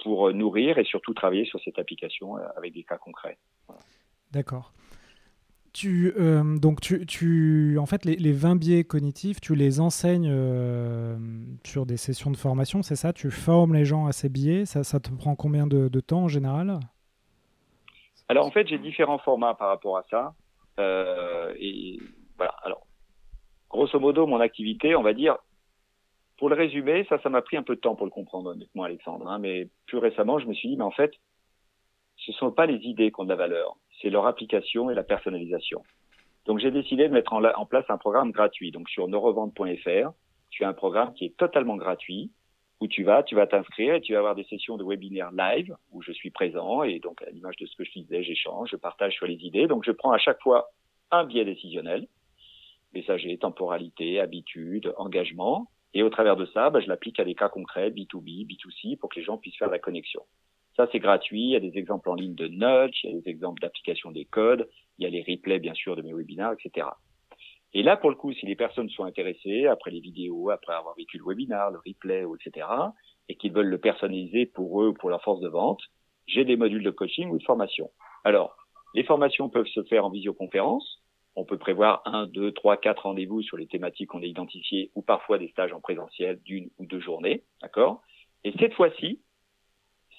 pour 0.02 0.28
euh, 0.28 0.32
nourrir 0.32 0.78
et 0.78 0.84
surtout 0.84 1.14
travailler 1.14 1.46
sur 1.46 1.60
cette 1.62 1.78
application 1.78 2.36
euh, 2.36 2.42
avec 2.56 2.74
des 2.74 2.84
cas 2.84 2.98
concrets. 2.98 3.38
D'accord. 4.32 4.72
Tu, 5.72 6.12
donc 6.60 6.82
tu, 6.82 7.06
tu, 7.06 7.78
en 7.78 7.86
fait, 7.86 8.04
les, 8.04 8.16
les, 8.16 8.32
20 8.32 8.56
biais 8.56 8.84
cognitifs, 8.84 9.40
tu 9.40 9.54
les 9.54 9.80
enseignes 9.80 10.30
sur 11.64 11.86
des 11.86 11.96
sessions 11.96 12.30
de 12.30 12.36
formation, 12.36 12.82
c'est 12.82 12.96
ça? 12.96 13.14
Tu 13.14 13.30
formes 13.30 13.72
les 13.72 13.86
gens 13.86 14.04
à 14.04 14.12
ces 14.12 14.28
biais? 14.28 14.66
Ça, 14.66 15.00
te 15.00 15.10
prend 15.10 15.34
combien 15.34 15.66
de, 15.66 15.88
temps 16.00 16.24
en 16.24 16.28
général? 16.28 16.78
Alors 18.32 18.46
en 18.46 18.50
fait, 18.50 18.66
j'ai 18.66 18.78
différents 18.78 19.18
formats 19.18 19.52
par 19.52 19.68
rapport 19.68 19.98
à 19.98 20.04
ça. 20.04 20.32
Euh, 20.80 21.52
et 21.58 21.98
voilà. 22.38 22.54
Alors, 22.62 22.86
grosso 23.68 24.00
modo, 24.00 24.26
mon 24.26 24.40
activité, 24.40 24.96
on 24.96 25.02
va 25.02 25.12
dire, 25.12 25.36
pour 26.38 26.48
le 26.48 26.56
résumer, 26.56 27.04
ça, 27.10 27.18
ça 27.18 27.28
m'a 27.28 27.42
pris 27.42 27.58
un 27.58 27.62
peu 27.62 27.74
de 27.74 27.80
temps 27.82 27.94
pour 27.94 28.06
le 28.06 28.10
comprendre, 28.10 28.52
honnêtement, 28.52 28.84
Alexandre. 28.84 29.28
Hein, 29.28 29.38
mais 29.38 29.68
plus 29.84 29.98
récemment, 29.98 30.38
je 30.38 30.46
me 30.46 30.54
suis 30.54 30.70
dit, 30.70 30.78
mais 30.78 30.84
en 30.84 30.90
fait, 30.90 31.12
ce 32.16 32.32
sont 32.32 32.50
pas 32.50 32.64
les 32.64 32.78
idées 32.86 33.12
qui 33.12 33.20
ont 33.20 33.24
de 33.24 33.28
la 33.28 33.36
valeur, 33.36 33.76
c'est 34.00 34.08
leur 34.08 34.26
application 34.26 34.88
et 34.88 34.94
la 34.94 35.02
personnalisation. 35.02 35.82
Donc, 36.46 36.58
j'ai 36.58 36.70
décidé 36.70 37.08
de 37.08 37.12
mettre 37.12 37.34
en, 37.34 37.66
place 37.66 37.84
un 37.90 37.98
programme 37.98 38.30
gratuit. 38.30 38.70
Donc, 38.70 38.88
sur 38.88 39.08
neurevente.fr, 39.08 40.10
tu 40.48 40.64
as 40.64 40.68
un 40.68 40.72
programme 40.72 41.12
qui 41.12 41.26
est 41.26 41.36
totalement 41.36 41.76
gratuit 41.76 42.30
où 42.82 42.88
tu 42.88 43.04
vas, 43.04 43.22
tu 43.22 43.36
vas 43.36 43.46
t'inscrire 43.46 43.94
et 43.94 44.00
tu 44.00 44.12
vas 44.12 44.18
avoir 44.18 44.34
des 44.34 44.42
sessions 44.42 44.76
de 44.76 44.82
webinaire 44.82 45.30
live 45.30 45.76
où 45.92 46.02
je 46.02 46.10
suis 46.10 46.30
présent 46.30 46.82
et 46.82 46.98
donc 46.98 47.22
à 47.22 47.30
l'image 47.30 47.54
de 47.56 47.66
ce 47.66 47.76
que 47.76 47.84
je 47.84 47.92
disais, 47.92 48.24
j'échange, 48.24 48.70
je 48.72 48.76
partage 48.76 49.14
sur 49.14 49.26
les 49.26 49.36
idées. 49.44 49.68
Donc, 49.68 49.84
je 49.86 49.92
prends 49.92 50.10
à 50.10 50.18
chaque 50.18 50.42
fois 50.42 50.72
un 51.12 51.24
biais 51.24 51.44
décisionnel, 51.44 52.08
messager, 52.92 53.38
temporalité, 53.38 54.18
habitude, 54.18 54.92
engagement, 54.96 55.68
et 55.94 56.02
au 56.02 56.10
travers 56.10 56.34
de 56.34 56.44
ça, 56.46 56.70
bah, 56.70 56.80
je 56.80 56.88
l'applique 56.88 57.20
à 57.20 57.24
des 57.24 57.36
cas 57.36 57.48
concrets, 57.48 57.90
B2B, 57.90 58.48
B2C, 58.48 58.98
pour 58.98 59.10
que 59.10 59.20
les 59.20 59.24
gens 59.24 59.38
puissent 59.38 59.58
faire 59.58 59.70
la 59.70 59.78
connexion. 59.78 60.22
Ça, 60.76 60.88
c'est 60.90 60.98
gratuit. 60.98 61.42
Il 61.42 61.50
y 61.50 61.56
a 61.56 61.60
des 61.60 61.78
exemples 61.78 62.10
en 62.10 62.14
ligne 62.14 62.34
de 62.34 62.48
Nudge, 62.48 63.04
il 63.04 63.10
y 63.10 63.16
a 63.16 63.20
des 63.20 63.28
exemples 63.28 63.60
d'application 63.60 64.10
des 64.10 64.24
codes, 64.24 64.68
il 64.98 65.04
y 65.04 65.06
a 65.06 65.10
les 65.10 65.22
replays, 65.22 65.60
bien 65.60 65.74
sûr, 65.74 65.94
de 65.94 66.02
mes 66.02 66.14
webinaires, 66.14 66.52
etc. 66.52 66.88
Et 67.74 67.82
là, 67.82 67.96
pour 67.96 68.10
le 68.10 68.16
coup, 68.16 68.32
si 68.32 68.46
les 68.46 68.56
personnes 68.56 68.90
sont 68.90 69.04
intéressées, 69.04 69.66
après 69.66 69.90
les 69.90 70.00
vidéos, 70.00 70.50
après 70.50 70.74
avoir 70.74 70.94
vécu 70.94 71.18
le 71.18 71.24
webinar, 71.26 71.70
le 71.70 71.78
replay, 71.78 72.22
etc., 72.22 72.66
et 73.28 73.36
qu'ils 73.36 73.52
veulent 73.52 73.68
le 73.68 73.78
personnaliser 73.78 74.46
pour 74.46 74.82
eux 74.82 74.88
ou 74.88 74.94
pour 74.94 75.08
leur 75.08 75.22
force 75.22 75.40
de 75.40 75.48
vente, 75.48 75.80
j'ai 76.26 76.44
des 76.44 76.56
modules 76.56 76.82
de 76.82 76.90
coaching 76.90 77.30
ou 77.30 77.38
de 77.38 77.44
formation. 77.44 77.90
Alors, 78.24 78.56
les 78.94 79.04
formations 79.04 79.48
peuvent 79.48 79.66
se 79.66 79.82
faire 79.84 80.04
en 80.04 80.10
visioconférence, 80.10 81.02
on 81.34 81.44
peut 81.44 81.56
prévoir 81.56 82.02
un, 82.04 82.26
deux, 82.26 82.52
trois, 82.52 82.76
quatre 82.76 83.04
rendez-vous 83.04 83.40
sur 83.42 83.56
les 83.56 83.66
thématiques 83.66 84.10
qu'on 84.10 84.22
a 84.22 84.26
identifiées 84.26 84.90
ou 84.94 85.02
parfois 85.02 85.38
des 85.38 85.48
stages 85.48 85.72
en 85.72 85.80
présentiel 85.80 86.40
d'une 86.42 86.68
ou 86.78 86.84
deux 86.84 87.00
journées, 87.00 87.42
d'accord? 87.62 88.02
Et 88.44 88.52
cette 88.58 88.74
fois-ci, 88.74 89.22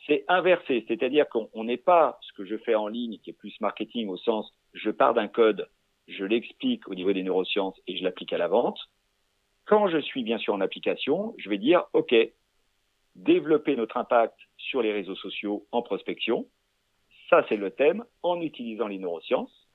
c'est 0.07 0.25
inversé, 0.27 0.85
c'est-à-dire 0.87 1.29
qu'on 1.29 1.63
n'est 1.63 1.77
pas 1.77 2.17
ce 2.21 2.33
que 2.33 2.45
je 2.45 2.57
fais 2.57 2.75
en 2.75 2.87
ligne 2.87 3.19
qui 3.19 3.29
est 3.29 3.37
plus 3.37 3.55
marketing 3.61 4.09
au 4.09 4.17
sens 4.17 4.51
je 4.73 4.89
pars 4.89 5.13
d'un 5.13 5.27
code, 5.27 5.69
je 6.07 6.25
l'explique 6.25 6.87
au 6.87 6.95
niveau 6.95 7.13
des 7.13 7.23
neurosciences 7.23 7.79
et 7.87 7.97
je 7.97 8.03
l'applique 8.03 8.33
à 8.33 8.37
la 8.37 8.47
vente. 8.47 8.79
Quand 9.65 9.87
je 9.87 9.99
suis 9.99 10.23
bien 10.23 10.37
sûr 10.37 10.53
en 10.53 10.61
application, 10.61 11.33
je 11.37 11.49
vais 11.49 11.57
dire 11.57 11.85
OK, 11.93 12.13
développer 13.15 13.75
notre 13.75 13.97
impact 13.97 14.37
sur 14.57 14.81
les 14.81 14.91
réseaux 14.91 15.15
sociaux 15.15 15.65
en 15.71 15.81
prospection. 15.81 16.47
Ça, 17.29 17.45
c'est 17.47 17.55
le 17.55 17.71
thème 17.71 18.03
en 18.21 18.41
utilisant 18.41 18.87
les 18.87 18.97
neurosciences. 18.97 19.69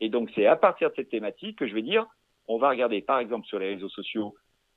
Et 0.00 0.08
donc, 0.08 0.30
c'est 0.34 0.46
à 0.46 0.56
partir 0.56 0.90
de 0.90 0.94
cette 0.96 1.10
thématique 1.10 1.58
que 1.58 1.66
je 1.66 1.74
vais 1.74 1.82
dire, 1.82 2.06
on 2.48 2.58
va 2.58 2.70
regarder, 2.70 3.02
par 3.02 3.18
exemple, 3.18 3.46
sur 3.46 3.58
les 3.58 3.74
réseaux 3.74 3.90
sociaux, 3.90 4.34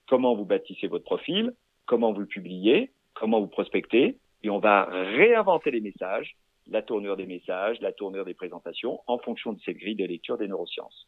comment 0.07 0.35
vous 0.35 0.45
bâtissez 0.45 0.87
votre 0.87 1.05
profil, 1.05 1.53
comment 1.85 2.11
vous 2.11 2.19
le 2.19 2.27
publiez, 2.27 2.91
comment 3.13 3.39
vous 3.39 3.47
prospectez, 3.47 4.17
et 4.43 4.49
on 4.49 4.59
va 4.59 4.85
réinventer 4.85 5.71
les 5.71 5.81
messages, 5.81 6.35
la 6.67 6.81
tournure 6.81 7.17
des 7.17 7.25
messages, 7.25 7.79
la 7.81 7.91
tournure 7.91 8.25
des 8.25 8.33
présentations, 8.33 9.01
en 9.07 9.17
fonction 9.19 9.53
de 9.53 9.59
cette 9.61 9.77
grille 9.77 9.95
de 9.95 10.05
lecture 10.05 10.37
des 10.37 10.47
neurosciences. 10.47 11.07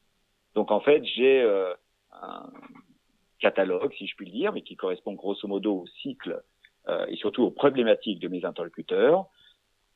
Donc, 0.54 0.72
en 0.72 0.80
fait, 0.80 1.04
j'ai 1.04 1.42
euh, 1.42 1.74
un 2.12 2.50
catalogue, 3.40 3.94
si 3.98 4.08
je 4.08 4.16
puis 4.16 4.26
le 4.26 4.32
dire, 4.32 4.54
mais 4.54 4.62
qui 4.62 4.76
correspond 4.76 5.14
grosso 5.14 5.48
modo 5.48 5.82
au 5.82 5.88
cycle 6.02 6.42
euh, 6.88 7.06
et 7.08 7.16
surtout 7.16 7.44
aux 7.44 7.52
problématiques 7.52 8.20
de 8.20 8.28
mes 8.28 8.46
interlocuteurs. 8.46 9.26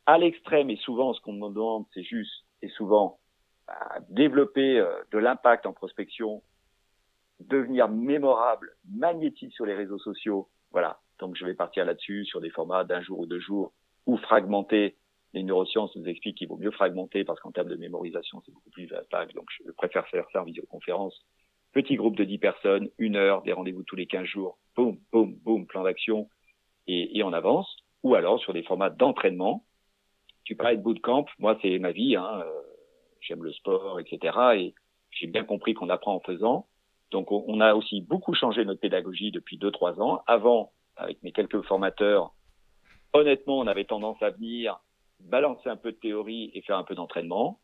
À 0.06 0.18
l'extrême, 0.18 0.70
et 0.70 0.78
souvent, 0.78 1.14
ce 1.14 1.22
qu'on 1.22 1.34
me 1.34 1.50
demande, 1.50 1.86
c'est 1.94 2.04
juste, 2.04 2.46
et 2.62 2.70
souvent, 2.70 3.20
développer 4.10 4.80
euh, 4.80 4.92
de 5.12 5.18
l'impact 5.18 5.66
en 5.66 5.74
prospection, 5.74 6.42
devenir 7.40 7.88
mémorable, 7.88 8.76
magnétique 8.90 9.54
sur 9.54 9.66
les 9.66 9.76
réseaux 9.76 10.00
sociaux. 10.00 10.50
Voilà. 10.72 11.00
Donc 11.20 11.36
je 11.36 11.46
vais 11.46 11.54
partir 11.54 11.86
là-dessus 11.86 12.26
sur 12.26 12.42
des 12.42 12.50
formats 12.50 12.84
d'un 12.84 13.02
jour 13.02 13.20
ou 13.20 13.26
deux 13.26 13.40
jours 13.40 13.74
ou 14.06 14.18
fragmenter. 14.18 14.96
Les 15.34 15.44
neurosciences 15.44 15.96
nous 15.96 16.08
expliquent 16.08 16.38
qu'il 16.38 16.48
vaut 16.48 16.58
mieux 16.58 16.72
fragmenter 16.72 17.24
parce 17.24 17.40
qu'en 17.40 17.52
termes 17.52 17.70
de 17.70 17.76
mémorisation, 17.76 18.42
c'est 18.46 18.52
beaucoup 18.52 18.72
plus 18.72 18.88
d'impact. 18.88 19.36
Donc 19.36 19.48
je 19.66 19.72
préfère 19.72 20.08
faire 20.08 20.26
ça 20.34 20.42
en 20.42 20.46
visioconférence. 20.46 21.26
Petit 21.72 21.96
groupe 21.96 22.16
de 22.16 22.24
10 22.24 22.40
personnes, 22.40 22.90
une 22.98 23.16
heure, 23.16 23.44
des 23.44 23.54
rendez-vous 23.54 23.84
tous 23.84 23.96
les 23.96 24.08
15 24.08 24.26
jours, 24.26 24.58
boum, 24.76 24.98
boum, 25.12 25.36
boum, 25.36 25.68
plan 25.68 25.84
d'action 25.84 26.28
et, 26.88 27.18
et 27.18 27.24
on 27.24 27.32
avance. 27.32 27.78
Ou 28.02 28.16
alors 28.16 28.40
sur 28.40 28.54
des 28.54 28.64
formats 28.64 28.90
d'entraînement. 28.90 29.66
Tu 30.46 30.56
parlais 30.56 30.78
de 30.78 30.82
bootcamp, 30.82 31.26
moi 31.38 31.60
c'est 31.62 31.78
ma 31.78 31.92
vie. 31.92 32.16
Hein, 32.16 32.42
euh, 32.44 32.62
j'aime 33.22 33.44
le 33.44 33.52
sport, 33.52 34.00
etc. 34.00 34.36
Et 34.56 34.74
j'ai 35.12 35.28
bien 35.28 35.44
compris 35.44 35.76
qu'on 35.76 35.90
apprend 35.90 36.16
en 36.16 36.22
faisant. 36.22 36.68
Donc 37.12 37.32
on 37.32 37.60
a 37.60 37.74
aussi 37.76 38.02
beaucoup 38.02 38.34
changé 38.34 38.66
notre 38.66 38.82
pédagogie 38.82 39.32
depuis 39.32 39.58
deux 39.58 39.72
trois 39.72 40.02
ans. 40.02 40.24
Avant, 40.26 40.72
avec 40.96 41.22
mes 41.22 41.32
quelques 41.32 41.62
formateurs, 41.64 42.34
honnêtement, 43.14 43.60
on 43.60 43.68
avait 43.68 43.86
tendance 43.86 44.22
à 44.22 44.32
venir 44.32 44.80
balancer 45.20 45.70
un 45.70 45.76
peu 45.76 45.92
de 45.92 45.98
théorie 45.98 46.52
et 46.54 46.62
faire 46.62 46.78
un 46.78 46.84
peu 46.84 46.96
d'entraînement. 46.96 47.60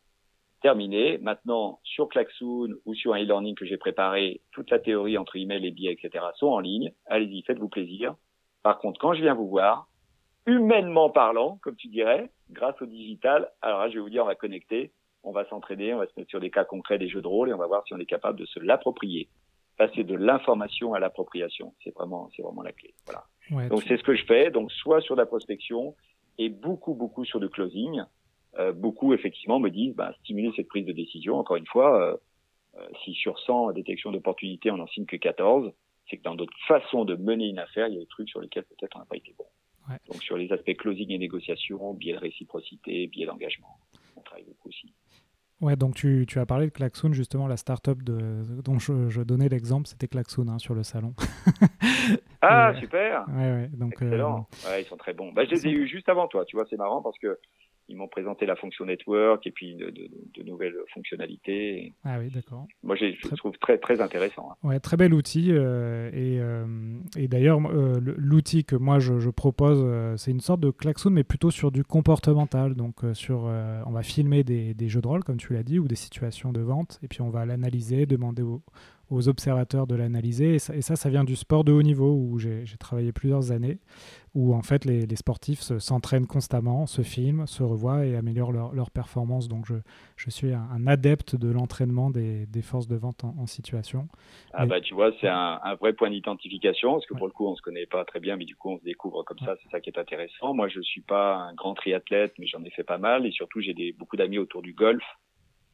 Terminé. 0.62 1.18
Maintenant, 1.18 1.80
sur 1.84 2.08
Klaxoon 2.08 2.74
ou 2.84 2.94
sur 2.94 3.14
un 3.14 3.22
e-learning 3.22 3.54
que 3.54 3.66
j'ai 3.66 3.76
préparé, 3.76 4.40
toute 4.52 4.70
la 4.70 4.78
théorie 4.78 5.18
entre 5.18 5.36
email 5.36 5.66
et 5.66 5.70
biais, 5.70 5.92
etc. 5.92 6.24
sont 6.36 6.48
en 6.48 6.60
ligne. 6.60 6.92
Allez-y, 7.06 7.42
faites-vous 7.42 7.68
plaisir. 7.68 8.14
Par 8.62 8.78
contre, 8.78 8.98
quand 9.00 9.14
je 9.14 9.22
viens 9.22 9.34
vous 9.34 9.48
voir, 9.48 9.88
humainement 10.46 11.10
parlant, 11.10 11.58
comme 11.62 11.76
tu 11.76 11.88
dirais, 11.88 12.30
grâce 12.50 12.80
au 12.80 12.86
digital, 12.86 13.50
alors 13.60 13.80
là, 13.80 13.88
je 13.90 13.94
vais 13.94 14.00
vous 14.00 14.10
dire, 14.10 14.24
on 14.24 14.26
va 14.26 14.34
connecter 14.34 14.92
on 15.26 15.32
va 15.32 15.44
s'entraîner, 15.48 15.92
on 15.92 15.98
va 15.98 16.06
se 16.06 16.12
mettre 16.16 16.30
sur 16.30 16.40
des 16.40 16.50
cas 16.50 16.64
concrets, 16.64 16.98
des 16.98 17.08
jeux 17.08 17.20
de 17.20 17.26
rôle, 17.26 17.50
et 17.50 17.52
on 17.52 17.58
va 17.58 17.66
voir 17.66 17.82
si 17.86 17.92
on 17.92 17.98
est 17.98 18.06
capable 18.06 18.38
de 18.38 18.46
se 18.46 18.60
l'approprier. 18.60 19.28
Passer 19.76 20.04
de 20.04 20.14
l'information 20.14 20.94
à 20.94 21.00
l'appropriation, 21.00 21.74
c'est 21.84 21.92
vraiment, 21.94 22.30
c'est 22.34 22.42
vraiment 22.42 22.62
la 22.62 22.72
clé. 22.72 22.94
Voilà. 23.04 23.68
donc 23.68 23.82
c'est 23.82 23.98
ce 23.98 24.02
que 24.02 24.14
je 24.14 24.24
fais. 24.24 24.50
Donc 24.50 24.72
soit 24.72 25.02
sur 25.02 25.16
la 25.16 25.26
prospection 25.26 25.94
et 26.38 26.48
beaucoup, 26.48 26.94
beaucoup 26.94 27.24
sur 27.24 27.38
le 27.38 27.48
closing. 27.48 28.02
Euh, 28.58 28.72
beaucoup 28.72 29.12
effectivement 29.12 29.60
me 29.60 29.70
disent, 29.70 29.94
bah, 29.94 30.14
stimuler 30.20 30.52
cette 30.56 30.68
prise 30.68 30.86
de 30.86 30.92
décision. 30.92 31.38
Encore 31.38 31.56
une 31.56 31.66
fois, 31.66 32.00
euh, 32.00 32.16
euh, 32.78 32.86
si 33.04 33.14
sur 33.14 33.38
100 33.38 33.72
détections 33.72 34.12
d'opportunités 34.12 34.70
on 34.70 34.76
n'en 34.76 34.86
signe 34.86 35.06
que 35.06 35.16
14, 35.16 35.72
c'est 36.08 36.16
que 36.18 36.22
dans 36.22 36.34
d'autres 36.34 36.56
façons 36.66 37.04
de 37.04 37.16
mener 37.16 37.48
une 37.48 37.58
affaire, 37.58 37.88
il 37.88 37.94
y 37.94 37.96
a 37.96 38.00
des 38.00 38.06
trucs 38.06 38.28
sur 38.28 38.40
lesquels 38.40 38.64
peut-être 38.64 38.96
on 38.96 39.00
n'a 39.00 39.04
pas 39.04 39.16
été 39.16 39.34
bon. 39.36 39.44
Donc 40.08 40.22
sur 40.22 40.36
les 40.36 40.50
aspects 40.52 40.74
closing 40.76 41.10
et 41.12 41.18
négociation, 41.18 41.94
biais 41.94 42.14
de 42.14 42.18
réciprocité, 42.18 43.06
biais 43.06 43.26
d'engagement, 43.26 43.78
on 44.16 44.20
travaille 44.20 44.44
beaucoup 44.44 44.68
aussi. 44.68 44.92
Ouais, 45.62 45.74
donc 45.74 45.94
tu, 45.94 46.26
tu, 46.28 46.38
as 46.38 46.44
parlé 46.44 46.66
de 46.66 46.70
Klaxoon, 46.70 47.14
justement, 47.14 47.46
la 47.46 47.56
startup 47.56 48.02
de, 48.02 48.42
dont 48.62 48.78
je, 48.78 49.08
je 49.08 49.22
donnais 49.22 49.48
l'exemple, 49.48 49.86
c'était 49.86 50.06
Klaxoon 50.06 50.48
hein, 50.48 50.58
sur 50.58 50.74
le 50.74 50.82
salon. 50.82 51.14
ah, 52.42 52.74
super 52.78 53.24
ouais, 53.28 53.52
ouais, 53.52 53.70
donc, 53.72 53.92
Excellent. 53.92 54.46
Euh, 54.66 54.70
ouais, 54.70 54.82
ils 54.82 54.84
sont 54.84 54.98
très 54.98 55.14
bons. 55.14 55.32
Bah, 55.32 55.44
je 55.46 55.52
les 55.52 55.66
ai 55.66 55.70
eus 55.70 55.88
juste 55.88 56.10
avant 56.10 56.28
toi, 56.28 56.44
tu 56.44 56.56
vois, 56.56 56.66
c'est 56.68 56.76
marrant 56.76 57.00
parce 57.00 57.18
que 57.18 57.38
ils 57.88 57.96
m'ont 57.96 58.08
présenté 58.08 58.46
la 58.46 58.56
fonction 58.56 58.84
network 58.84 59.46
et 59.46 59.50
puis 59.50 59.74
de, 59.74 59.90
de, 59.90 60.08
de 60.34 60.42
nouvelles 60.42 60.74
fonctionnalités. 60.92 61.92
Ah 62.04 62.18
oui, 62.18 62.30
d'accord. 62.30 62.66
Moi, 62.82 62.96
je 62.96 63.18
très... 63.20 63.36
trouve 63.36 63.56
très, 63.58 63.78
très 63.78 64.00
intéressant. 64.00 64.50
Hein. 64.50 64.68
Ouais, 64.68 64.80
très 64.80 64.96
bel 64.96 65.14
outil. 65.14 65.52
Euh, 65.52 66.10
et, 66.12 66.40
euh, 66.40 66.66
et 67.16 67.28
d'ailleurs, 67.28 67.60
euh, 67.66 68.00
l'outil 68.00 68.64
que 68.64 68.76
moi 68.76 68.98
je, 68.98 69.18
je 69.18 69.30
propose, 69.30 69.84
c'est 70.18 70.30
une 70.30 70.40
sorte 70.40 70.60
de 70.60 70.70
klaxon, 70.70 71.10
mais 71.10 71.24
plutôt 71.24 71.50
sur 71.50 71.70
du 71.70 71.84
comportemental. 71.84 72.74
Donc, 72.74 72.96
sur, 73.14 73.44
on 73.86 73.90
va 73.90 74.02
filmer 74.02 74.44
des, 74.44 74.74
des, 74.74 74.88
jeux 74.88 75.00
de 75.00 75.08
rôle, 75.08 75.24
comme 75.24 75.36
tu 75.36 75.52
l'as 75.52 75.62
dit, 75.62 75.78
ou 75.78 75.88
des 75.88 75.94
situations 75.96 76.52
de 76.52 76.60
vente, 76.60 76.98
et 77.02 77.08
puis 77.08 77.20
on 77.22 77.30
va 77.30 77.46
l'analyser, 77.46 78.06
demander 78.06 78.42
aux, 78.42 78.62
aux 79.10 79.28
observateurs 79.28 79.86
de 79.86 79.94
l'analyser. 79.94 80.52
Et, 80.52 80.56
et 80.56 80.82
ça, 80.82 80.96
ça, 80.96 81.08
vient 81.08 81.24
du 81.24 81.36
sport 81.36 81.64
de 81.64 81.72
haut 81.72 81.82
niveau 81.82 82.12
où 82.12 82.38
j'ai 82.38 82.64
travaillé 82.78 83.12
plusieurs 83.12 83.52
années, 83.52 83.78
où 84.34 84.54
en 84.54 84.62
fait 84.62 84.84
les, 84.84 85.06
les 85.06 85.16
sportifs 85.16 85.60
s'entraînent 85.60 86.26
constamment, 86.26 86.86
se 86.86 87.02
filment, 87.02 87.46
se 87.46 87.62
revoient 87.62 88.04
et 88.04 88.16
améliorent 88.16 88.52
leur, 88.52 88.74
leur 88.74 88.90
performance. 88.90 89.48
Donc 89.48 89.66
je, 89.66 89.74
je, 90.16 90.30
suis 90.30 90.52
un, 90.52 90.68
un 90.72 90.86
adepte 90.86 91.36
de 91.36 91.50
l'entraînement 91.50 92.10
des, 92.10 92.46
des, 92.46 92.62
forces 92.62 92.88
de 92.88 92.96
vente 92.96 93.24
en, 93.24 93.34
en 93.38 93.46
situation. 93.46 94.08
Ah 94.52 94.66
bah 94.66 94.80
tu 94.80 94.94
vois, 94.94 95.12
c'est 95.20 95.28
un, 95.28 95.60
un, 95.62 95.74
vrai 95.76 95.92
point 95.92 96.10
d'identification, 96.10 96.92
parce 96.92 97.06
que 97.06 97.14
ouais. 97.14 97.18
pour 97.18 97.28
le 97.28 97.32
coup 97.32 97.46
on 97.46 97.54
se 97.54 97.62
connaît 97.62 97.86
pas 97.86 98.04
très 98.04 98.20
bien, 98.20 98.36
mais 98.36 98.44
du 98.44 98.56
coup 98.56 98.70
on 98.70 98.78
se 98.78 98.84
découvre 98.84 99.22
comme 99.22 99.38
ouais. 99.40 99.46
ça, 99.46 99.56
c'est 99.62 99.70
ça 99.70 99.80
qui 99.80 99.90
est 99.90 99.98
intéressant. 99.98 100.52
Moi 100.52 100.68
je 100.68 100.80
suis 100.80 101.02
pas 101.02 101.36
un 101.36 101.54
grand 101.54 101.74
triathlète, 101.74 102.34
mais 102.38 102.46
j'en 102.46 102.62
ai 102.64 102.70
fait 102.70 102.84
pas 102.84 102.98
mal, 102.98 103.24
et 103.24 103.30
surtout 103.30 103.60
j'ai 103.60 103.74
beaucoup 103.92 104.16
d'amis 104.16 104.38
autour 104.38 104.62
du 104.62 104.72
golf. 104.72 105.04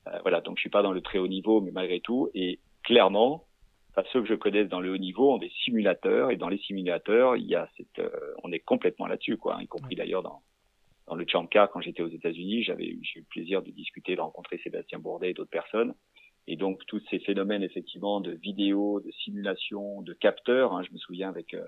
Euh, 0.08 0.18
voilà, 0.22 0.40
donc 0.40 0.58
je 0.58 0.62
suis 0.62 0.70
pas 0.70 0.82
dans 0.82 0.92
le 0.92 1.00
très 1.00 1.18
haut 1.18 1.28
niveau, 1.28 1.60
mais 1.60 1.70
malgré 1.70 2.00
tout, 2.00 2.28
et 2.34 2.58
clairement, 2.82 3.46
enfin, 3.90 4.06
ceux 4.12 4.22
que 4.22 4.28
je 4.28 4.34
connaisse 4.34 4.68
dans 4.68 4.80
le 4.80 4.90
haut 4.92 4.98
niveau 4.98 5.34
ont 5.34 5.38
des 5.38 5.52
simulateurs 5.64 6.30
et 6.30 6.36
dans 6.36 6.48
les 6.48 6.58
simulateurs, 6.58 7.36
il 7.36 7.46
y 7.46 7.54
a 7.54 7.68
cette, 7.76 7.98
euh, 7.98 8.34
on 8.42 8.52
est 8.52 8.60
complètement 8.60 9.06
là-dessus, 9.06 9.36
quoi, 9.36 9.58
y 9.62 9.66
compris 9.66 9.96
d'ailleurs 9.96 10.22
dans 10.22 10.42
dans 11.06 11.16
le 11.16 11.26
Chamka 11.26 11.68
quand 11.72 11.80
j'étais 11.80 12.02
aux 12.02 12.08
États-Unis, 12.08 12.62
j'avais 12.62 12.86
eu, 12.86 13.02
eu 13.14 13.20
le 13.20 13.24
plaisir 13.24 13.62
de 13.62 13.70
discuter, 13.70 14.16
de 14.16 14.20
rencontrer 14.20 14.58
Sébastien 14.58 14.98
Bourdet 14.98 15.30
et 15.30 15.34
d'autres 15.34 15.50
personnes. 15.50 15.94
Et 16.46 16.56
donc 16.56 16.84
tous 16.86 17.02
ces 17.10 17.20
phénomènes 17.20 17.62
effectivement 17.62 18.20
de 18.20 18.32
vidéos, 18.32 19.00
de 19.00 19.10
simulation, 19.12 20.02
de 20.02 20.12
capteurs, 20.12 20.72
hein, 20.72 20.82
je 20.82 20.92
me 20.92 20.98
souviens 20.98 21.28
avec 21.28 21.54
euh, 21.54 21.66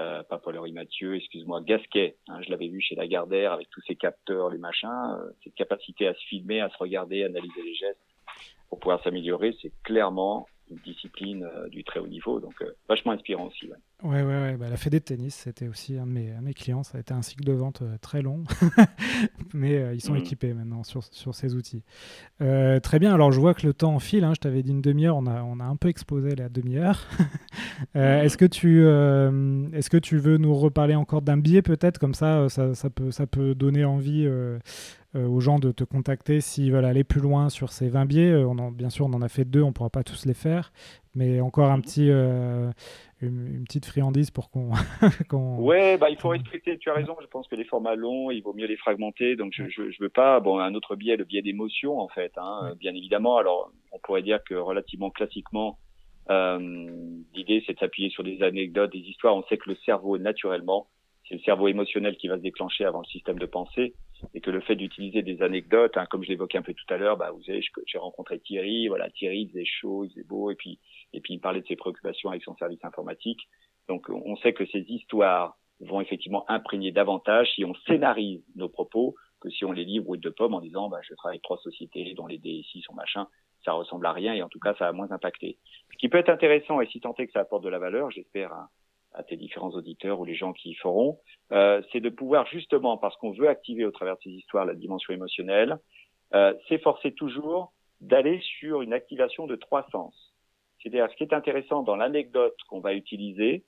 euh, 0.00 0.22
pas 0.24 0.38
Paul-Henri 0.38 0.72
Mathieu, 0.72 1.16
excuse-moi, 1.16 1.62
Gasquet, 1.62 2.16
hein, 2.28 2.40
je 2.42 2.50
l'avais 2.50 2.68
vu 2.68 2.80
chez 2.80 2.94
Lagardère 2.94 3.52
avec 3.52 3.70
tous 3.70 3.80
ces 3.86 3.96
capteurs, 3.96 4.50
les 4.50 4.58
machins, 4.58 4.88
euh, 4.88 5.30
cette 5.42 5.54
capacité 5.54 6.06
à 6.06 6.14
se 6.14 6.24
filmer, 6.26 6.60
à 6.60 6.68
se 6.68 6.76
regarder, 6.76 7.24
analyser 7.24 7.62
les 7.62 7.74
gestes 7.74 8.00
pour 8.68 8.78
pouvoir 8.80 9.02
s'améliorer, 9.02 9.56
c'est 9.62 9.72
clairement 9.82 10.46
une 10.70 10.78
discipline 10.84 11.44
euh, 11.44 11.68
du 11.68 11.84
très 11.84 12.00
haut 12.00 12.06
niveau, 12.06 12.40
donc 12.40 12.54
euh, 12.60 12.70
vachement 12.88 13.12
inspirant 13.12 13.46
aussi. 13.46 13.66
Ouais. 13.66 13.76
Ouais, 14.02 14.22
ouais, 14.22 14.42
ouais. 14.42 14.56
Bah, 14.56 14.68
la 14.68 14.76
Fédé 14.76 15.00
de 15.00 15.04
tennis, 15.04 15.34
c'était 15.34 15.66
aussi 15.66 15.96
un 15.96 16.06
de, 16.06 16.12
mes, 16.12 16.30
un 16.30 16.40
de 16.40 16.44
mes 16.44 16.54
clients. 16.54 16.82
Ça 16.82 16.98
a 16.98 17.00
été 17.00 17.12
un 17.12 17.22
cycle 17.22 17.44
de 17.44 17.52
vente 17.52 17.82
euh, 17.82 17.96
très 18.00 18.22
long, 18.22 18.44
mais 19.54 19.94
ils 19.94 20.00
sont 20.00 20.12
mmh. 20.12 20.18
équipés 20.18 20.54
maintenant 20.54 20.84
sur, 20.84 21.02
sur 21.02 21.34
ces 21.34 21.54
outils. 21.54 21.82
Très 22.38 22.98
bien. 22.98 23.12
Alors, 23.12 23.32
je 23.32 23.40
vois 23.40 23.54
que 23.54 23.66
le 23.66 23.72
temps 23.72 23.98
file. 23.98 24.24
Hein. 24.24 24.34
Je 24.34 24.40
t'avais 24.40 24.62
dit 24.62 24.70
une 24.70 24.82
demi-heure. 24.82 25.16
On 25.16 25.26
a, 25.26 25.42
on 25.42 25.58
a 25.58 25.64
un 25.64 25.76
peu 25.76 25.88
explosé 25.88 26.36
la 26.36 26.48
demi-heure. 26.48 27.06
euh, 27.96 28.22
est-ce 28.22 28.36
que 28.36 28.44
tu, 28.44 28.82
est-ce 29.76 29.90
que 29.90 29.96
tu 29.96 30.18
veux 30.18 30.36
nous 30.36 30.54
reparler 30.54 30.94
encore 30.94 31.22
d'un 31.22 31.38
billet 31.38 31.62
peut-être 31.62 31.98
comme 31.98 32.14
ça, 32.14 32.48
ça, 32.48 32.74
ça, 32.74 32.90
peut, 32.90 33.10
ça 33.10 33.26
peut 33.26 33.54
donner 33.54 33.84
envie 33.84 34.28
aux 35.26 35.40
gens 35.40 35.58
de 35.58 35.72
te 35.72 35.84
contacter 35.84 36.40
s'ils 36.40 36.72
veulent 36.72 36.84
aller 36.84 37.04
plus 37.04 37.20
loin 37.20 37.48
sur 37.48 37.70
ces 37.70 37.88
20 37.88 38.04
biais. 38.06 38.34
On 38.34 38.58
en, 38.58 38.70
bien 38.70 38.90
sûr, 38.90 39.06
on 39.06 39.12
en 39.12 39.22
a 39.22 39.28
fait 39.28 39.44
deux. 39.44 39.62
On 39.62 39.72
pourra 39.72 39.90
pas 39.90 40.04
tous 40.04 40.26
les 40.26 40.34
faire, 40.34 40.72
mais 41.14 41.40
encore 41.40 41.70
un 41.70 41.80
petit 41.80 42.10
une, 43.20 43.56
une, 43.56 43.64
petite 43.64 43.86
friandise 43.86 44.30
pour 44.30 44.50
qu'on. 44.50 44.70
qu 45.28 45.36
ouais, 45.36 45.98
bah, 45.98 46.10
il 46.10 46.16
faut 46.16 46.28
respecter, 46.28 46.78
tu 46.78 46.90
as 46.90 46.94
raison, 46.94 47.16
je 47.20 47.26
pense 47.26 47.48
que 47.48 47.56
les 47.56 47.64
formats 47.64 47.96
longs, 47.96 48.30
il 48.30 48.42
vaut 48.42 48.54
mieux 48.54 48.66
les 48.66 48.76
fragmenter. 48.76 49.36
Donc, 49.36 49.52
je, 49.54 49.64
je 49.68 50.02
veux 50.02 50.08
pas. 50.08 50.40
Bon, 50.40 50.58
un 50.58 50.74
autre 50.74 50.96
biais, 50.96 51.16
le 51.16 51.24
biais 51.24 51.42
d'émotion, 51.42 51.98
en 51.98 52.08
fait, 52.08 52.32
hein, 52.36 52.60
ouais. 52.64 52.76
bien 52.76 52.94
évidemment. 52.94 53.36
Alors, 53.38 53.72
on 53.92 53.98
pourrait 53.98 54.22
dire 54.22 54.42
que 54.44 54.54
relativement 54.54 55.10
classiquement, 55.10 55.78
euh, 56.30 56.58
l'idée, 57.34 57.62
c'est 57.66 57.74
de 57.74 57.78
s'appuyer 57.78 58.10
sur 58.10 58.22
des 58.22 58.42
anecdotes, 58.42 58.92
des 58.92 58.98
histoires. 58.98 59.36
On 59.36 59.42
sait 59.44 59.56
que 59.56 59.70
le 59.70 59.76
cerveau, 59.84 60.18
naturellement, 60.18 60.86
c'est 61.28 61.34
le 61.34 61.40
cerveau 61.42 61.68
émotionnel 61.68 62.16
qui 62.16 62.28
va 62.28 62.36
se 62.36 62.42
déclencher 62.42 62.84
avant 62.84 63.00
le 63.00 63.06
système 63.06 63.38
de 63.38 63.46
pensée 63.46 63.94
et 64.34 64.40
que 64.40 64.50
le 64.50 64.60
fait 64.60 64.76
d'utiliser 64.76 65.22
des 65.22 65.42
anecdotes, 65.42 65.96
hein, 65.96 66.06
comme 66.06 66.24
je 66.24 66.28
l'évoquais 66.28 66.58
un 66.58 66.62
peu 66.62 66.72
tout 66.72 66.92
à 66.94 66.96
l'heure, 66.96 67.16
bah 67.16 67.30
vous 67.30 67.42
savez, 67.42 67.62
j'ai 67.86 67.98
rencontré 67.98 68.38
Thierry, 68.40 68.88
voilà, 68.88 69.10
Thierry 69.10 69.48
faisait 69.48 69.64
chaud, 69.64 70.04
il 70.04 70.10
faisait 70.10 70.24
beau, 70.24 70.50
et 70.50 70.54
puis 70.54 70.78
et 71.12 71.20
puis 71.20 71.34
il 71.34 71.40
parlait 71.40 71.60
de 71.60 71.66
ses 71.66 71.76
préoccupations 71.76 72.30
avec 72.30 72.42
son 72.42 72.56
service 72.56 72.82
informatique. 72.82 73.40
Donc 73.88 74.08
on 74.08 74.36
sait 74.36 74.52
que 74.52 74.66
ces 74.66 74.80
histoires 74.88 75.56
vont 75.80 76.00
effectivement 76.00 76.44
imprégner 76.50 76.92
davantage 76.92 77.48
si 77.54 77.64
on 77.64 77.74
scénarise 77.86 78.42
nos 78.56 78.68
propos 78.68 79.14
que 79.40 79.50
si 79.50 79.64
on 79.64 79.72
les 79.72 79.84
livre 79.84 80.08
ou 80.08 80.16
de 80.16 80.30
pomme 80.30 80.54
en 80.54 80.60
disant 80.60 80.88
bah, 80.88 81.00
je 81.02 81.14
travaille 81.14 81.36
avec 81.36 81.42
trois 81.42 81.58
sociétés 81.58 82.12
dont 82.14 82.26
les 82.26 82.38
DSI 82.38 82.82
sont 82.82 82.94
machin, 82.94 83.28
ça 83.64 83.72
ressemble 83.72 84.06
à 84.06 84.12
rien 84.12 84.34
et 84.34 84.42
en 84.42 84.48
tout 84.48 84.58
cas 84.58 84.74
ça 84.78 84.88
a 84.88 84.92
moins 84.92 85.10
impacté. 85.12 85.58
Ce 85.92 85.98
qui 85.98 86.08
peut 86.08 86.18
être 86.18 86.28
intéressant 86.28 86.80
et 86.80 86.86
si 86.86 87.00
tant 87.00 87.14
est 87.18 87.26
que 87.26 87.32
ça 87.32 87.40
apporte 87.40 87.62
de 87.62 87.68
la 87.68 87.78
valeur, 87.78 88.10
j'espère 88.10 88.52
à, 88.52 88.68
à, 89.18 89.22
tes 89.22 89.36
différents 89.36 89.70
auditeurs 89.70 90.20
ou 90.20 90.24
les 90.24 90.34
gens 90.34 90.52
qui 90.52 90.70
y 90.70 90.74
feront, 90.74 91.18
euh, 91.52 91.82
c'est 91.92 92.00
de 92.00 92.08
pouvoir 92.08 92.46
justement 92.46 92.96
parce 92.96 93.16
qu'on 93.16 93.32
veut 93.32 93.48
activer 93.48 93.84
au 93.84 93.90
travers 93.90 94.16
de 94.16 94.22
ces 94.22 94.30
histoires 94.30 94.64
la 94.64 94.74
dimension 94.74 95.12
émotionnelle, 95.12 95.78
euh, 96.34 96.54
s'efforcer 96.68 97.12
toujours 97.12 97.72
d'aller 98.00 98.40
sur 98.58 98.82
une 98.82 98.92
activation 98.92 99.46
de 99.46 99.56
trois 99.56 99.86
sens. 99.90 100.14
C'est-à-dire, 100.82 101.10
ce 101.10 101.16
qui 101.16 101.24
est 101.24 101.34
intéressant 101.34 101.82
dans 101.82 101.96
l'anecdote 101.96 102.56
qu'on 102.68 102.80
va 102.80 102.94
utiliser, 102.94 103.64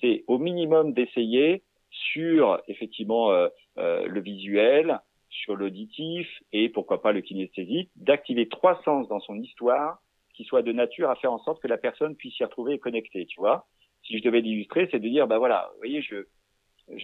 c'est 0.00 0.24
au 0.26 0.38
minimum 0.38 0.92
d'essayer 0.92 1.62
sur 1.90 2.60
effectivement 2.68 3.30
euh, 3.30 3.48
euh, 3.78 4.06
le 4.06 4.20
visuel, 4.20 5.00
sur 5.28 5.56
l'auditif 5.56 6.28
et 6.52 6.68
pourquoi 6.68 7.02
pas 7.02 7.12
le 7.12 7.20
kinesthésique, 7.20 7.90
d'activer 7.96 8.48
trois 8.48 8.80
sens 8.84 9.08
dans 9.08 9.20
son 9.20 9.36
histoire 9.36 9.98
qui 10.34 10.44
soient 10.44 10.62
de 10.62 10.72
nature 10.72 11.10
à 11.10 11.16
faire 11.16 11.32
en 11.32 11.38
sorte 11.40 11.60
que 11.62 11.68
la 11.68 11.78
personne 11.78 12.16
puisse 12.16 12.34
s'y 12.34 12.44
retrouver 12.44 12.74
et 12.74 12.78
connecter, 12.78 13.26
tu 13.26 13.40
vois. 13.40 13.66
Si 14.06 14.18
je 14.18 14.22
devais 14.22 14.40
l'illustrer, 14.40 14.88
c'est 14.90 14.98
de 14.98 15.08
dire, 15.08 15.26
bah 15.26 15.38
voilà, 15.38 15.70
vous 15.72 15.78
voyez, 15.78 16.02
je, 16.02 16.26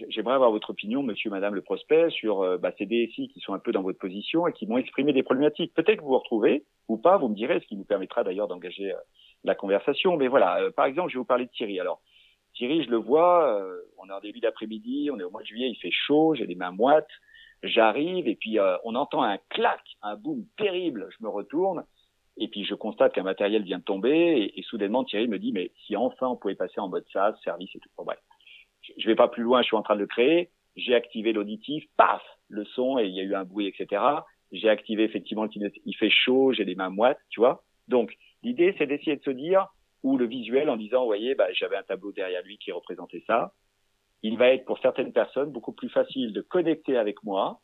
j'aimerais 0.09 0.35
avoir 0.35 0.51
votre 0.51 0.69
opinion, 0.69 1.03
monsieur, 1.03 1.29
madame 1.29 1.55
le 1.55 1.61
prospect, 1.61 2.09
sur 2.09 2.41
euh, 2.41 2.57
bah, 2.57 2.71
ces 2.77 2.85
DSI 2.85 3.29
qui 3.29 3.39
sont 3.39 3.53
un 3.53 3.59
peu 3.59 3.71
dans 3.71 3.81
votre 3.81 3.99
position 3.99 4.47
et 4.47 4.53
qui 4.53 4.67
m'ont 4.67 4.77
exprimé 4.77 5.13
des 5.13 5.23
problématiques. 5.23 5.73
Peut-être 5.73 5.97
que 5.97 6.01
vous 6.01 6.09
vous 6.09 6.19
retrouvez 6.19 6.65
ou 6.87 6.97
pas, 6.97 7.17
vous 7.17 7.29
me 7.29 7.35
direz, 7.35 7.59
ce 7.59 7.65
qui 7.65 7.75
nous 7.75 7.83
permettra 7.83 8.23
d'ailleurs 8.23 8.47
d'engager 8.47 8.91
euh, 8.91 8.97
la 9.43 9.55
conversation. 9.55 10.17
Mais 10.17 10.27
voilà, 10.27 10.61
euh, 10.61 10.71
par 10.71 10.85
exemple, 10.85 11.09
je 11.09 11.15
vais 11.15 11.19
vous 11.19 11.25
parler 11.25 11.45
de 11.45 11.51
Thierry. 11.51 11.79
Alors, 11.79 12.01
Thierry, 12.53 12.83
je 12.83 12.89
le 12.89 12.97
vois, 12.97 13.65
on 13.97 14.09
est 14.09 14.13
en 14.13 14.19
début 14.19 14.41
d'après-midi, 14.41 15.09
on 15.09 15.17
est 15.17 15.23
au 15.23 15.31
mois 15.31 15.41
de 15.41 15.47
juillet, 15.47 15.69
il 15.69 15.77
fait 15.77 15.89
chaud, 15.89 16.35
j'ai 16.35 16.45
les 16.45 16.55
mains 16.55 16.71
moites, 16.71 17.07
j'arrive 17.63 18.27
et 18.27 18.35
puis 18.35 18.57
on 18.83 18.93
entend 18.95 19.23
un 19.23 19.37
clac, 19.49 19.79
un 20.01 20.17
boom 20.17 20.43
terrible, 20.57 21.07
je 21.17 21.23
me 21.23 21.29
retourne 21.29 21.85
et 22.37 22.47
puis 22.47 22.63
je 22.63 22.75
constate 22.75 23.13
qu'un 23.13 23.23
matériel 23.23 23.63
vient 23.63 23.79
de 23.79 23.83
tomber 23.83 24.09
et, 24.09 24.59
et, 24.59 24.63
soudainement 24.63 25.03
Thierry 25.03 25.27
me 25.27 25.39
dit 25.39 25.51
mais 25.51 25.71
si 25.85 25.95
enfin 25.95 26.27
on 26.27 26.35
pouvait 26.35 26.55
passer 26.55 26.79
en 26.79 26.87
mode 26.87 27.05
SaaS, 27.11 27.35
service 27.43 27.75
et 27.75 27.79
tout. 27.79 27.89
Bon, 27.97 28.03
bref, 28.03 28.19
je, 28.81 28.93
je 28.97 29.07
vais 29.07 29.15
pas 29.15 29.27
plus 29.27 29.43
loin, 29.43 29.61
je 29.61 29.67
suis 29.67 29.77
en 29.77 29.83
train 29.83 29.95
de 29.95 30.01
le 30.01 30.07
créer, 30.07 30.49
j'ai 30.75 30.95
activé 30.95 31.33
l'auditif, 31.33 31.83
paf, 31.97 32.21
le 32.49 32.65
son 32.65 32.99
et 32.99 33.05
il 33.05 33.13
y 33.13 33.19
a 33.19 33.23
eu 33.23 33.35
un 33.35 33.43
bruit, 33.43 33.67
etc. 33.67 34.01
J'ai 34.51 34.69
activé 34.69 35.03
effectivement 35.03 35.47
il 35.53 35.95
fait 35.95 36.09
chaud, 36.09 36.51
j'ai 36.51 36.65
les 36.65 36.75
mains 36.75 36.89
moites, 36.89 37.19
tu 37.29 37.39
vois. 37.39 37.63
Donc 37.87 38.17
L'idée, 38.43 38.73
c'est 38.77 38.87
d'essayer 38.87 39.15
de 39.15 39.23
se 39.23 39.29
dire, 39.29 39.67
ou 40.03 40.17
le 40.17 40.25
visuel 40.25 40.69
en 40.69 40.77
disant, 40.77 41.01
vous 41.01 41.07
voyez, 41.07 41.35
bah, 41.35 41.51
j'avais 41.53 41.77
un 41.77 41.83
tableau 41.83 42.11
derrière 42.11 42.41
lui 42.43 42.57
qui 42.57 42.71
représentait 42.71 43.23
ça. 43.27 43.53
Il 44.23 44.37
va 44.37 44.49
être 44.49 44.65
pour 44.65 44.79
certaines 44.79 45.13
personnes 45.13 45.51
beaucoup 45.51 45.73
plus 45.73 45.89
facile 45.89 46.33
de 46.33 46.41
connecter 46.41 46.97
avec 46.97 47.23
moi, 47.23 47.61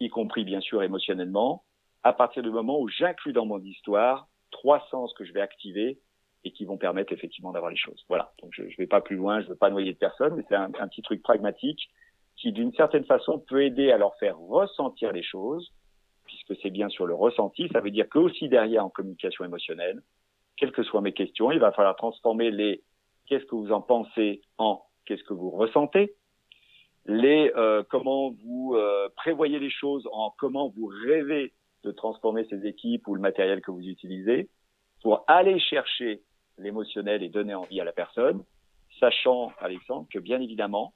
y 0.00 0.08
compris 0.08 0.44
bien 0.44 0.60
sûr 0.60 0.82
émotionnellement, 0.82 1.63
à 2.04 2.12
partir 2.12 2.42
du 2.42 2.50
moment 2.50 2.78
où 2.78 2.88
j'inclus 2.88 3.32
dans 3.32 3.46
mon 3.46 3.60
histoire 3.60 4.28
trois 4.50 4.86
sens 4.90 5.12
que 5.14 5.24
je 5.24 5.32
vais 5.32 5.40
activer 5.40 5.98
et 6.44 6.52
qui 6.52 6.66
vont 6.66 6.76
permettre 6.76 7.12
effectivement 7.12 7.52
d'avoir 7.52 7.70
les 7.70 7.76
choses. 7.76 8.04
Voilà. 8.08 8.32
Donc 8.42 8.52
je 8.52 8.62
ne 8.62 8.76
vais 8.78 8.86
pas 8.86 9.00
plus 9.00 9.16
loin, 9.16 9.40
je 9.40 9.46
ne 9.46 9.50
veux 9.50 9.56
pas 9.56 9.70
noyer 9.70 9.92
de 9.92 9.98
personne, 9.98 10.34
mais 10.36 10.44
c'est 10.48 10.54
un, 10.54 10.70
petit 10.70 11.02
truc 11.02 11.22
pragmatique 11.22 11.88
qui 12.36 12.52
d'une 12.52 12.72
certaine 12.74 13.04
façon 13.04 13.38
peut 13.38 13.64
aider 13.64 13.90
à 13.90 13.98
leur 13.98 14.14
faire 14.16 14.38
ressentir 14.38 15.12
les 15.12 15.22
choses 15.22 15.72
puisque 16.24 16.60
c'est 16.62 16.70
bien 16.70 16.88
sur 16.88 17.06
le 17.06 17.14
ressenti. 17.14 17.68
Ça 17.72 17.80
veut 17.80 17.90
dire 17.90 18.08
que 18.08 18.18
aussi 18.18 18.48
derrière 18.48 18.84
en 18.84 18.90
communication 18.90 19.44
émotionnelle, 19.44 20.02
quelles 20.56 20.72
que 20.72 20.82
soient 20.82 21.00
mes 21.00 21.12
questions, 21.12 21.50
il 21.50 21.58
va 21.58 21.72
falloir 21.72 21.96
transformer 21.96 22.50
les 22.50 22.82
qu'est-ce 23.26 23.44
que 23.46 23.54
vous 23.54 23.72
en 23.72 23.80
pensez 23.80 24.42
en 24.58 24.82
qu'est-ce 25.06 25.24
que 25.24 25.34
vous 25.34 25.50
ressentez, 25.50 26.14
les 27.06 27.52
euh, 27.56 27.82
comment 27.90 28.30
vous 28.30 28.74
euh, 28.74 29.08
prévoyez 29.16 29.58
les 29.58 29.70
choses 29.70 30.06
en 30.12 30.32
comment 30.38 30.68
vous 30.68 30.90
rêvez 31.06 31.52
de 31.84 31.92
transformer 31.92 32.46
ces 32.50 32.66
équipes 32.66 33.06
ou 33.08 33.14
le 33.14 33.20
matériel 33.20 33.60
que 33.60 33.70
vous 33.70 33.86
utilisez 33.86 34.48
pour 35.02 35.24
aller 35.26 35.58
chercher 35.60 36.22
l'émotionnel 36.58 37.22
et 37.22 37.28
donner 37.28 37.54
envie 37.54 37.80
à 37.80 37.84
la 37.84 37.92
personne, 37.92 38.42
sachant, 39.00 39.52
Alexandre, 39.60 40.06
que 40.10 40.18
bien 40.18 40.40
évidemment, 40.40 40.94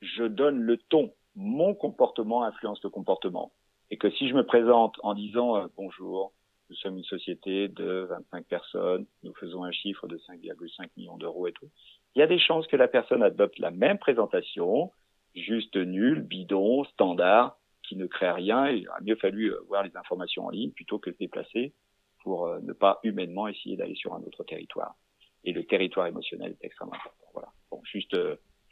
je 0.00 0.24
donne 0.24 0.60
le 0.60 0.76
ton. 0.76 1.12
Mon 1.36 1.74
comportement 1.74 2.44
influence 2.44 2.82
le 2.82 2.90
comportement 2.90 3.52
et 3.90 3.96
que 3.96 4.10
si 4.10 4.28
je 4.28 4.34
me 4.34 4.44
présente 4.44 4.96
en 5.02 5.14
disant 5.14 5.56
euh, 5.56 5.66
bonjour, 5.76 6.32
nous 6.68 6.76
sommes 6.76 6.96
une 6.96 7.04
société 7.04 7.68
de 7.68 8.06
25 8.08 8.46
personnes, 8.46 9.06
nous 9.22 9.34
faisons 9.34 9.64
un 9.64 9.72
chiffre 9.72 10.06
de 10.06 10.16
5,5 10.18 10.88
millions 10.96 11.18
d'euros 11.18 11.48
et 11.48 11.52
tout, 11.52 11.68
il 12.14 12.20
y 12.20 12.22
a 12.22 12.26
des 12.26 12.38
chances 12.38 12.66
que 12.66 12.76
la 12.76 12.88
personne 12.88 13.22
adopte 13.22 13.58
la 13.58 13.70
même 13.70 13.98
présentation, 13.98 14.92
juste 15.34 15.76
nulle, 15.76 16.22
bidon, 16.22 16.84
standard, 16.84 17.56
qui 17.90 17.96
ne 17.96 18.06
créent 18.06 18.30
rien. 18.30 18.68
Il 18.68 18.86
a 18.86 19.00
mieux 19.02 19.16
fallu 19.16 19.52
voir 19.66 19.82
les 19.82 19.96
informations 19.96 20.46
en 20.46 20.50
ligne 20.50 20.70
plutôt 20.70 21.00
que 21.00 21.10
se 21.10 21.18
déplacer 21.18 21.74
pour 22.22 22.48
ne 22.60 22.72
pas 22.72 23.00
humainement 23.02 23.48
essayer 23.48 23.76
d'aller 23.76 23.96
sur 23.96 24.14
un 24.14 24.22
autre 24.22 24.44
territoire. 24.44 24.94
Et 25.42 25.52
le 25.52 25.64
territoire 25.66 26.06
émotionnel 26.06 26.52
est 26.52 26.66
extrêmement 26.66 26.94
important. 26.94 27.26
Voilà. 27.34 27.48
Bon, 27.68 27.80
juste 27.82 28.16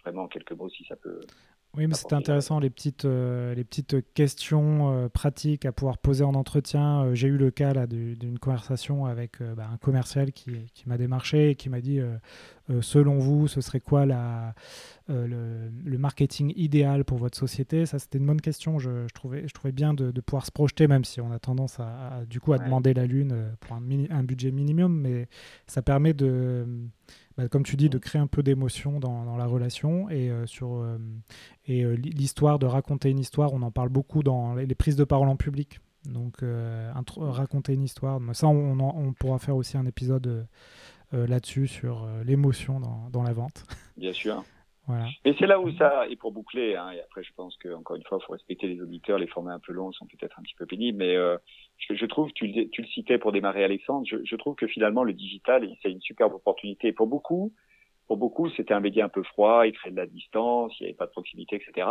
vraiment 0.05 0.29
quelques 0.29 0.53
mots 0.53 0.69
si 0.69 0.85
ça 0.85 0.95
peut 0.95 1.19
oui, 1.77 1.87
mais 1.87 1.95
c'était 1.95 2.15
intéressant 2.15 2.59
les 2.61 2.71
petites, 2.71 3.05
euh, 3.05 3.55
les 3.55 3.63
petites 3.63 3.97
questions 4.15 4.91
euh, 4.91 5.09
pratiques 5.09 5.67
à 5.67 5.71
pouvoir 5.71 5.99
poser 5.99 6.25
en 6.25 6.35
entretien. 6.35 7.05
Euh, 7.05 7.15
j'ai 7.15 7.29
eu 7.29 7.37
le 7.37 7.51
cas 7.51 7.75
là 7.75 7.87
d'une 7.87 8.39
conversation 8.39 9.05
avec 9.05 9.43
bah, 9.43 9.69
un 9.73 9.77
commercial 9.77 10.33
qui, 10.33 10.51
qui 10.73 10.89
m'a 10.89 10.97
démarché 10.97 11.51
et 11.51 11.55
qui 11.55 11.69
m'a 11.69 11.81
dit 11.81 12.01
selon 12.81 13.19
vous, 13.19 13.49
ce 13.49 13.61
serait 13.61 13.81
quoi 13.81 14.07
la, 14.07 14.55
le, 15.09 15.71
le, 15.85 15.99
marketing 15.99 16.53
idéal 16.57 17.05
pour 17.05 17.19
votre 17.19 17.37
société? 17.37 17.87
Ça, 17.87 17.99
c'était 17.99 18.19
une 18.19 18.27
bonne 18.27 18.41
question. 18.41 18.79
Je, 18.79 19.07
je, 19.07 19.15
trouvais, 19.15 19.47
je 19.47 19.55
trouvais 19.55 19.73
bien 19.73 19.95
de, 19.95 20.11
de, 20.11 20.21
pouvoir 20.21 20.45
se 20.45 20.51
projeter, 20.51 20.87
même 20.87 21.05
si 21.05 21.21
on 21.21 21.31
a 21.33 21.39
tendance 21.39 21.81
à, 21.81 22.25
du 22.29 22.41
coup 22.41 22.53
à 22.53 22.59
demander 22.59 22.93
la 22.93 23.07
lune 23.07 23.57
pour 23.61 23.77
un, 23.77 23.83
un 24.11 24.25
budget 24.25 24.51
minimum, 24.51 25.01
mais 25.01 25.29
ça 25.67 25.83
permet 25.83 26.13
de 26.13 26.67
bah, 27.39 27.47
comme 27.49 27.63
tu 27.63 27.77
dis, 27.77 27.89
de 27.89 27.99
créer 27.99 28.21
un 28.21 28.27
peu 28.27 28.43
d'émotion 28.43 28.99
dans, 28.99 29.37
la 29.37 29.47
relation 29.47 30.11
et 30.11 30.29
euh, 30.29 30.45
sur 30.47 30.79
euh, 30.79 30.99
et 31.67 31.85
euh, 31.85 31.95
l'histoire 31.95 32.59
de 32.59 32.67
raconter 32.67 33.11
une 33.11 33.21
histoire. 33.21 33.53
On 33.53 33.63
en 33.63 33.71
parle 33.71 33.91
beaucoup 33.91 34.25
dans 34.25 34.57
les, 34.57 34.75
prises 34.75 34.97
de 34.97 35.05
parole 35.05 35.29
en 35.29 35.37
public. 35.37 35.79
Donc 36.05 36.43
raconter 37.19 37.75
une 37.75 37.83
histoire. 37.83 38.19
Ça, 38.33 38.49
on, 38.49 38.81
on, 38.81 39.13
pourra 39.13 39.39
faire 39.39 39.55
aussi 39.57 39.77
un 39.77 39.87
épisode 39.87 40.49
là-dessus 41.13 41.67
sur 41.67 42.09
l'émotion 42.25 42.81
dans, 42.81 43.09
dans, 43.11 43.23
la 43.23 43.33
vente. 43.33 43.65
Bien 43.97 44.13
sûr. 44.13 44.43
Et 45.25 45.35
c'est 45.39 45.47
là 45.47 45.61
où 45.61 45.71
ça, 45.73 46.09
et 46.09 46.17
pour 46.17 46.33
boucler, 46.33 46.75
hein, 46.75 46.93
et 46.93 47.01
après 47.01 47.23
je 47.23 47.31
pense 47.37 47.59
qu'encore 47.59 47.97
une 47.97 48.05
fois, 48.05 48.19
il 48.23 48.25
faut 48.25 48.33
respecter 48.33 48.69
les 48.69 48.81
auditeurs, 48.81 49.19
les 49.19 49.27
formats 49.27 49.53
un 49.53 49.59
peu 49.59 49.75
longs 49.75 49.93
sont 49.93 50.07
peut-être 50.07 50.39
un 50.39 50.43
petit 50.43 50.55
peu 50.55 50.65
pénibles, 50.65 50.97
mais 50.97 51.15
je, 51.79 51.95
je, 51.95 52.07
trouve, 52.07 52.33
tu, 52.33 52.69
tu, 52.71 52.83
le 52.83 52.89
citais 52.89 53.19
pour 53.19 53.33
démarrer 53.33 53.65
Alexandre, 53.65 54.07
je, 54.07 54.17
je 54.25 54.37
trouve 54.37 54.55
que 54.55 54.67
finalement 54.67 55.05
le 55.05 55.13
digital, 55.13 55.69
c'est 55.83 55.91
une 55.91 56.01
superbe 56.01 56.35
opportunité. 56.35 56.93
Pour 56.93 57.07
beaucoup, 57.07 57.53
pour 58.07 58.17
beaucoup, 58.17 58.51
c'était 58.51 58.75
un 58.75 58.81
média 58.81 59.05
un 59.05 59.09
peu 59.09 59.23
froid, 59.23 59.67
il 59.67 59.73
créait 59.73 59.93
de 59.93 59.97
la 59.97 60.07
distance, 60.07 60.73
il 60.81 60.85
n'y 60.85 60.89
avait 60.89 60.97
pas 60.97 61.07
de 61.07 61.13
proximité, 61.13 61.57
etc. 61.57 61.87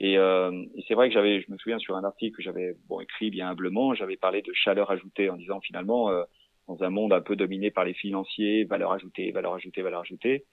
Et, 0.00 0.16
euh, 0.16 0.64
et 0.76 0.84
c'est 0.86 0.94
vrai 0.94 1.08
que 1.08 1.14
j'avais, 1.14 1.40
je 1.40 1.50
me 1.50 1.58
souviens 1.58 1.78
sur 1.78 1.96
un 1.96 2.04
article 2.04 2.36
que 2.36 2.42
j'avais 2.42 2.76
bon 2.88 3.00
écrit 3.00 3.30
bien 3.30 3.48
humblement, 3.48 3.94
j'avais 3.94 4.16
parlé 4.16 4.42
de 4.42 4.52
chaleur 4.52 4.90
ajoutée 4.90 5.28
en 5.30 5.36
disant 5.36 5.60
finalement, 5.60 6.10
euh, 6.10 6.22
dans 6.68 6.82
un 6.82 6.90
monde 6.90 7.12
un 7.12 7.20
peu 7.20 7.34
dominé 7.34 7.70
par 7.70 7.84
les 7.84 7.94
financiers, 7.94 8.64
valeur 8.64 8.92
ajoutée, 8.92 9.32
valeur 9.32 9.54
ajoutée, 9.54 9.82
valeur 9.82 10.02
ajoutée, 10.02 10.44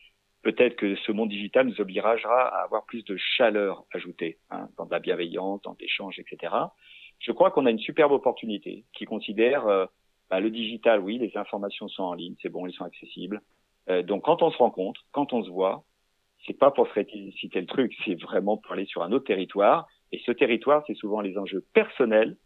peut-être 0.41 0.75
que 0.77 0.95
ce 0.95 1.11
monde 1.11 1.29
digital 1.29 1.67
nous 1.67 1.81
obligera 1.81 2.13
à 2.13 2.63
avoir 2.63 2.85
plus 2.85 3.03
de 3.03 3.17
chaleur 3.17 3.83
ajoutée, 3.93 4.39
hein, 4.49 4.69
dans 4.77 4.85
de 4.85 4.91
la 4.91 4.99
bienveillance, 4.99 5.61
dans 5.63 5.75
l'échange, 5.79 6.19
etc. 6.19 6.53
Je 7.19 7.31
crois 7.31 7.51
qu'on 7.51 7.65
a 7.65 7.71
une 7.71 7.79
superbe 7.79 8.11
opportunité 8.11 8.85
qui 8.93 9.05
considère 9.05 9.67
euh, 9.67 9.85
bah, 10.29 10.39
le 10.39 10.49
digital, 10.49 10.99
oui, 10.99 11.17
les 11.17 11.35
informations 11.37 11.87
sont 11.87 12.03
en 12.03 12.13
ligne, 12.13 12.35
c'est 12.41 12.49
bon, 12.49 12.67
ils 12.67 12.73
sont 12.73 12.83
accessibles. 12.83 13.41
Euh, 13.89 14.03
donc 14.03 14.23
quand 14.23 14.41
on 14.41 14.51
se 14.51 14.57
rencontre, 14.57 15.01
quand 15.11 15.33
on 15.33 15.43
se 15.43 15.49
voit, 15.49 15.83
c'est 16.45 16.57
pas 16.57 16.71
pour 16.71 16.87
se 16.87 16.93
réciter 16.93 17.59
le 17.59 17.67
truc, 17.67 17.93
c'est 18.05 18.19
vraiment 18.21 18.57
pour 18.57 18.73
aller 18.73 18.85
sur 18.85 19.03
un 19.03 19.11
autre 19.11 19.25
territoire. 19.25 19.87
Et 20.11 20.21
ce 20.25 20.31
territoire, 20.31 20.83
c'est 20.87 20.95
souvent 20.95 21.21
les 21.21 21.37
enjeux 21.37 21.65
personnels, 21.73 22.37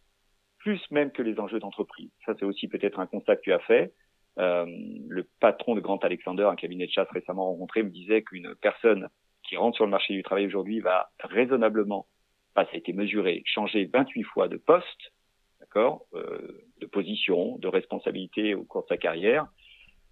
plus 0.58 0.80
même 0.92 1.12
que 1.12 1.22
les 1.22 1.40
enjeux 1.40 1.60
d'entreprise. 1.60 2.12
Ça, 2.26 2.34
c'est 2.38 2.46
aussi 2.46 2.68
peut-être 2.68 3.00
un 3.00 3.08
constat 3.08 3.36
que 3.38 3.42
tu 3.42 3.54
as 3.54 3.60
fait. 3.60 3.94
Euh, 4.38 4.66
le 5.08 5.28
patron 5.40 5.76
de 5.76 5.82
Grant 5.82 5.98
Alexander, 5.98 6.44
un 6.44 6.56
cabinet 6.56 6.86
de 6.86 6.92
chasse 6.92 7.10
récemment 7.12 7.46
rencontré, 7.46 7.84
me 7.84 7.90
disait 7.90 8.24
qu'une 8.24 8.56
personne 8.56 9.10
qui 9.44 9.58
rentre 9.58 9.76
sur 9.76 9.86
le 9.86 9.92
marché 9.92 10.14
du 10.14 10.24
travail 10.24 10.46
aujourd'hui 10.46 10.80
va 10.80 11.10
raisonnablement, 11.20 12.08
ça 12.56 12.72
a 12.74 12.78
été 12.78 12.94
mesuré, 12.94 13.42
changer 13.46 13.86
28 13.86 14.24
fois 14.24 14.48
de 14.48 14.58
poste, 14.58 15.14
d'accord, 15.60 16.06
euh, 16.14 16.64
de 16.82 16.86
position, 16.86 17.58
de 17.58 17.68
responsabilité 17.68 18.56
au 18.56 18.64
cours 18.64 18.84
de 18.84 18.88
sa 18.88 18.98
carrière. 18.98 19.48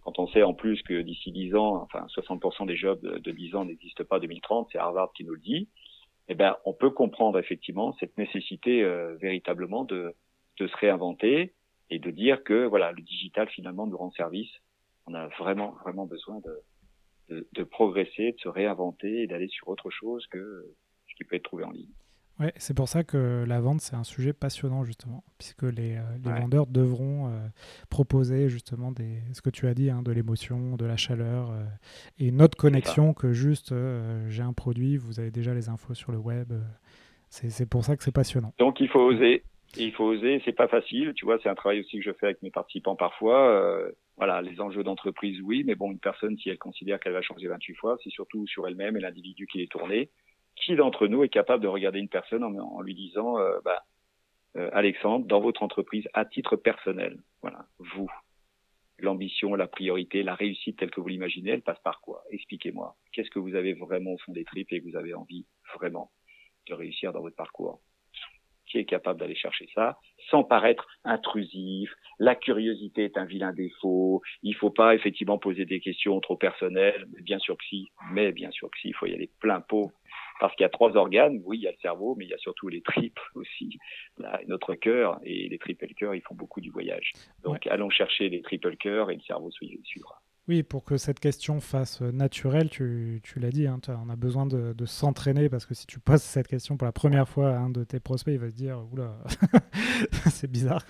Quand 0.02 0.20
on 0.20 0.28
sait 0.28 0.44
en 0.44 0.54
plus 0.54 0.82
que 0.84 1.02
d'ici 1.02 1.32
10 1.32 1.56
ans, 1.56 1.82
enfin 1.82 2.06
60% 2.16 2.66
des 2.66 2.78
jobs 2.78 3.02
de, 3.02 3.32
10 3.32 3.56
ans 3.56 3.66
n'existent 3.66 4.06
pas 4.06 4.18
en 4.18 4.22
2030, 4.22 4.70
c'est 4.72 4.78
Harvard 4.78 5.12
qui 5.14 5.26
nous 5.26 5.34
le 5.34 5.40
dit, 5.40 5.68
eh 6.30 6.36
ben 6.36 6.56
on 6.66 6.74
peut 6.74 6.92
comprendre 6.92 7.40
effectivement 7.40 7.94
cette 8.00 8.18
nécessité 8.18 8.84
euh, 8.84 9.16
véritablement 9.18 9.84
de, 9.84 10.14
de 10.60 10.68
se 10.68 10.78
réinventer 10.78 11.54
et 11.90 12.00
de 12.00 12.12
dire 12.12 12.44
que 12.44 12.66
voilà, 12.66 12.92
le 12.92 13.02
digital 13.02 13.50
finalement 13.50 13.88
nous 13.88 13.98
rend 13.98 14.12
service. 14.12 14.52
On 15.08 15.14
a 15.14 15.28
vraiment 15.40 15.72
vraiment 15.84 16.06
besoin 16.06 16.40
de, 16.40 16.62
de, 17.30 17.48
de 17.54 17.64
progresser, 17.64 18.32
de 18.34 18.40
se 18.40 18.50
réinventer 18.50 19.24
et 19.24 19.28
d'aller 19.28 19.48
sur 19.48 19.68
autre 19.68 19.90
chose 19.90 20.26
que 20.28 20.66
ce 21.10 21.16
qui 21.16 21.24
peut 21.24 21.36
être 21.36 21.44
trouvé 21.44 21.64
en 21.64 21.72
ligne. 21.72 21.92
Ouais, 22.40 22.54
c'est 22.58 22.76
pour 22.76 22.88
ça 22.88 23.04
que 23.04 23.46
la 23.48 23.60
vente, 23.60 23.82
c'est 23.82 23.96
un 23.96 24.04
sujet 24.04 24.32
passionnant, 24.32 24.84
justement, 24.84 25.24
puisque 25.40 25.64
les, 25.64 25.96
euh, 25.96 26.02
les 26.24 26.32
vendeurs 26.32 26.68
devront 26.68 27.28
euh, 27.28 27.48
proposer, 27.90 28.48
justement, 28.48 28.92
des, 28.92 29.22
ce 29.34 29.42
que 29.42 29.50
tu 29.50 29.66
as 29.68 29.74
dit, 29.74 29.90
hein, 29.90 30.04
de 30.04 30.12
l'émotion, 30.12 30.76
de 30.76 30.86
la 30.86 30.98
chaleur, 30.98 31.50
euh, 31.52 31.64
et 32.20 32.28
une 32.28 32.42
autre 32.42 32.56
connexion 32.56 33.14
que 33.14 33.34
juste 33.34 33.74
j'ai 34.30 34.44
un 34.44 34.54
produit, 34.54 34.98
vous 34.98 35.20
avez 35.20 35.32
déjà 35.32 35.54
les 35.54 35.70
infos 35.70 35.96
sur 35.96 36.12
le 36.12 36.18
web. 36.18 36.54
c'est 37.30 37.70
pour 37.70 37.84
ça 37.84 37.98
que 37.98 38.04
c'est 38.04 38.14
passionnant. 38.14 38.54
Donc, 38.60 38.80
il 38.80 38.88
faut 38.88 39.02
oser 39.02 39.44
il 39.76 39.92
faut 39.92 40.06
oser, 40.06 40.42
c'est 40.46 40.54
pas 40.54 40.70
facile, 40.70 41.14
tu 41.14 41.26
vois, 41.26 41.40
c'est 41.44 41.50
un 41.50 41.56
travail 41.56 41.82
aussi 41.82 41.98
que 41.98 42.04
je 42.04 42.14
fais 42.14 42.28
avec 42.28 42.42
mes 42.42 42.50
participants 42.50 42.96
parfois. 42.96 43.92
Voilà, 44.16 44.42
les 44.42 44.62
enjeux 44.62 44.82
d'entreprise, 44.82 45.42
oui, 45.44 45.64
mais 45.66 45.76
bon, 45.76 45.92
une 45.92 46.00
personne, 46.00 46.38
si 46.38 46.50
elle 46.50 46.58
considère 46.58 47.02
qu'elle 47.02 47.12
va 47.12 47.22
changer 47.22 47.48
28 47.48 47.76
fois, 47.76 47.98
c'est 48.02 48.10
surtout 48.10 48.48
sur 48.48 48.66
elle-même 48.66 48.96
et 48.96 49.02
l'individu 49.02 49.46
qui 49.46 49.62
est 49.62 49.70
tourné. 49.70 50.10
Qui 50.62 50.76
d'entre 50.76 51.08
nous 51.08 51.24
est 51.24 51.30
capable 51.30 51.64
de 51.64 51.68
regarder 51.68 52.00
une 52.00 52.10
personne 52.10 52.44
en, 52.44 52.82
lui 52.82 52.96
disant, 52.96 53.40
euh, 53.40 53.60
bah, 53.64 53.84
euh, 54.58 54.70
Alexandre, 54.74 55.26
dans 55.26 55.40
votre 55.40 55.64
entreprise, 55.64 56.08
à 56.14 56.26
titre 56.26 56.56
personnel, 56.56 57.20
voilà, 57.42 57.66
vous, 57.78 58.10
l'ambition, 59.00 59.56
la 59.56 59.68
priorité, 59.68 60.24
la 60.24 60.36
réussite 60.36 60.78
telle 60.78 60.92
que 60.92 61.02
vous 61.02 61.08
l'imaginez, 61.08 61.52
elle 61.52 61.62
passe 61.62 61.80
par 61.84 62.02
quoi? 62.02 62.24
Expliquez-moi. 62.32 62.96
Qu'est-ce 63.12 63.30
que 63.30 63.40
vous 63.40 63.56
avez 63.56 63.74
vraiment 63.74 64.14
au 64.14 64.18
fond 64.18 64.34
des 64.34 64.46
tripes 64.46 64.72
et 64.72 64.82
que 64.82 64.90
vous 64.90 64.96
avez 64.96 65.14
envie 65.14 65.46
vraiment 65.76 66.12
de 66.68 66.74
réussir 66.74 67.14
dans 67.14 67.22
votre 67.22 67.36
parcours? 67.36 67.82
Qui 68.66 68.80
est 68.80 68.86
capable 68.86 69.20
d'aller 69.20 69.36
chercher 69.36 69.70
ça 69.74 69.98
sans 70.30 70.44
paraître 70.44 70.88
intrusif? 71.06 71.90
La 72.20 72.36
curiosité 72.36 73.06
est 73.06 73.18
un 73.18 73.24
vilain 73.24 73.54
défaut. 73.54 74.22
Il 74.44 74.56
faut 74.56 74.72
pas 74.72 74.94
effectivement 74.94 75.38
poser 75.38 75.66
des 75.66 75.80
questions 75.80 76.20
trop 76.20 76.36
personnelles. 76.36 77.06
Bien 77.22 77.40
sûr 77.40 77.56
que 77.58 77.64
si, 77.66 77.88
mais 78.12 78.34
bien 78.34 78.52
sûr 78.52 78.70
que 78.70 78.78
si, 78.80 78.90
il 78.90 78.94
faut 78.94 79.06
y 79.06 79.14
aller 79.14 79.30
plein 79.40 79.62
pot. 79.62 79.92
Parce 80.40 80.56
qu'il 80.56 80.64
y 80.64 80.66
a 80.66 80.70
trois 80.70 80.96
organes, 80.96 81.42
oui, 81.46 81.58
il 81.58 81.64
y 81.64 81.68
a 81.68 81.72
le 81.72 81.78
cerveau, 81.82 82.16
mais 82.16 82.26
il 82.26 82.30
y 82.30 82.34
a 82.34 82.38
surtout 82.38 82.68
les 82.68 82.82
tripes 82.82 83.20
aussi, 83.36 83.78
Là, 84.18 84.40
notre 84.48 84.76
cœur, 84.76 85.20
et 85.24 85.48
les 85.50 85.58
tripes 85.58 85.84
et 85.84 85.88
le 85.88 85.94
cœur, 85.94 86.16
ils 86.16 86.22
font 86.22 86.36
beaucoup 86.36 86.62
du 86.62 86.70
voyage. 86.70 87.12
Donc 87.44 87.66
allons 87.68 87.90
chercher 87.90 88.30
les 88.30 88.42
tripes 88.42 88.66
et 88.66 88.70
le 88.70 88.76
cœur, 88.76 89.12
et 89.12 89.16
le 89.16 89.22
cerveau 89.22 89.52
suivra. 89.52 90.22
Oui, 90.48 90.64
pour 90.64 90.86
que 90.86 90.96
cette 90.96 91.20
question 91.20 91.60
fasse 91.60 92.00
naturelle, 92.02 92.70
tu, 92.70 93.20
tu 93.22 93.40
l'as 93.40 93.50
dit, 93.50 93.68
hein, 93.68 93.82
on 93.90 94.10
a 94.10 94.16
besoin 94.16 94.46
de, 94.46 94.72
de 94.72 94.86
s'entraîner 94.86 95.50
parce 95.50 95.66
que 95.66 95.74
si 95.74 95.86
tu 95.86 96.00
poses 96.00 96.22
cette 96.22 96.48
question 96.48 96.78
pour 96.78 96.86
la 96.86 96.94
première 96.94 97.28
fois 97.28 97.50
à 97.50 97.58
un 97.58 97.70
de 97.70 97.84
tes 97.84 98.00
prospects, 98.00 98.34
il 98.34 98.40
va 98.40 98.50
se 98.50 98.56
dire 98.56 98.80
Oula, 98.94 99.18
c'est 100.32 100.50
bizarre. 100.50 100.86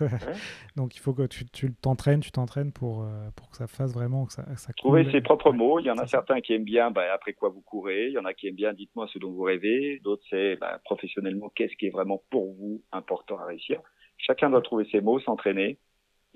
Donc 0.76 0.96
il 0.96 1.00
faut 1.00 1.14
que 1.14 1.26
tu, 1.26 1.46
tu 1.50 1.74
t'entraînes, 1.74 2.20
tu 2.20 2.30
t'entraînes 2.30 2.72
pour, 2.72 3.02
euh, 3.02 3.30
pour 3.36 3.50
que 3.50 3.58
ça 3.58 3.66
fasse 3.66 3.96
vraiment. 3.96 4.28
Que 4.28 4.34
ça, 4.34 4.46
ça 4.58 4.74
Trouver 4.74 5.12
ses 5.12 5.22
propres 5.22 5.52
mots. 5.52 5.80
Il 5.80 5.88
y 5.88 5.92
en 5.92 5.98
a 5.98 6.06
certains 6.06 6.40
qui 6.40 6.54
aiment 6.54 6.64
bien 6.64 6.92
bah, 6.92 7.12
après 7.12 7.34
quoi 7.34 7.50
vous 7.50 7.62
courez. 7.62 8.10
Il 8.10 8.14
y 8.14 8.20
en 8.20 8.26
a 8.26 8.36
qui 8.36 8.48
aiment 8.48 8.56
bien 8.56 8.74
dites-moi 8.74 9.08
ce 9.12 9.18
dont 9.18 9.32
vous 9.32 9.42
rêvez. 9.42 10.00
D'autres, 10.04 10.24
c'est 10.30 10.56
bah, 10.58 10.80
professionnellement, 10.84 11.50
qu'est-ce 11.56 11.76
qui 11.78 11.88
est 11.88 11.92
vraiment 11.92 12.22
pour 12.30 12.54
vous 12.54 12.84
important 12.92 13.40
à 13.40 13.46
réussir. 13.46 13.82
Chacun 14.20 14.52
doit 14.52 14.62
trouver 14.62 14.88
ses 14.92 15.02
mots, 15.02 15.20
s'entraîner 15.20 15.80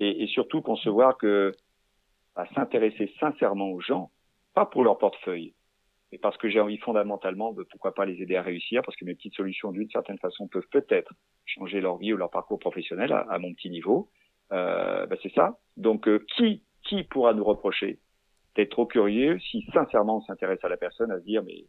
et, 0.00 0.24
et 0.24 0.26
surtout 0.26 0.60
concevoir 0.60 1.16
que 1.18 1.52
à 2.36 2.46
s'intéresser 2.54 3.12
sincèrement 3.20 3.70
aux 3.70 3.80
gens, 3.80 4.10
pas 4.54 4.66
pour 4.66 4.84
leur 4.84 4.98
portefeuille, 4.98 5.54
mais 6.12 6.18
parce 6.18 6.36
que 6.36 6.48
j'ai 6.48 6.60
envie 6.60 6.78
fondamentalement 6.78 7.52
de 7.52 7.64
pourquoi 7.64 7.94
pas 7.94 8.04
les 8.04 8.20
aider 8.22 8.36
à 8.36 8.42
réussir, 8.42 8.82
parce 8.84 8.96
que 8.96 9.04
mes 9.04 9.14
petites 9.14 9.34
solutions 9.34 9.72
d'une 9.72 9.88
certaine 9.90 10.18
façon 10.18 10.46
peuvent 10.46 10.68
peut-être 10.70 11.12
changer 11.46 11.80
leur 11.80 11.96
vie 11.96 12.12
ou 12.12 12.16
leur 12.16 12.30
parcours 12.30 12.58
professionnel 12.58 13.12
à, 13.12 13.38
mon 13.38 13.52
petit 13.54 13.70
niveau. 13.70 14.10
Euh, 14.52 15.06
ben 15.06 15.18
c'est 15.22 15.32
ça. 15.32 15.58
Donc 15.78 16.06
euh, 16.08 16.24
qui 16.36 16.62
qui 16.82 17.04
pourra 17.04 17.32
nous 17.32 17.44
reprocher 17.44 18.00
d'être 18.54 18.70
trop 18.70 18.86
curieux 18.86 19.38
si 19.38 19.64
sincèrement 19.72 20.18
on 20.18 20.20
s'intéresse 20.22 20.62
à 20.62 20.68
la 20.68 20.76
personne 20.76 21.10
à 21.10 21.18
se 21.18 21.24
dire 21.24 21.42
mais 21.42 21.64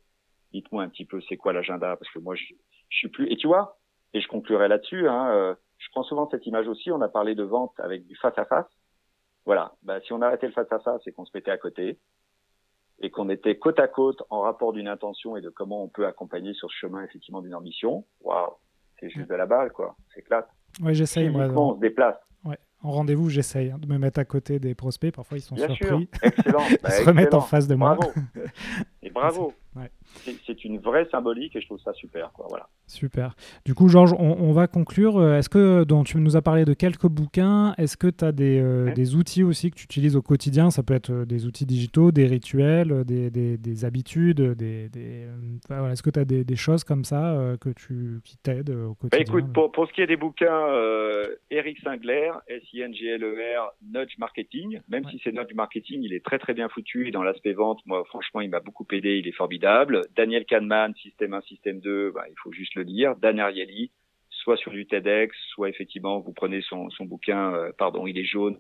dites-moi 0.51 0.84
un 0.84 0.89
petit 0.89 1.05
peu 1.05 1.22
c'est 1.30 1.38
quoi 1.38 1.53
l'agenda? 1.53 1.95
Parce 1.95 2.11
que 2.11 2.20
moi 2.20 2.36
je, 2.36 2.43
je 2.89 2.97
suis 2.97 3.07
plus 3.07 3.32
et 3.32 3.38
tu 3.38 3.47
vois 3.47 3.78
et 4.14 4.20
je 4.20 4.28
conclurai 4.28 4.68
là-dessus. 4.68 5.07
Hein, 5.07 5.30
euh, 5.32 5.55
je 5.78 5.88
prends 5.91 6.03
souvent 6.03 6.30
cette 6.30 6.45
image 6.45 6.68
aussi. 6.68 6.91
On 6.91 7.01
a 7.01 7.09
parlé 7.09 7.36
de 7.36 7.43
vente 7.43 7.74
avec 7.80 8.05
du 8.05 8.16
face 8.18 8.38
à 8.38 8.45
face. 8.45 8.68
Voilà. 9.46 9.74
Bah, 9.84 10.00
si 10.02 10.14
on 10.14 10.22
arrêtait 10.22 10.48
le 10.48 10.54
face 10.54 10.72
à 10.72 10.80
face, 10.80 11.02
c'est 11.04 11.12
qu'on 11.12 11.26
se 11.26 11.32
mettait 11.34 11.52
à 11.52 11.58
côté 11.58 12.00
et 13.00 13.10
qu'on 13.10 13.30
était 13.30 13.58
côte 13.58 13.80
à 13.80 13.88
côte 13.88 14.24
en 14.30 14.41
rapport 14.41 14.72
d'une 14.72 14.88
intention 14.88 15.36
et 15.36 15.41
de 15.41 15.50
comment 15.50 15.84
on 15.84 15.89
peut 15.89 16.08
accompagner 16.08 16.54
sur 16.54 16.70
ce 16.70 16.78
chemin 16.78 17.04
effectivement 17.04 17.41
d'une 17.41 17.56
ambition. 17.56 18.06
Waouh, 18.22 18.54
c'est 19.00 19.10
juste 19.10 19.30
de 19.30 19.36
la 19.36 19.46
balle, 19.46 19.72
quoi. 19.72 19.96
C'est 20.14 20.22
classe. 20.22 20.46
Ouais, 20.82 20.94
j'essaye. 20.94 21.30
Moi, 21.30 21.46
on 21.56 21.76
se 21.76 21.80
déplace. 21.80 22.16
Ouais. 22.46 22.58
En 22.82 22.91
rendez-vous, 22.91 23.30
j'essaye 23.30 23.72
hein, 23.72 23.78
de 23.80 23.88
me 23.88 23.98
mettre 23.98 24.20
à 24.20 24.26
côté 24.26 24.60
des 24.60 24.76
prospects. 24.76 25.14
Parfois, 25.14 25.38
ils 25.38 25.41
sont 25.41 25.56
Bien 25.56 25.68
surpris. 25.68 26.10
Sûr. 26.14 26.24
Excellent. 26.24 26.64
ils 26.70 26.78
se 26.78 26.82
bah, 26.82 27.12
remettent 27.12 27.34
en 27.34 27.41
face 27.41 27.68
de 27.68 27.76
moi. 27.76 27.96
Bravo. 27.96 28.14
Et 29.02 29.10
bravo. 29.10 29.54
Ouais. 29.76 29.89
c'est 30.45 30.63
une 30.65 30.78
vraie 30.78 31.07
symbolique 31.09 31.55
et 31.55 31.61
je 31.61 31.65
trouve 31.65 31.80
ça 31.80 31.93
super. 31.93 32.32
Quoi, 32.34 32.45
voilà. 32.49 32.67
Super. 32.86 33.36
Du 33.65 33.74
coup, 33.74 33.88
Georges, 33.88 34.13
on, 34.19 34.51
va 34.51 34.67
conclure. 34.67 35.17
Euh, 35.17 35.38
est-ce 35.38 35.49
que, 35.49 35.84
dont 35.84 36.03
tu 36.03 36.17
nous 36.17 36.36
as 36.36 36.41
parlé 36.43 36.63
de 36.63 36.74
quelques 36.74 37.07
bouquins, 37.07 37.74
est-ce 37.78 37.97
que 37.97 38.07
tu 38.07 38.24
as 38.24 38.32
des, 38.32 38.59
euh, 38.59 38.93
des, 38.93 39.15
outils 39.15 39.43
aussi 39.43 39.71
que 39.71 39.76
tu 39.76 39.86
utilises 39.86 40.15
au 40.15 40.21
quotidien? 40.21 40.69
Ça 40.69 40.84
peut 40.84 40.93
être 40.93 41.09
euh, 41.11 41.26
des 41.26 41.47
outils 41.47 41.65
digitaux, 41.65 42.11
des 42.11 42.28
rituels, 42.28 43.03
des, 43.05 43.32
des, 43.32 43.57
des 43.57 43.86
habitudes, 43.86 44.41
des, 44.41 44.89
voilà, 45.67 45.93
est-ce 45.93 46.03
que 46.03 46.11
tu 46.11 46.19
as 46.19 46.26
des, 46.26 46.55
choses 46.55 46.84
comme 46.84 47.03
ça 47.03 47.55
que 47.59 47.69
tu, 47.69 48.19
qui 48.24 48.38
t'aident 48.38 48.69
au 48.69 48.89
bah, 48.89 49.09
quotidien? 49.09 49.26
Écoute, 49.26 49.53
pour, 49.53 49.71
pour, 49.71 49.88
ce 49.88 49.93
qui 49.93 50.01
est 50.01 50.07
des 50.07 50.17
bouquins, 50.17 50.67
Eric 51.49 51.80
Singler, 51.80 52.32
S-I-N-G-L-E-R, 52.47 53.71
Nudge 53.91 54.17
Marketing, 54.19 54.82
même 54.88 55.03
si 55.09 55.19
c'est 55.24 55.32
Nudge 55.32 55.53
Marketing, 55.55 56.01
il 56.03 56.13
est 56.13 56.24
très 56.24 56.38
très 56.38 56.53
bien 56.53 56.69
foutu 56.69 57.07
et 57.07 57.11
dans 57.11 57.24
l'aspect 57.24 57.53
vente, 57.53 57.80
moi 57.86 58.03
franchement, 58.05 58.41
il 58.41 58.49
m'a 58.49 58.59
beaucoup 58.59 58.86
aidé, 58.91 59.17
il 59.17 59.28
est 59.28 59.32
formidable. 59.32 59.62
Daniel 60.16 60.45
Kahneman, 60.45 60.93
Système 60.95 61.34
1, 61.34 61.41
Système 61.41 61.80
2, 61.80 62.11
bah, 62.11 62.26
il 62.30 62.36
faut 62.41 62.51
juste 62.51 62.76
le 62.76 62.86
dire. 62.86 63.16
Dan 63.16 63.39
Ariely, 63.39 63.91
soit 64.30 64.57
sur 64.57 64.72
du 64.72 64.86
TEDx, 64.86 65.36
soit 65.49 65.70
effectivement, 65.70 66.20
vous 66.20 66.34
prenez 66.34 66.61
son, 66.61 66.89
son 66.89 67.05
bouquin, 67.05 67.53
euh, 67.53 67.72
pardon, 67.78 68.05
il 68.07 68.18
est 68.18 68.26
jaune, 68.26 68.59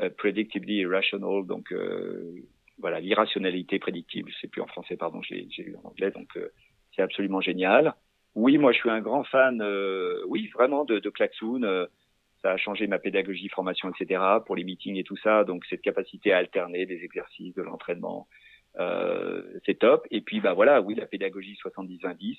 euh, 0.00 0.10
Predictably 0.10 0.76
Irrational, 0.76 1.46
donc 1.46 1.72
euh, 1.72 2.34
voilà, 2.78 3.00
l'irrationalité 3.00 3.78
prédictible, 3.78 4.30
c'est 4.40 4.48
plus 4.48 4.60
en 4.60 4.66
français, 4.66 4.96
pardon, 4.96 5.22
j'ai 5.22 5.46
eu 5.58 5.76
en 5.82 5.88
anglais, 5.88 6.10
donc 6.10 6.38
c'est 6.94 7.02
absolument 7.02 7.40
génial. 7.40 7.94
Oui, 8.34 8.58
moi 8.58 8.72
je 8.72 8.78
suis 8.78 8.90
un 8.90 9.00
grand 9.00 9.24
fan, 9.24 9.62
oui, 10.28 10.50
vraiment 10.54 10.84
de, 10.84 10.98
de 10.98 11.08
Klaxoon. 11.08 11.62
ça 12.42 12.52
a 12.52 12.56
changé 12.58 12.86
ma 12.86 12.98
pédagogie, 12.98 13.48
formation, 13.48 13.90
etc. 13.90 14.22
pour 14.44 14.56
les 14.56 14.64
meetings 14.64 14.96
et 14.96 15.04
tout 15.04 15.16
ça. 15.16 15.44
Donc 15.44 15.64
cette 15.70 15.80
capacité 15.80 16.34
à 16.34 16.38
alterner 16.38 16.84
des 16.84 17.02
exercices, 17.02 17.54
de 17.54 17.62
l'entraînement, 17.62 18.28
c'est 19.64 19.78
top. 19.78 20.06
Et 20.10 20.20
puis 20.20 20.40
bah 20.40 20.54
voilà, 20.54 20.80
oui, 20.80 20.94
la 20.94 21.06
pédagogie 21.06 21.56
70-20-10, 21.64 22.38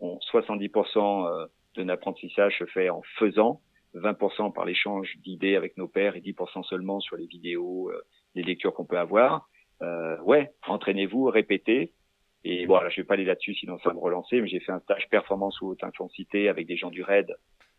70% 0.00 1.26
euh, 1.26 1.46
de 1.74 1.82
notre 1.82 2.00
apprentissage 2.00 2.58
se 2.58 2.66
fait 2.66 2.90
en 2.90 3.02
faisant, 3.18 3.60
20% 3.94 4.52
par 4.52 4.64
l'échange 4.64 5.16
d'idées 5.18 5.56
avec 5.56 5.76
nos 5.76 5.88
pairs 5.88 6.16
et 6.16 6.20
10% 6.20 6.64
seulement 6.64 7.00
sur 7.00 7.16
les 7.16 7.26
vidéos, 7.26 7.90
euh, 7.90 8.02
les 8.34 8.42
lectures 8.42 8.74
qu'on 8.74 8.84
peut 8.84 8.98
avoir. 8.98 9.48
Euh, 9.82 10.18
ouais, 10.22 10.52
entraînez-vous, 10.66 11.24
répétez. 11.24 11.92
Et 12.44 12.66
voilà, 12.66 12.90
je 12.90 13.00
vais 13.00 13.04
pas 13.04 13.14
aller 13.14 13.24
là-dessus, 13.24 13.54
sinon 13.54 13.78
ça 13.78 13.92
me 13.92 13.98
relancer. 13.98 14.40
Mais 14.40 14.48
j'ai 14.48 14.60
fait 14.60 14.72
un 14.72 14.80
stage 14.80 15.08
performance 15.08 15.60
ou 15.60 15.68
haute 15.68 15.82
intensité 15.82 16.48
avec 16.48 16.66
des 16.66 16.76
gens 16.76 16.90
du 16.90 17.02
RAID 17.02 17.34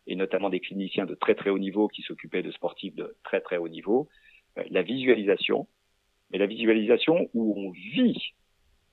et 0.08 0.16
notamment 0.16 0.50
des 0.50 0.60
cliniciens 0.60 1.06
de 1.06 1.16
très 1.16 1.36
très 1.36 1.50
haut 1.50 1.60
niveau 1.60 1.88
qui 1.88 2.02
s'occupaient 2.02 2.44
de 2.44 2.52
sportifs 2.52 2.96
de 2.96 3.16
très 3.24 3.42
très 3.42 3.58
haut 3.58 3.68
niveau. 3.68 4.10
la 4.56 4.82
visualisation, 4.82 5.68
mais 6.32 6.38
la 6.38 6.46
visualisation 6.46 7.30
où 7.34 7.54
on 7.58 7.72
vit 7.72 8.34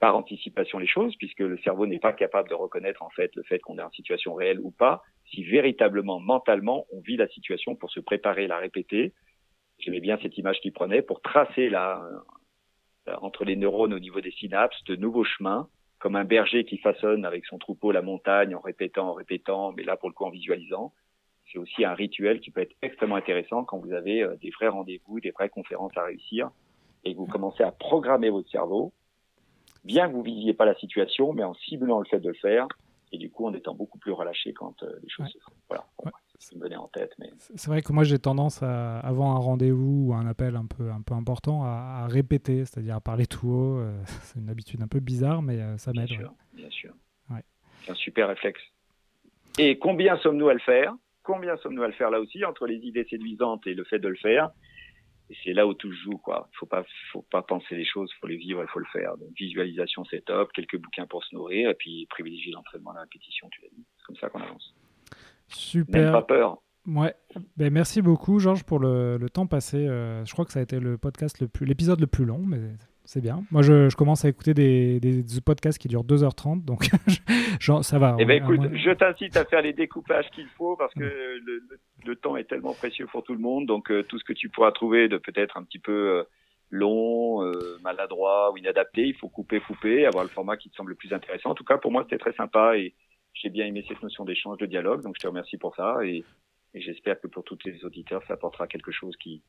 par 0.01 0.17
anticipation 0.17 0.79
les 0.79 0.87
choses, 0.87 1.15
puisque 1.17 1.41
le 1.41 1.57
cerveau 1.59 1.87
n'est 1.87 1.99
pas 1.99 2.13
capable 2.13 2.49
de 2.49 2.55
reconnaître 2.55 3.03
en 3.03 3.11
fait 3.11 3.35
le 3.37 3.43
fait 3.43 3.59
qu'on 3.61 3.79
est 3.79 3.83
en 3.83 3.91
situation 3.91 4.35
réelle 4.35 4.61
ou 4.61 4.71
pas, 4.71 5.03
si 5.31 5.45
véritablement 5.45 6.21
mentalement 6.21 6.87
on 6.93 7.01
vit 7.01 7.17
la 7.17 7.29
situation 7.29 7.75
pour 7.75 7.91
se 7.91 8.01
préparer, 8.01 8.47
la 8.47 8.59
répéter. 8.59 9.13
J'aimais 9.79 10.01
bien 10.01 10.19
cette 10.23 10.37
image 10.37 10.61
qu'il 10.61 10.73
prenait 10.73 11.03
pour 11.03 11.21
tracer 11.23 11.71
euh, 11.73 11.97
entre 13.21 13.45
les 13.45 13.57
neurones 13.57 13.95
au 13.95 13.99
niveau 13.99 14.21
des 14.21 14.31
synapses 14.33 14.83
de 14.85 14.97
nouveaux 14.97 15.25
chemins, 15.25 15.69
comme 15.99 16.17
un 16.17 16.25
berger 16.25 16.65
qui 16.65 16.79
façonne 16.79 17.25
avec 17.25 17.47
son 17.47 17.59
troupeau 17.59 17.91
la 17.91 18.03
montagne 18.03 18.55
en 18.55 18.61
répétant, 18.61 19.09
en 19.09 19.15
répétant, 19.15 19.73
mais 19.73 19.85
là 19.85 19.97
pour 19.97 20.09
le 20.09 20.15
coup 20.15 20.25
en 20.25 20.31
visualisant. 20.31 20.93
C'est 21.51 21.59
aussi 21.59 21.85
un 21.85 21.95
rituel 21.95 22.41
qui 22.41 22.51
peut 22.51 22.61
être 22.61 22.75
extrêmement 22.83 23.17
intéressant 23.17 23.65
quand 23.65 23.79
vous 23.79 23.93
avez 23.93 24.23
euh, 24.23 24.37
des 24.37 24.51
vrais 24.51 24.69
rendez-vous, 24.69 25.21
des 25.21 25.31
vraies 25.31 25.49
conférences 25.49 25.97
à 25.97 26.05
réussir 26.05 26.51
et 27.05 27.13
que 27.13 27.19
vous 27.19 27.27
commencez 27.27 27.63
à 27.63 27.71
programmer 27.71 28.31
votre 28.31 28.51
cerveau, 28.51 28.93
bien 29.85 30.09
que 30.09 30.13
vous 30.13 30.21
ne 30.21 30.25
visiez 30.25 30.55
pas 30.55 30.65
la 30.65 30.75
situation, 30.75 31.33
mais 31.33 31.45
en 31.45 31.55
ciblant 31.55 31.99
le 31.99 32.07
fait 32.07 32.21
de 32.21 32.29
le 32.29 32.35
faire, 32.35 32.67
et 33.13 33.19
du 33.19 33.31
coup 33.31 33.47
en 33.47 33.55
étant 33.55 33.75
beaucoup 33.75 33.99
plus 33.99 34.13
relâché 34.13 34.53
quand 34.53 34.83
euh, 34.83 34.99
les 35.03 35.09
choses 35.09 35.29
se 35.29 35.39
font. 35.39 35.53
Voilà. 35.69 35.85
Ça 36.39 36.57
me 36.57 36.63
venait 36.63 36.77
en 36.77 36.89
tête. 36.89 37.13
Mais... 37.19 37.31
C'est 37.39 37.69
vrai 37.69 37.81
que 37.81 37.93
moi 37.93 38.05
j'ai 38.05 38.19
tendance 38.19 38.63
à, 38.63 38.99
avant 38.99 39.35
un 39.37 39.39
rendez-vous 39.39 40.09
ou 40.09 40.15
un 40.15 40.27
appel 40.27 40.57
un 40.57 40.67
peu, 40.67 40.91
un 40.91 41.01
peu 41.01 41.15
important, 41.15 41.65
à, 41.65 42.07
répéter, 42.09 42.65
c'est-à-dire 42.65 42.97
à 42.97 43.01
parler 43.01 43.27
tout 43.27 43.49
haut. 43.49 43.79
Euh, 43.79 43.97
c'est 44.23 44.41
une 44.41 44.51
habitude 44.51 44.83
un 44.83 44.89
peu 44.89 45.01
bizarre, 45.01 45.43
mais 45.43 45.61
euh, 45.61 45.79
ça 45.79 45.93
m'aide. 45.93 46.09
Bien 46.09 46.19
sûr, 46.19 46.35
bien 46.53 46.71
sûr. 46.71 46.95
C'est 47.85 47.91
un 47.91 47.95
super 47.95 48.29
réflexe. 48.29 48.63
Et 49.59 49.79
combien 49.79 50.17
sommes-nous 50.19 50.49
à 50.49 50.55
le 50.55 50.61
faire? 50.61 50.95
Combien 51.23 51.57
sommes-nous 51.59 51.83
à 51.83 51.87
le 51.87 51.93
faire 51.93 52.11
là 52.11 52.19
aussi, 52.19 52.45
entre 52.45 52.67
les 52.67 52.77
idées 52.77 53.05
séduisantes 53.05 53.67
et 53.67 53.75
le 53.75 53.85
fait 53.85 53.99
de 53.99 54.09
le 54.09 54.17
faire? 54.17 54.51
Et 55.31 55.37
c'est 55.43 55.53
là 55.53 55.67
où 55.67 55.75
tout 55.75 55.91
joue, 55.93 56.19
quoi. 56.19 56.49
Faut 56.59 56.67
pas, 56.67 56.85
faut 57.13 57.23
pas 57.23 57.43
penser 57.43 57.77
les 57.77 57.85
choses, 57.85 58.13
faut 58.21 58.27
les 58.27 58.37
vivre, 58.37 58.63
il 58.63 58.69
faut 58.69 58.79
le 58.79 58.87
faire. 58.93 59.17
Donc, 59.17 59.31
visualisation, 59.39 60.05
c'est 60.05 60.25
top. 60.25 60.53
Quelques 60.53 60.77
bouquins 60.79 61.07
pour 61.07 61.25
se 61.25 61.35
nourrir, 61.35 61.71
et 61.71 61.75
puis 61.75 62.07
privilégier 62.11 62.53
l'entraînement, 62.53 62.93
la 62.93 63.03
répétition, 63.03 63.49
tu 63.51 63.63
l'as 63.63 63.69
dit. 63.69 63.85
C'est 63.97 64.05
comme 64.07 64.17
ça 64.17 64.29
qu'on 64.29 64.43
avance. 64.43 64.75
Super. 65.49 66.03
Même 66.03 66.13
pas 66.13 66.23
peur. 66.23 66.59
Ouais. 66.87 67.15
Ben, 67.57 67.73
merci 67.73 68.03
beaucoup, 68.03 68.39
Georges, 68.39 68.65
pour 68.65 68.79
le, 68.79 69.17
le 69.17 69.31
temps 69.31 69.47
passé. 69.47 69.89
Euh, 69.89 70.25
je 70.27 70.33
crois 70.33 70.45
que 70.45 70.53
ça 70.53 70.61
a 70.61 70.63
été 70.63 70.79
le 70.79 70.99
podcast 70.99 71.41
le 71.41 71.49
plus, 71.49 71.65
l'épisode 71.65 72.01
le 72.01 72.07
plus 72.07 72.27
long, 72.27 72.43
mais 72.45 72.61
c'est 73.05 73.21
bien. 73.21 73.45
Moi, 73.51 73.63
je, 73.63 73.95
commence 73.95 74.25
à 74.25 74.29
écouter 74.29 74.55
des, 74.55 75.01
podcasts 75.45 75.79
qui 75.79 75.89
durent 75.89 76.05
2h30, 76.05 76.65
donc 76.65 76.89
ça 77.83 77.99
va. 77.99 78.17
Eh 78.19 78.25
ben, 78.25 78.43
écoute, 78.43 78.61
je 78.73 78.91
t'incite 78.93 79.37
à 79.37 79.45
faire 79.45 79.63
les 79.63 79.73
découpages 79.73 80.31
qu'il 80.31 80.49
faut 80.49 80.77
parce 80.77 80.95
que 80.95 81.39
le, 82.05 82.17
temps 82.17 82.37
est 82.37 82.45
tellement 82.45 82.73
précieux 82.73 83.07
pour 83.07 83.23
tout 83.23 83.35
le 83.35 83.41
monde. 83.41 83.67
Donc, 83.67 83.91
euh, 83.91 84.03
tout 84.03 84.19
ce 84.19 84.25
que 84.25 84.33
tu 84.33 84.49
pourras 84.49 84.73
trouver 84.73 85.09
de 85.09 85.19
peut-être 85.19 85.57
un 85.57 85.65
petit 85.65 85.79
peu 85.79 85.93
euh, 85.93 86.23
long, 86.71 87.45
euh, 87.45 87.79
maladroit 87.83 88.53
ou 88.53 88.57
inadapté, 88.57 89.03
il 89.03 89.15
faut 89.15 89.29
couper, 89.29 89.61
couper, 89.61 90.07
avoir 90.07 90.25
le 90.25 90.31
format 90.31 90.57
qui 90.57 90.71
te 90.71 90.77
semble 90.77 90.91
le 90.91 90.97
plus 90.97 91.13
intéressant. 91.13 91.51
En 91.51 91.55
tout 91.55 91.65
cas, 91.65 91.77
pour 91.77 91.93
moi, 91.93 92.05
c'était 92.05 92.19
très 92.19 92.33
sympa 92.33 92.79
et 92.79 92.95
j'ai 93.35 93.51
bien 93.51 93.67
aimé 93.67 93.85
cette 93.87 94.03
notion 94.03 94.25
d'échange, 94.25 94.59
de 94.59 94.67
dialogue. 94.67 95.03
Donc, 95.03 95.17
je 95.17 95.23
te 95.23 95.27
remercie 95.27 95.59
pour 95.59 95.75
ça 95.77 95.99
et, 96.05 96.25
et 96.73 96.81
j'espère 96.81 97.21
que 97.21 97.27
pour 97.27 97.45
tous 97.45 97.59
les 97.67 97.85
auditeurs, 97.85 98.23
ça 98.27 98.35
apportera 98.35 98.67
quelque 98.67 98.93
chose 98.93 99.17
qui, 99.17 99.43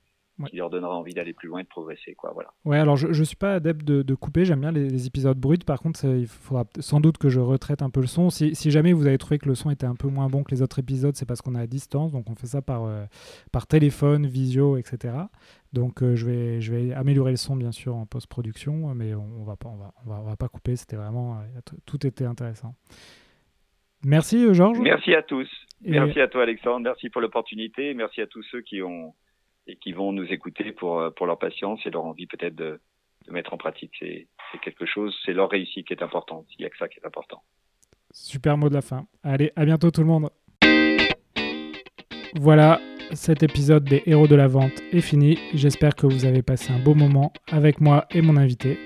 qui 0.50 0.58
leur 0.58 0.70
donnera 0.70 0.96
envie 0.96 1.14
d'aller 1.14 1.34
plus 1.34 1.48
loin 1.48 1.60
et 1.60 1.64
de 1.64 1.68
progresser. 1.68 2.14
Quoi, 2.14 2.32
voilà. 2.34 2.50
Ouais, 2.66 2.78
alors 2.78 2.98
je 2.98 3.08
ne 3.08 3.24
suis 3.24 3.36
pas 3.36 3.54
adepte 3.54 3.86
de, 3.86 4.16
couper, 4.16 4.46
j'aime 4.46 4.62
bien 4.62 4.72
les, 4.72 5.08
épisodes 5.08 5.38
bruts. 5.38 5.58
Par 5.66 5.80
contre, 5.80 6.06
il 6.06 6.28
faudra 6.28 6.66
sans 6.80 7.00
doute 7.00 7.18
que 7.18 7.30
je 7.30 7.40
retraite 7.40 7.82
un 7.82 7.90
peu 7.90 8.02
le 8.02 8.08
son. 8.08 8.30
Si, 8.30 8.56
si, 8.56 8.72
jamais 8.72 8.94
vous 8.94 9.08
avez 9.08 9.18
trouvé 9.18 9.40
que 9.40 9.48
le 9.48 9.56
son 9.56 9.70
était 9.70 9.86
un 9.86 9.96
peu 9.96 10.08
moins 10.08 10.28
bon 10.28 10.44
que 10.44 10.52
les 10.52 10.62
autres 10.62 10.80
épisodes, 10.80 11.16
c'est 11.16 11.26
parce 11.26 11.42
qu'on 11.42 11.56
est 11.56 11.60
à 11.60 11.68
distance, 11.68 12.12
donc 12.12 12.30
on 12.30 12.36
fait 12.36 12.48
ça 12.48 12.62
par, 12.62 12.84
euh, 12.84 13.06
par 13.52 13.68
téléphone, 13.68 14.26
visio, 14.26 14.78
etc. 14.78 15.14
Donc 15.74 16.04
euh, 16.04 16.16
je, 16.16 16.26
vais, 16.26 16.62
je 16.62 16.74
vais 16.74 16.94
améliorer 16.94 17.32
le 17.32 17.38
son 17.38 17.56
bien 17.56 17.72
sûr 17.72 17.96
en 17.96 18.06
post-production, 18.06 18.94
mais 18.94 19.14
on 19.14 19.42
ne 19.42 19.46
va, 19.46 19.56
pas, 19.56 19.70
on 19.70 19.78
va, 19.78 19.94
on 20.06 20.10
va, 20.10 20.20
on 20.22 20.24
va 20.26 20.36
pas 20.36 20.48
couper, 20.48 20.76
c'était 20.76 20.96
vraiment... 20.96 21.40
Euh, 21.40 21.62
tout 21.86 22.06
était 22.06 22.26
intéressant. 22.26 22.76
Merci 24.04 24.54
Georges. 24.54 24.80
Merci 24.80 25.14
à 25.14 25.24
tous. 25.24 25.50
Merci 25.82 26.20
à 26.20 26.28
toi 26.28 26.44
Alexandre, 26.44 26.82
merci 26.82 27.10
pour 27.10 27.22
l'opportunité, 27.22 27.94
merci 27.94 28.22
à 28.22 28.28
tous 28.28 28.44
ceux 28.44 28.62
qui 28.62 28.82
ont 28.82 29.14
et 29.68 29.76
qui 29.78 29.94
vont 29.94 30.12
nous 30.12 30.26
écouter 30.26 30.72
pour, 30.72 31.00
euh, 31.00 31.10
pour 31.10 31.26
leur 31.26 31.40
patience 31.40 31.80
et 31.86 31.90
leur 31.90 32.06
envie 32.06 32.28
peut-être 32.28 32.56
de, 32.56 32.80
de 33.28 33.32
mettre 33.32 33.54
en 33.54 33.58
pratique. 33.58 33.94
C'est 34.00 34.28
quelque 34.62 34.86
chose, 34.86 35.16
c'est 35.26 35.34
leur 35.34 35.50
réussite 35.50 35.88
qui 35.88 35.94
est 35.94 36.04
importante. 36.04 36.46
Il 36.58 36.62
n'y 36.62 36.66
a 36.66 36.70
que 36.70 36.78
ça 36.78 36.88
qui 36.88 37.00
est 37.00 37.06
important. 37.06 37.42
Super 38.12 38.58
mot 38.58 38.70
de 38.70 38.74
la 38.74 38.82
fin. 38.82 39.08
Allez, 39.24 39.52
à 39.56 39.66
bientôt 39.66 39.92
tout 39.92 40.02
le 40.02 40.08
monde. 40.08 40.30
Voilà, 42.36 42.80
cet 43.14 43.44
épisode 43.44 43.86
des 43.86 44.04
Héros 44.06 44.28
de 44.28 44.36
la 44.36 44.48
Vente 44.48 44.82
est 44.92 45.02
fini. 45.02 45.38
J'espère 45.54 45.96
que 45.96 46.06
vous 46.06 46.26
avez 46.26 46.42
passé 46.42 46.72
un 46.72 46.80
beau 46.80 46.94
moment 46.94 47.34
avec 47.50 47.82
moi 47.82 48.06
et 48.12 48.22
mon 48.22 48.38
invité. 48.38 48.78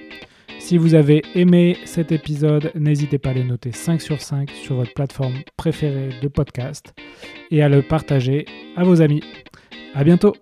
Si 0.59 0.77
vous 0.77 0.93
avez 0.93 1.21
aimé 1.35 1.77
cet 1.85 2.11
épisode, 2.11 2.71
n'hésitez 2.75 3.17
pas 3.17 3.29
à 3.29 3.33
le 3.33 3.43
noter 3.43 3.71
5 3.71 4.01
sur 4.01 4.21
5 4.21 4.51
sur 4.51 4.75
votre 4.75 4.93
plateforme 4.93 5.35
préférée 5.57 6.09
de 6.21 6.27
podcast 6.27 6.93
et 7.49 7.63
à 7.63 7.69
le 7.69 7.81
partager 7.81 8.45
à 8.75 8.83
vos 8.83 9.01
amis. 9.01 9.23
À 9.95 10.03
bientôt! 10.03 10.33